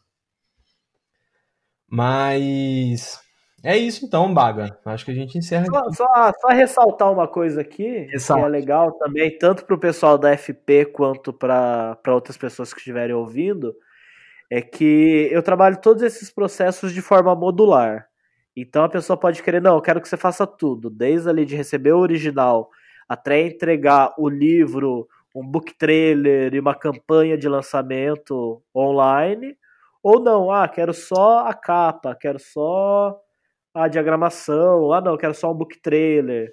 Mas 1.93 3.19
É 3.63 3.77
isso 3.77 4.03
então, 4.03 4.33
Baga. 4.33 4.75
Acho 4.83 5.05
que 5.05 5.11
a 5.11 5.13
gente 5.13 5.37
encerra 5.37 5.67
só, 5.67 5.91
só, 5.91 6.33
só, 6.41 6.47
ressaltar 6.47 7.11
uma 7.11 7.27
coisa 7.27 7.61
aqui, 7.61 8.07
Ressalta. 8.11 8.41
que 8.41 8.47
é 8.47 8.51
legal 8.51 8.91
também, 8.93 9.37
tanto 9.37 9.63
para 9.63 9.75
o 9.75 9.79
pessoal 9.79 10.17
da 10.17 10.35
FP 10.35 10.85
quanto 10.85 11.31
para 11.31 11.95
outras 12.07 12.35
pessoas 12.35 12.73
que 12.73 12.79
estiverem 12.79 13.15
ouvindo, 13.15 13.75
é 14.49 14.59
que 14.59 15.29
eu 15.31 15.43
trabalho 15.43 15.79
todos 15.79 16.01
esses 16.01 16.31
processos 16.31 16.91
de 16.91 17.01
forma 17.01 17.35
modular. 17.35 18.07
Então 18.57 18.83
a 18.83 18.89
pessoa 18.89 19.15
pode 19.15 19.43
querer, 19.43 19.61
não, 19.61 19.75
eu 19.75 19.81
quero 19.81 20.01
que 20.01 20.09
você 20.09 20.17
faça 20.17 20.47
tudo, 20.47 20.89
desde 20.89 21.29
ali 21.29 21.45
de 21.45 21.55
receber 21.55 21.91
o 21.91 21.99
original 21.99 22.71
até 23.07 23.39
entregar 23.45 24.15
o 24.17 24.27
livro, 24.27 25.07
um 25.35 25.45
book 25.45 25.75
trailer 25.77 26.55
e 26.55 26.59
uma 26.59 26.73
campanha 26.73 27.37
de 27.37 27.47
lançamento 27.47 28.63
online, 28.75 29.55
ou 30.04 30.20
não, 30.20 30.51
ah, 30.51 30.68
quero 30.68 30.93
só 30.93 31.47
a 31.47 31.54
capa, 31.54 32.14
quero 32.14 32.38
só 32.38 33.18
a 33.74 33.88
diagramação, 33.88 34.91
ah 34.91 34.99
não, 34.99 35.16
quero 35.16 35.34
só 35.34 35.49
um 35.51 35.56
book 35.56 35.82
trailer. 35.82 36.51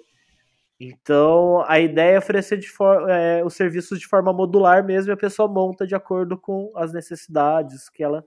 Então 0.79 1.63
a 1.67 1.79
ideia 1.79 2.15
é 2.15 2.17
oferecer 2.17 2.57
de 2.57 2.67
é, 3.09 3.43
os 3.45 3.53
serviços 3.53 3.99
de 3.99 4.07
forma 4.07 4.33
modular 4.33 4.83
mesmo 4.83 5.11
e 5.11 5.13
a 5.13 5.17
pessoa 5.17 5.47
monta 5.47 5.85
de 5.85 5.93
acordo 5.93 6.37
com 6.37 6.71
as 6.75 6.93
necessidades 6.93 7.89
que 7.89 8.01
ela 8.01 8.23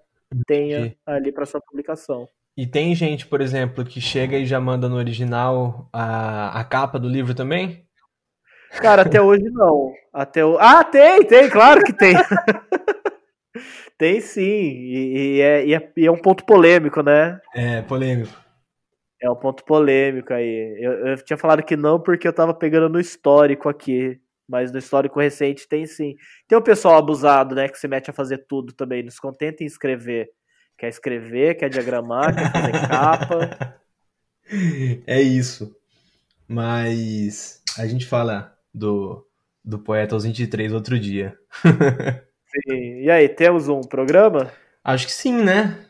tenha 0.47 0.95
ali 1.07 1.33
para 1.33 1.47
sua 1.47 1.61
publicação. 1.61 2.29
E 2.57 2.67
tem 2.67 2.95
gente, 2.95 3.27
por 3.27 3.41
exemplo, 3.41 3.85
que 3.85 4.01
chega 4.01 4.37
e 4.37 4.47
já 4.47 4.61
manda 4.61 4.89
no 4.89 4.97
original 4.97 5.89
a, 5.93 6.61
a 6.61 6.65
capa 6.65 7.01
do 7.01 7.09
livro 7.09 7.35
também? 7.35 7.85
Cara, 8.81 9.03
até 9.03 9.21
hoje 9.21 9.51
não. 9.51 9.93
Até 10.13 10.45
o... 10.45 10.57
Ah, 10.59 10.85
tem, 10.85 11.25
tem, 11.25 11.49
claro 11.51 11.83
que 11.83 11.93
tem. 11.93 12.15
tem 13.99 14.21
sim. 14.21 14.43
E, 14.43 15.17
e, 15.17 15.41
é, 15.41 15.67
e, 15.67 15.75
é, 15.75 15.93
e, 15.97 16.07
é, 16.07 16.11
um 16.11 16.19
ponto 16.19 16.45
polêmico, 16.45 17.03
né? 17.03 17.41
É, 17.55 17.83
polêmico. 17.83 18.35
É 19.23 19.31
um 19.31 19.37
ponto 19.37 19.65
polêmico 19.65 20.33
aí. 20.33 20.77
Eu, 20.81 20.93
eu 21.09 21.25
tinha 21.25 21.37
falado 21.37 21.63
que 21.63 21.77
não 21.77 22.01
porque 22.01 22.27
eu 22.27 22.33
tava 22.33 22.53
pegando 22.53 22.89
no 22.89 23.01
histórico 23.01 23.69
aqui. 23.69 24.21
Mas 24.47 24.71
no 24.71 24.79
histórico 24.79 25.19
recente 25.19 25.67
tem 25.67 25.87
sim. 25.87 26.17
Tem 26.47 26.59
o 26.59 26.63
pessoal 26.63 26.99
abusado, 26.99 27.55
né? 27.55 27.69
Que 27.69 27.79
se 27.79 27.89
mete 27.89 28.11
a 28.11 28.13
fazer 28.13 28.45
tudo 28.47 28.75
também. 28.75 29.03
Nos 29.03 29.19
contenta 29.19 29.63
em 29.63 29.67
escrever. 29.67 30.29
Quer 30.77 30.89
escrever, 30.89 31.55
quer 31.55 31.71
diagramar, 31.71 32.35
quer 32.35 32.53
fazer 32.53 32.73
capa. 32.89 33.81
É 35.07 35.23
isso. 35.23 35.75
Mas 36.47 37.63
a 37.79 37.87
gente 37.87 38.05
fala 38.07 38.55
do, 38.73 39.27
do 39.65 39.79
poeta 39.79 40.15
aos 40.15 40.25
23 40.25 40.73
outro 40.73 40.99
dia. 40.99 41.39
sim. 42.63 43.03
E 43.03 43.11
aí, 43.11 43.29
temos 43.29 43.69
um 43.69 43.81
programa? 43.81 44.53
Acho 44.83 45.07
que 45.07 45.13
sim, 45.13 45.43
né? 45.43 45.87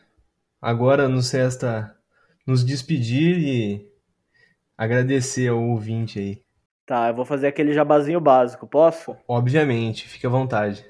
Agora 0.61 1.07
nos 1.07 1.31
resta 1.31 1.95
nos 2.45 2.63
despedir 2.63 3.37
e 3.39 3.91
agradecer 4.77 5.47
ao 5.47 5.61
ouvinte 5.61 6.19
aí. 6.19 6.41
Tá, 6.85 7.07
eu 7.09 7.15
vou 7.15 7.25
fazer 7.25 7.47
aquele 7.47 7.73
jabazinho 7.73 8.21
básico, 8.21 8.67
posso? 8.67 9.17
Obviamente, 9.27 10.07
fique 10.07 10.27
à 10.27 10.29
vontade. 10.29 10.85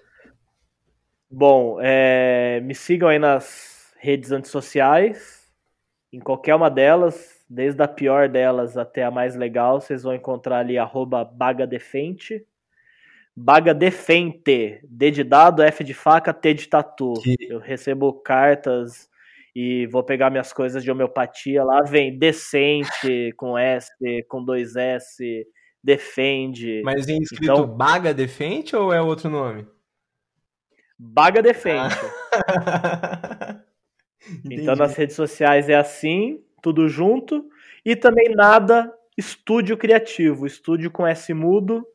Bom, 1.30 1.78
é, 1.82 2.60
me 2.62 2.76
sigam 2.76 3.08
aí 3.08 3.18
nas 3.18 3.94
redes 3.98 4.32
antissociais, 4.32 5.50
em 6.12 6.20
qualquer 6.20 6.54
uma 6.54 6.70
delas, 6.70 7.44
desde 7.50 7.82
a 7.82 7.88
pior 7.88 8.28
delas 8.28 8.78
até 8.78 9.04
a 9.04 9.12
mais 9.12 9.36
legal, 9.36 9.80
vocês 9.80 10.04
vão 10.04 10.14
encontrar 10.14 10.60
ali 10.60 10.78
arroba 10.78 11.24
bagadefente. 11.24 12.46
Bagadefente, 13.36 14.80
D 14.84 15.12
de 15.12 15.24
dado, 15.24 15.62
F 15.62 15.84
de 15.84 15.94
faca, 15.94 16.34
T 16.34 16.54
de 16.54 16.70
tatu. 16.70 17.14
Que... 17.22 17.36
Eu 17.50 17.60
recebo 17.60 18.14
cartas 18.14 19.10
e 19.54 19.88
vou 19.88 20.04
pegar 20.04 20.30
minhas 20.30 20.54
coisas 20.54 20.84
de 20.84 20.92
homeopatia 20.92 21.64
lá, 21.64 21.82
vem 21.82 22.18
decente, 22.18 23.34
com 23.38 23.58
S, 23.58 23.90
com 24.30 24.44
dois 24.44 24.76
S, 24.76 25.48
defende. 25.84 26.82
Mas 26.84 27.08
em 27.08 27.22
escrito 27.22 27.44
então, 27.44 27.68
Baga 27.68 28.14
Defende 28.14 28.76
ou 28.76 28.94
é 28.94 29.02
outro 29.02 29.30
nome? 29.30 29.68
Baga 30.98 31.42
Defende. 31.42 31.96
Ah. 32.48 33.62
então 34.50 34.76
nas 34.76 34.96
redes 34.96 35.16
sociais 35.16 35.70
é 35.70 35.76
assim, 35.76 36.44
tudo 36.62 36.88
junto. 36.90 37.48
E 37.86 37.96
também 37.96 38.30
nada 38.30 38.92
estúdio 39.18 39.78
criativo, 39.78 40.46
estúdio 40.46 40.90
com 40.90 41.06
S 41.06 41.34
mudo 41.34 41.86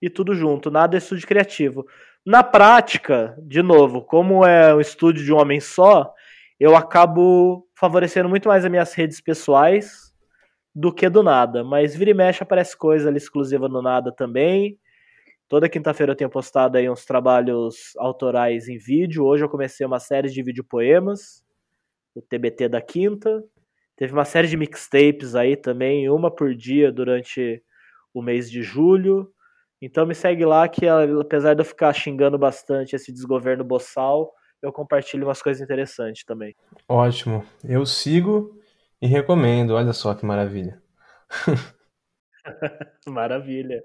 e 0.00 0.08
tudo 0.08 0.34
junto, 0.34 0.70
nada 0.70 0.96
estúdio 0.96 1.26
criativo. 1.26 1.86
Na 2.24 2.42
prática, 2.42 3.36
de 3.42 3.62
novo, 3.62 4.02
como 4.02 4.44
é 4.44 4.74
um 4.74 4.80
estúdio 4.80 5.24
de 5.24 5.32
um 5.32 5.38
homem 5.38 5.60
só, 5.60 6.12
eu 6.58 6.76
acabo 6.76 7.66
favorecendo 7.74 8.28
muito 8.28 8.48
mais 8.48 8.64
as 8.64 8.70
minhas 8.70 8.92
redes 8.94 9.20
pessoais 9.20 10.14
do 10.74 10.92
que 10.92 11.08
do 11.08 11.22
nada. 11.22 11.64
Mas 11.64 11.96
vira 11.96 12.10
e 12.10 12.14
mexe 12.14 12.42
aparece 12.42 12.76
coisa 12.76 13.08
ali 13.08 13.16
exclusiva 13.16 13.68
no 13.68 13.82
nada 13.82 14.12
também. 14.12 14.78
Toda 15.48 15.68
quinta-feira 15.68 16.12
eu 16.12 16.16
tenho 16.16 16.30
postado 16.30 16.76
aí 16.76 16.88
uns 16.88 17.04
trabalhos 17.04 17.94
autorais 17.96 18.68
em 18.68 18.78
vídeo. 18.78 19.24
Hoje 19.24 19.42
eu 19.44 19.48
comecei 19.48 19.84
uma 19.84 19.98
série 19.98 20.28
de 20.28 20.42
vídeo 20.42 20.62
poemas, 20.62 21.44
o 22.14 22.22
TBT 22.22 22.68
da 22.68 22.80
quinta. 22.80 23.42
Teve 23.96 24.12
uma 24.12 24.24
série 24.24 24.46
de 24.46 24.56
mixtapes 24.56 25.34
aí 25.34 25.56
também, 25.56 26.08
uma 26.08 26.30
por 26.30 26.54
dia 26.54 26.92
durante 26.92 27.62
o 28.14 28.22
mês 28.22 28.50
de 28.50 28.62
julho. 28.62 29.32
Então 29.80 30.06
me 30.06 30.14
segue 30.14 30.44
lá 30.44 30.68
que 30.68 30.86
apesar 30.86 31.54
de 31.54 31.62
eu 31.62 31.64
ficar 31.64 31.92
xingando 31.92 32.38
bastante 32.38 32.94
esse 32.94 33.12
desgoverno 33.12 33.64
boçal, 33.64 34.30
eu 34.62 34.72
compartilho 34.72 35.26
umas 35.26 35.40
coisas 35.40 35.62
interessantes 35.62 36.24
também. 36.24 36.54
Ótimo. 36.86 37.44
Eu 37.64 37.86
sigo 37.86 38.60
e 39.00 39.06
recomendo. 39.06 39.74
Olha 39.74 39.92
só 39.92 40.14
que 40.14 40.26
maravilha. 40.26 40.82
maravilha. 43.08 43.82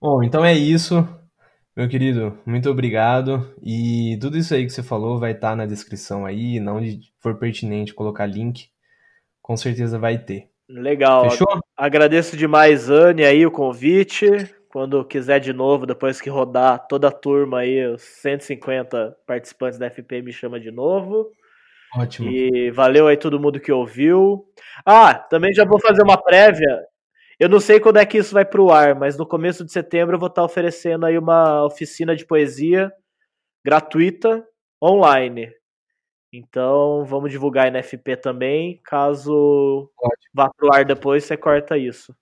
Bom, 0.00 0.22
então 0.22 0.44
é 0.44 0.52
isso. 0.52 1.06
Meu 1.74 1.88
querido, 1.88 2.38
muito 2.44 2.68
obrigado. 2.68 3.54
E 3.62 4.18
tudo 4.20 4.36
isso 4.36 4.52
aí 4.52 4.64
que 4.64 4.70
você 4.70 4.82
falou 4.82 5.18
vai 5.18 5.32
estar 5.32 5.50
tá 5.50 5.56
na 5.56 5.64
descrição 5.64 6.26
aí. 6.26 6.60
Não 6.60 6.80
for 7.20 7.38
pertinente 7.38 7.94
colocar 7.94 8.26
link, 8.26 8.68
com 9.40 9.56
certeza 9.56 9.98
vai 9.98 10.18
ter. 10.18 10.50
Legal. 10.68 11.30
Fechou? 11.30 11.46
Agradeço 11.74 12.36
demais, 12.36 12.90
Anne, 12.90 13.24
aí 13.24 13.46
o 13.46 13.50
convite. 13.50 14.26
Quando 14.70 15.04
quiser 15.04 15.40
de 15.40 15.52
novo, 15.52 15.86
depois 15.86 16.20
que 16.20 16.28
rodar 16.28 16.86
toda 16.86 17.08
a 17.08 17.12
turma 17.12 17.60
aí, 17.60 17.86
os 17.86 18.02
150 18.02 19.16
participantes 19.26 19.78
da 19.78 19.88
FP 19.90 20.20
me 20.20 20.32
chama 20.32 20.60
de 20.60 20.70
novo. 20.70 21.32
Ótimo. 21.96 22.30
E 22.30 22.70
valeu 22.70 23.06
aí 23.08 23.16
todo 23.16 23.40
mundo 23.40 23.58
que 23.58 23.72
ouviu. 23.72 24.44
Ah, 24.84 25.14
também 25.14 25.54
já 25.54 25.64
vou 25.64 25.80
fazer 25.80 26.02
uma 26.02 26.22
prévia. 26.22 26.84
Eu 27.40 27.48
não 27.48 27.60
sei 27.60 27.80
quando 27.80 27.98
é 27.98 28.04
que 28.04 28.18
isso 28.18 28.34
vai 28.34 28.44
pro 28.44 28.70
ar, 28.70 28.94
mas 28.94 29.16
no 29.16 29.26
começo 29.26 29.64
de 29.64 29.72
setembro 29.72 30.16
eu 30.16 30.20
vou 30.20 30.28
estar 30.28 30.44
oferecendo 30.44 31.06
aí 31.06 31.16
uma 31.16 31.64
oficina 31.64 32.14
de 32.14 32.26
poesia 32.26 32.92
gratuita 33.64 34.44
online. 34.82 35.50
Então, 36.32 37.04
vamos 37.06 37.30
divulgar 37.30 37.66
aí 37.66 37.70
na 37.70 37.82
FP 37.82 38.16
também. 38.16 38.80
Caso 38.84 39.90
Ótimo. 39.98 40.30
vá 40.34 40.50
pro 40.50 40.74
ar 40.74 40.84
depois, 40.84 41.24
você 41.24 41.36
corta 41.36 41.78
isso. 41.78 42.14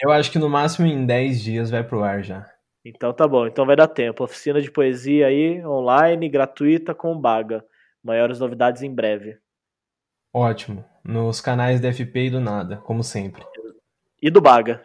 Eu 0.00 0.10
acho 0.10 0.30
que 0.30 0.38
no 0.38 0.48
máximo 0.48 0.86
em 0.86 1.06
10 1.06 1.42
dias 1.42 1.70
vai 1.70 1.84
pro 1.84 2.02
ar 2.02 2.22
já. 2.22 2.46
Então 2.84 3.12
tá 3.12 3.26
bom, 3.26 3.46
então 3.46 3.64
vai 3.64 3.76
dar 3.76 3.88
tempo. 3.88 4.24
Oficina 4.24 4.60
de 4.60 4.70
poesia 4.70 5.28
aí, 5.28 5.64
online, 5.64 6.28
gratuita, 6.28 6.94
com 6.94 7.18
baga. 7.18 7.64
Maiores 8.02 8.38
novidades 8.38 8.82
em 8.82 8.94
breve. 8.94 9.38
Ótimo. 10.32 10.84
Nos 11.04 11.40
canais 11.40 11.80
da 11.80 11.92
FP 11.92 12.26
e 12.26 12.30
do 12.30 12.40
Nada, 12.40 12.78
como 12.78 13.02
sempre. 13.02 13.42
E 14.20 14.30
do 14.30 14.40
Baga. 14.40 14.82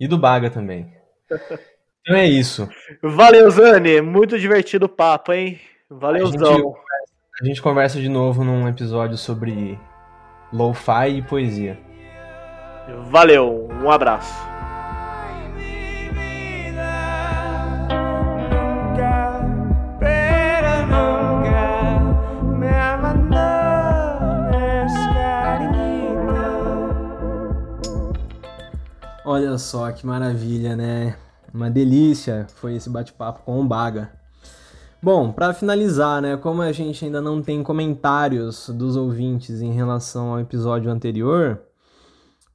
E 0.00 0.08
do 0.08 0.18
Baga 0.18 0.50
também. 0.50 0.92
então 2.00 2.16
é 2.16 2.26
isso. 2.26 2.68
Valeu, 3.02 3.50
Zane. 3.50 4.00
Muito 4.00 4.38
divertido 4.38 4.86
o 4.86 4.88
papo, 4.88 5.32
hein? 5.32 5.60
Valeuzão. 5.88 6.74
A 7.40 7.44
gente 7.44 7.62
conversa 7.62 8.00
de 8.00 8.08
novo 8.08 8.42
num 8.42 8.66
episódio 8.66 9.16
sobre 9.16 9.78
lo-fi 10.52 11.18
e 11.18 11.22
poesia. 11.22 11.78
Valeu, 13.10 13.68
um 13.82 13.90
abraço. 13.90 14.32
Olha 29.24 29.58
só 29.58 29.92
que 29.92 30.06
maravilha, 30.06 30.74
né? 30.74 31.16
Uma 31.52 31.70
delícia 31.70 32.46
foi 32.56 32.76
esse 32.76 32.88
bate-papo 32.88 33.42
com 33.44 33.60
o 33.60 33.64
Baga. 33.64 34.10
Bom, 35.02 35.30
para 35.30 35.54
finalizar, 35.54 36.20
né, 36.20 36.36
como 36.36 36.60
a 36.60 36.72
gente 36.72 37.04
ainda 37.04 37.20
não 37.20 37.40
tem 37.40 37.62
comentários 37.62 38.68
dos 38.68 38.96
ouvintes 38.96 39.62
em 39.62 39.72
relação 39.72 40.32
ao 40.32 40.40
episódio 40.40 40.90
anterior, 40.90 41.60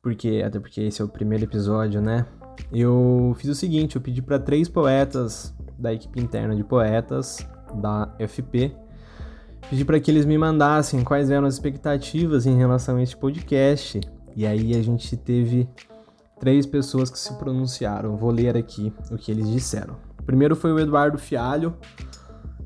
porque 0.03 0.43
até 0.45 0.59
porque 0.59 0.81
esse 0.81 1.01
é 1.01 1.05
o 1.05 1.09
primeiro 1.09 1.45
episódio, 1.45 1.99
né? 1.99 2.27
Eu 2.71 3.35
fiz 3.39 3.49
o 3.49 3.55
seguinte, 3.55 3.95
eu 3.95 4.01
pedi 4.01 4.21
para 4.21 4.37
três 4.37 4.69
poetas 4.69 5.55
da 5.79 5.91
equipe 5.91 6.21
interna 6.21 6.55
de 6.55 6.63
poetas 6.63 7.37
da 7.81 8.13
FP 8.19 8.83
Pedi 9.69 9.85
para 9.85 9.99
que 9.99 10.11
eles 10.11 10.25
me 10.25 10.37
mandassem 10.37 11.03
quais 11.03 11.29
eram 11.29 11.47
as 11.47 11.55
expectativas 11.55 12.45
em 12.45 12.55
relação 12.55 12.97
a 12.97 13.01
este 13.01 13.15
podcast. 13.15 13.99
E 14.35 14.45
aí 14.45 14.75
a 14.75 14.81
gente 14.83 15.15
teve 15.15 15.67
três 16.39 16.65
pessoas 16.65 17.09
que 17.09 17.17
se 17.17 17.33
pronunciaram. 17.35 18.17
Vou 18.17 18.29
ler 18.29 18.57
aqui 18.57 18.93
o 19.09 19.17
que 19.17 19.31
eles 19.31 19.49
disseram. 19.49 19.95
O 20.19 20.23
primeiro 20.23 20.55
foi 20.55 20.71
o 20.71 20.79
Eduardo 20.79 21.17
Fialho, 21.17 21.75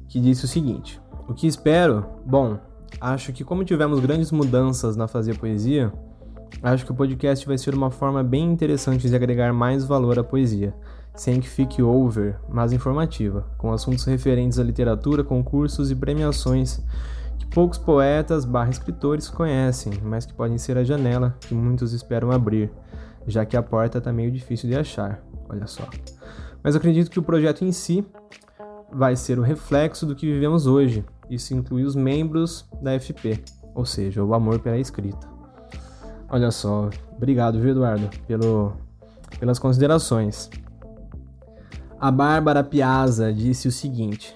que 0.08 0.20
disse 0.20 0.46
o 0.46 0.48
seguinte: 0.48 1.00
O 1.28 1.34
que 1.34 1.48
espero? 1.48 2.06
Bom, 2.26 2.60
acho 3.00 3.32
que 3.32 3.44
como 3.44 3.64
tivemos 3.64 4.00
grandes 4.00 4.32
mudanças 4.32 4.96
na 4.96 5.08
fazer 5.08 5.38
poesia, 5.38 5.94
acho 6.62 6.86
que 6.86 6.92
o 6.92 6.96
podcast 6.96 7.46
vai 7.46 7.58
ser 7.58 7.74
uma 7.74 7.92
forma 7.92 8.24
bem 8.24 8.52
interessante 8.52 9.08
de 9.08 9.16
agregar 9.16 9.54
mais 9.54 9.86
valor 9.86 10.20
à 10.20 10.24
poesia, 10.24 10.74
sem 11.16 11.40
que 11.40 11.50
fique 11.50 11.82
over, 11.82 12.40
mas 12.48 12.72
informativa, 12.72 13.46
com 13.58 13.72
assuntos 13.72 14.06
referentes 14.06 14.60
à 14.60 14.64
literatura, 14.64 15.24
concursos 15.24 15.90
e 15.92 15.96
premiações 15.96 16.82
que 17.38 17.46
poucos 17.48 17.78
poetas 17.78 18.46
barra 18.46 18.70
escritores 18.70 19.30
conhecem, 19.30 19.94
mas 20.04 20.26
que 20.26 20.34
podem 20.34 20.58
ser 20.58 20.78
a 20.78 20.84
janela 20.84 21.36
que 21.42 21.54
muitos 21.54 21.94
esperam 21.94 22.32
abrir, 22.32 22.72
já 23.26 23.46
que 23.46 23.58
a 23.58 23.64
porta 23.64 23.98
está 23.98 24.12
meio 24.12 24.32
difícil 24.32 24.70
de 24.70 24.76
achar. 24.76 25.22
Olha 25.50 25.68
só. 25.68 25.88
Mas 26.64 26.76
acredito 26.76 27.10
que 27.10 27.20
o 27.20 27.24
projeto 27.24 27.64
em 27.64 27.72
si 27.72 28.06
vai 28.92 29.16
ser 29.16 29.40
o 29.40 29.42
reflexo 29.42 30.06
do 30.06 30.16
que 30.16 30.26
vivemos 30.26 30.66
hoje. 30.66 31.06
Isso 31.30 31.54
inclui 31.54 31.84
os 31.84 31.96
membros 31.96 32.66
da 32.82 32.98
FP, 33.00 33.44
ou 33.76 33.86
seja, 33.86 34.24
o 34.24 34.34
amor 34.34 34.60
pela 34.60 34.78
escrita. 34.78 35.37
Olha 36.30 36.52
só, 36.52 36.90
obrigado, 37.16 37.60
viu, 37.60 37.72
Eduardo, 37.72 38.10
pelo, 38.28 38.74
pelas 39.40 39.58
considerações. 39.60 40.50
A 42.00 42.12
Bárbara 42.12 42.64
Piazza 42.64 43.34
disse 43.34 43.68
o 43.68 43.72
seguinte: 43.72 44.36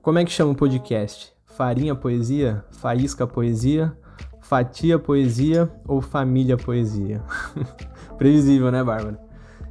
Como 0.00 0.18
é 0.18 0.24
que 0.24 0.30
chama 0.30 0.52
o 0.52 0.56
podcast? 0.56 1.32
Farinha 1.44 1.94
Poesia? 1.94 2.64
Faísca 2.70 3.26
Poesia? 3.26 3.96
Fatia 4.40 4.98
Poesia 4.98 5.70
ou 5.86 6.00
Família 6.00 6.56
Poesia? 6.56 7.22
Previsível, 8.16 8.70
né, 8.70 8.84
Bárbara? 8.84 9.18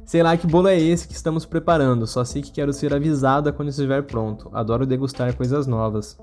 Sei 0.04 0.22
lá 0.22 0.36
que 0.36 0.46
bolo 0.46 0.68
é 0.68 0.78
esse 0.78 1.08
que 1.08 1.14
estamos 1.14 1.46
preparando, 1.46 2.06
só 2.06 2.24
sei 2.24 2.42
que 2.42 2.52
quero 2.52 2.72
ser 2.74 2.92
avisada 2.92 3.52
quando 3.52 3.70
estiver 3.70 4.02
pronto. 4.02 4.50
Adoro 4.52 4.84
degustar 4.84 5.34
coisas 5.34 5.66
novas. 5.66 6.18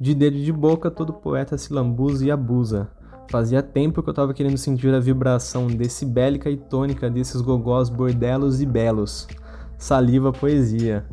De 0.00 0.14
dedo 0.14 0.38
de 0.38 0.52
boca, 0.52 0.90
todo 0.90 1.12
poeta 1.12 1.58
se 1.58 1.72
lambuza 1.72 2.24
e 2.24 2.30
abusa. 2.30 2.90
Fazia 3.28 3.62
tempo 3.62 4.02
que 4.02 4.08
eu 4.08 4.14
tava 4.14 4.34
querendo 4.34 4.56
sentir 4.58 4.94
a 4.94 5.00
vibração 5.00 5.66
decibélica 5.66 6.50
e 6.50 6.56
tônica 6.56 7.10
desses 7.10 7.40
gogós 7.40 7.88
bordelos 7.88 8.60
e 8.60 8.66
belos. 8.66 9.26
Saliva 9.78 10.32
Poesia. 10.32 11.04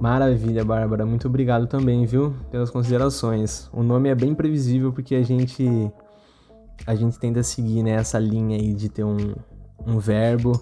Maravilha, 0.00 0.64
Bárbara. 0.64 1.06
Muito 1.06 1.28
obrigado 1.28 1.66
também, 1.66 2.04
viu, 2.04 2.34
pelas 2.50 2.70
considerações. 2.70 3.68
O 3.72 3.82
nome 3.82 4.08
é 4.08 4.14
bem 4.14 4.34
previsível 4.34 4.92
porque 4.92 5.14
a 5.14 5.22
gente 5.22 5.90
a 6.86 6.94
gente 6.94 7.18
tenta 7.18 7.42
seguir 7.42 7.82
né, 7.82 7.92
essa 7.92 8.18
linha 8.18 8.58
aí 8.58 8.74
de 8.74 8.88
ter 8.88 9.04
um, 9.04 9.34
um 9.86 9.98
verbo 9.98 10.60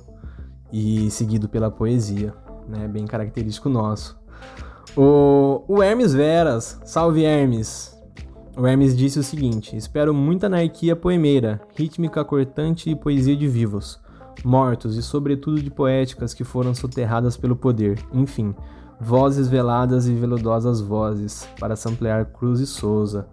e 0.72 1.10
seguido 1.10 1.48
pela 1.48 1.70
poesia, 1.70 2.34
né? 2.68 2.86
Bem 2.88 3.06
característico 3.06 3.68
nosso. 3.68 4.18
O, 4.96 5.64
o 5.66 5.82
Hermes 5.82 6.12
Veras, 6.12 6.80
salve 6.84 7.24
Hermes. 7.24 7.91
O 8.56 8.66
Hermes 8.66 8.96
disse 8.96 9.18
o 9.18 9.22
seguinte: 9.22 9.76
Espero 9.76 10.12
muita 10.12 10.46
anarquia 10.46 10.94
poemeira, 10.94 11.60
rítmica 11.74 12.24
cortante 12.24 12.90
e 12.90 12.94
poesia 12.94 13.34
de 13.34 13.48
vivos, 13.48 13.98
mortos 14.44 14.96
e, 14.96 15.02
sobretudo, 15.02 15.62
de 15.62 15.70
poéticas 15.70 16.34
que 16.34 16.44
foram 16.44 16.74
soterradas 16.74 17.36
pelo 17.36 17.56
poder. 17.56 17.98
Enfim, 18.12 18.54
vozes 19.00 19.48
veladas 19.48 20.06
e 20.06 20.12
veludosas 20.12 20.80
vozes, 20.80 21.48
para 21.58 21.76
samplear 21.76 22.26
Cruz 22.26 22.60
e 22.60 22.66
Souza. 22.66 23.26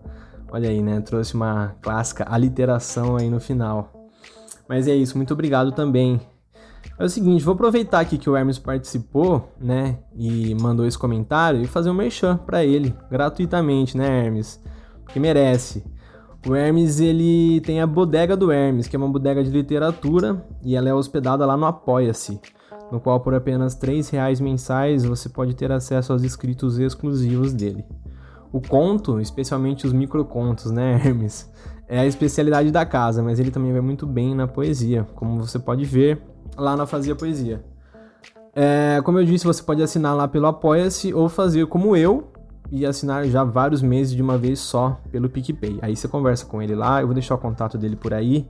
Olha 0.52 0.70
aí, 0.70 0.82
né? 0.82 1.02
Trouxe 1.02 1.36
uma 1.36 1.76
clássica 1.82 2.26
aliteração 2.28 3.18
aí 3.18 3.30
no 3.30 3.40
final. 3.40 3.92
Mas 4.68 4.88
é 4.88 4.96
isso, 4.96 5.18
muito 5.18 5.34
obrigado 5.34 5.72
também. 5.72 6.22
É 6.98 7.04
o 7.04 7.10
seguinte, 7.10 7.44
vou 7.44 7.54
aproveitar 7.54 8.00
aqui 8.00 8.18
que 8.18 8.30
o 8.30 8.36
Hermes 8.36 8.60
participou, 8.60 9.52
né, 9.60 10.00
e 10.16 10.54
mandou 10.56 10.86
esse 10.86 10.98
comentário 10.98 11.62
e 11.62 11.68
fazer 11.68 11.90
um 11.90 11.94
merchan 11.94 12.38
para 12.38 12.64
ele, 12.64 12.94
gratuitamente, 13.10 13.98
né, 13.98 14.26
Hermes? 14.26 14.62
Porque 15.10 15.20
merece. 15.20 15.84
O 16.48 16.56
Hermes, 16.56 17.00
ele 17.00 17.60
tem 17.62 17.82
a 17.82 17.88
Bodega 17.88 18.38
do 18.38 18.52
Hermes, 18.52 18.88
que 18.88 18.96
é 18.96 19.00
uma 19.00 19.10
bodega 19.10 19.44
de 19.44 19.50
literatura, 19.50 20.46
e 20.64 20.76
ela 20.76 20.88
é 20.88 20.94
hospedada 20.94 21.46
lá 21.48 21.58
no 21.58 21.66
Apoia-se, 21.66 22.40
no 22.92 23.00
qual 23.00 23.20
por 23.20 23.34
apenas 23.34 23.74
R$ 23.82 24.02
reais 24.12 24.40
mensais 24.40 25.04
você 25.04 25.28
pode 25.28 25.56
ter 25.56 25.72
acesso 25.72 26.14
aos 26.14 26.24
escritos 26.24 26.78
exclusivos 26.78 27.54
dele. 27.54 27.84
O 28.54 28.62
conto, 28.62 29.20
especialmente 29.20 29.88
os 29.88 29.92
microcontos, 29.92 30.70
né, 30.72 31.02
Hermes? 31.04 31.52
É 31.88 32.00
a 32.00 32.06
especialidade 32.06 32.70
da 32.70 32.86
casa, 32.86 33.24
mas 33.24 33.40
ele 33.40 33.50
também 33.50 33.72
vai 33.72 33.82
muito 33.82 34.06
bem 34.06 34.36
na 34.36 34.48
poesia, 34.48 35.08
como 35.16 35.44
você 35.44 35.58
pode 35.58 35.84
ver 35.86 36.22
lá 36.56 36.78
na 36.78 36.86
Fazia 36.86 37.16
Poesia. 37.16 37.66
É, 38.56 39.02
como 39.04 39.18
eu 39.18 39.26
disse, 39.26 39.46
você 39.46 39.64
pode 39.64 39.82
assinar 39.82 40.16
lá 40.16 40.28
pelo 40.28 40.46
Apoia-se 40.46 41.12
ou 41.16 41.28
fazer 41.28 41.66
como 41.66 41.96
eu 41.96 42.32
e 42.72 42.86
assinar 42.86 43.26
já 43.28 43.44
vários 43.44 43.82
meses 43.82 44.16
de 44.16 44.22
uma 44.22 44.38
vez 44.38 44.60
só 44.60 45.00
pelo 45.12 45.30
PicPay. 45.30 45.80
Aí 45.82 45.96
você 45.96 46.08
conversa 46.08 46.46
com 46.46 46.62
ele 46.62 46.76
lá, 46.76 47.02
eu 47.02 47.08
vou 47.08 47.14
deixar 47.14 47.36
o 47.36 47.38
contato 47.38 47.78
dele 47.78 47.96
por 47.96 48.14
aí 48.14 48.48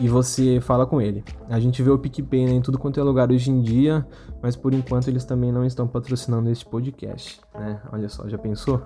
e 0.00 0.08
você 0.08 0.60
fala 0.60 0.86
com 0.86 1.00
ele. 1.00 1.24
A 1.48 1.60
gente 1.60 1.82
vê 1.82 1.90
o 1.90 1.98
PicPay 1.98 2.46
né, 2.46 2.52
em 2.52 2.62
tudo 2.62 2.78
quanto 2.78 2.98
é 2.98 3.02
lugar 3.02 3.30
hoje 3.30 3.50
em 3.50 3.60
dia, 3.60 4.06
mas 4.42 4.56
por 4.56 4.72
enquanto 4.72 5.08
eles 5.08 5.24
também 5.24 5.52
não 5.52 5.64
estão 5.64 5.86
patrocinando 5.86 6.50
este 6.50 6.64
podcast, 6.64 7.40
né? 7.54 7.80
Olha 7.92 8.08
só, 8.08 8.28
já 8.28 8.38
pensou? 8.38 8.82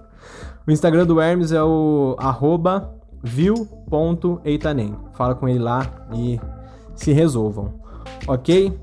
O 0.67 0.71
Instagram 0.71 1.07
do 1.07 1.21
Hermes 1.21 1.53
é 1.53 1.62
o 1.62 2.17
arroba 2.19 2.95
viu.eitanem. 3.23 4.97
Fala 5.14 5.35
com 5.35 5.49
ele 5.49 5.59
lá 5.59 6.07
e 6.14 6.41
se 6.95 7.12
resolvam, 7.12 7.75
ok? 8.27 8.79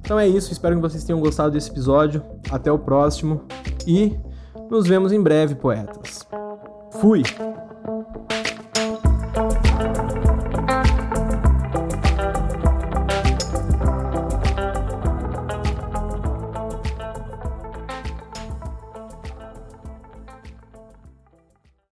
Então 0.00 0.18
é 0.18 0.26
isso, 0.26 0.50
espero 0.50 0.74
que 0.76 0.82
vocês 0.82 1.04
tenham 1.04 1.20
gostado 1.20 1.52
desse 1.52 1.70
episódio. 1.70 2.22
Até 2.50 2.72
o 2.72 2.78
próximo 2.78 3.42
e 3.86 4.16
nos 4.70 4.86
vemos 4.86 5.12
em 5.12 5.20
breve, 5.20 5.56
poetas. 5.56 6.24
Fui! 7.00 7.22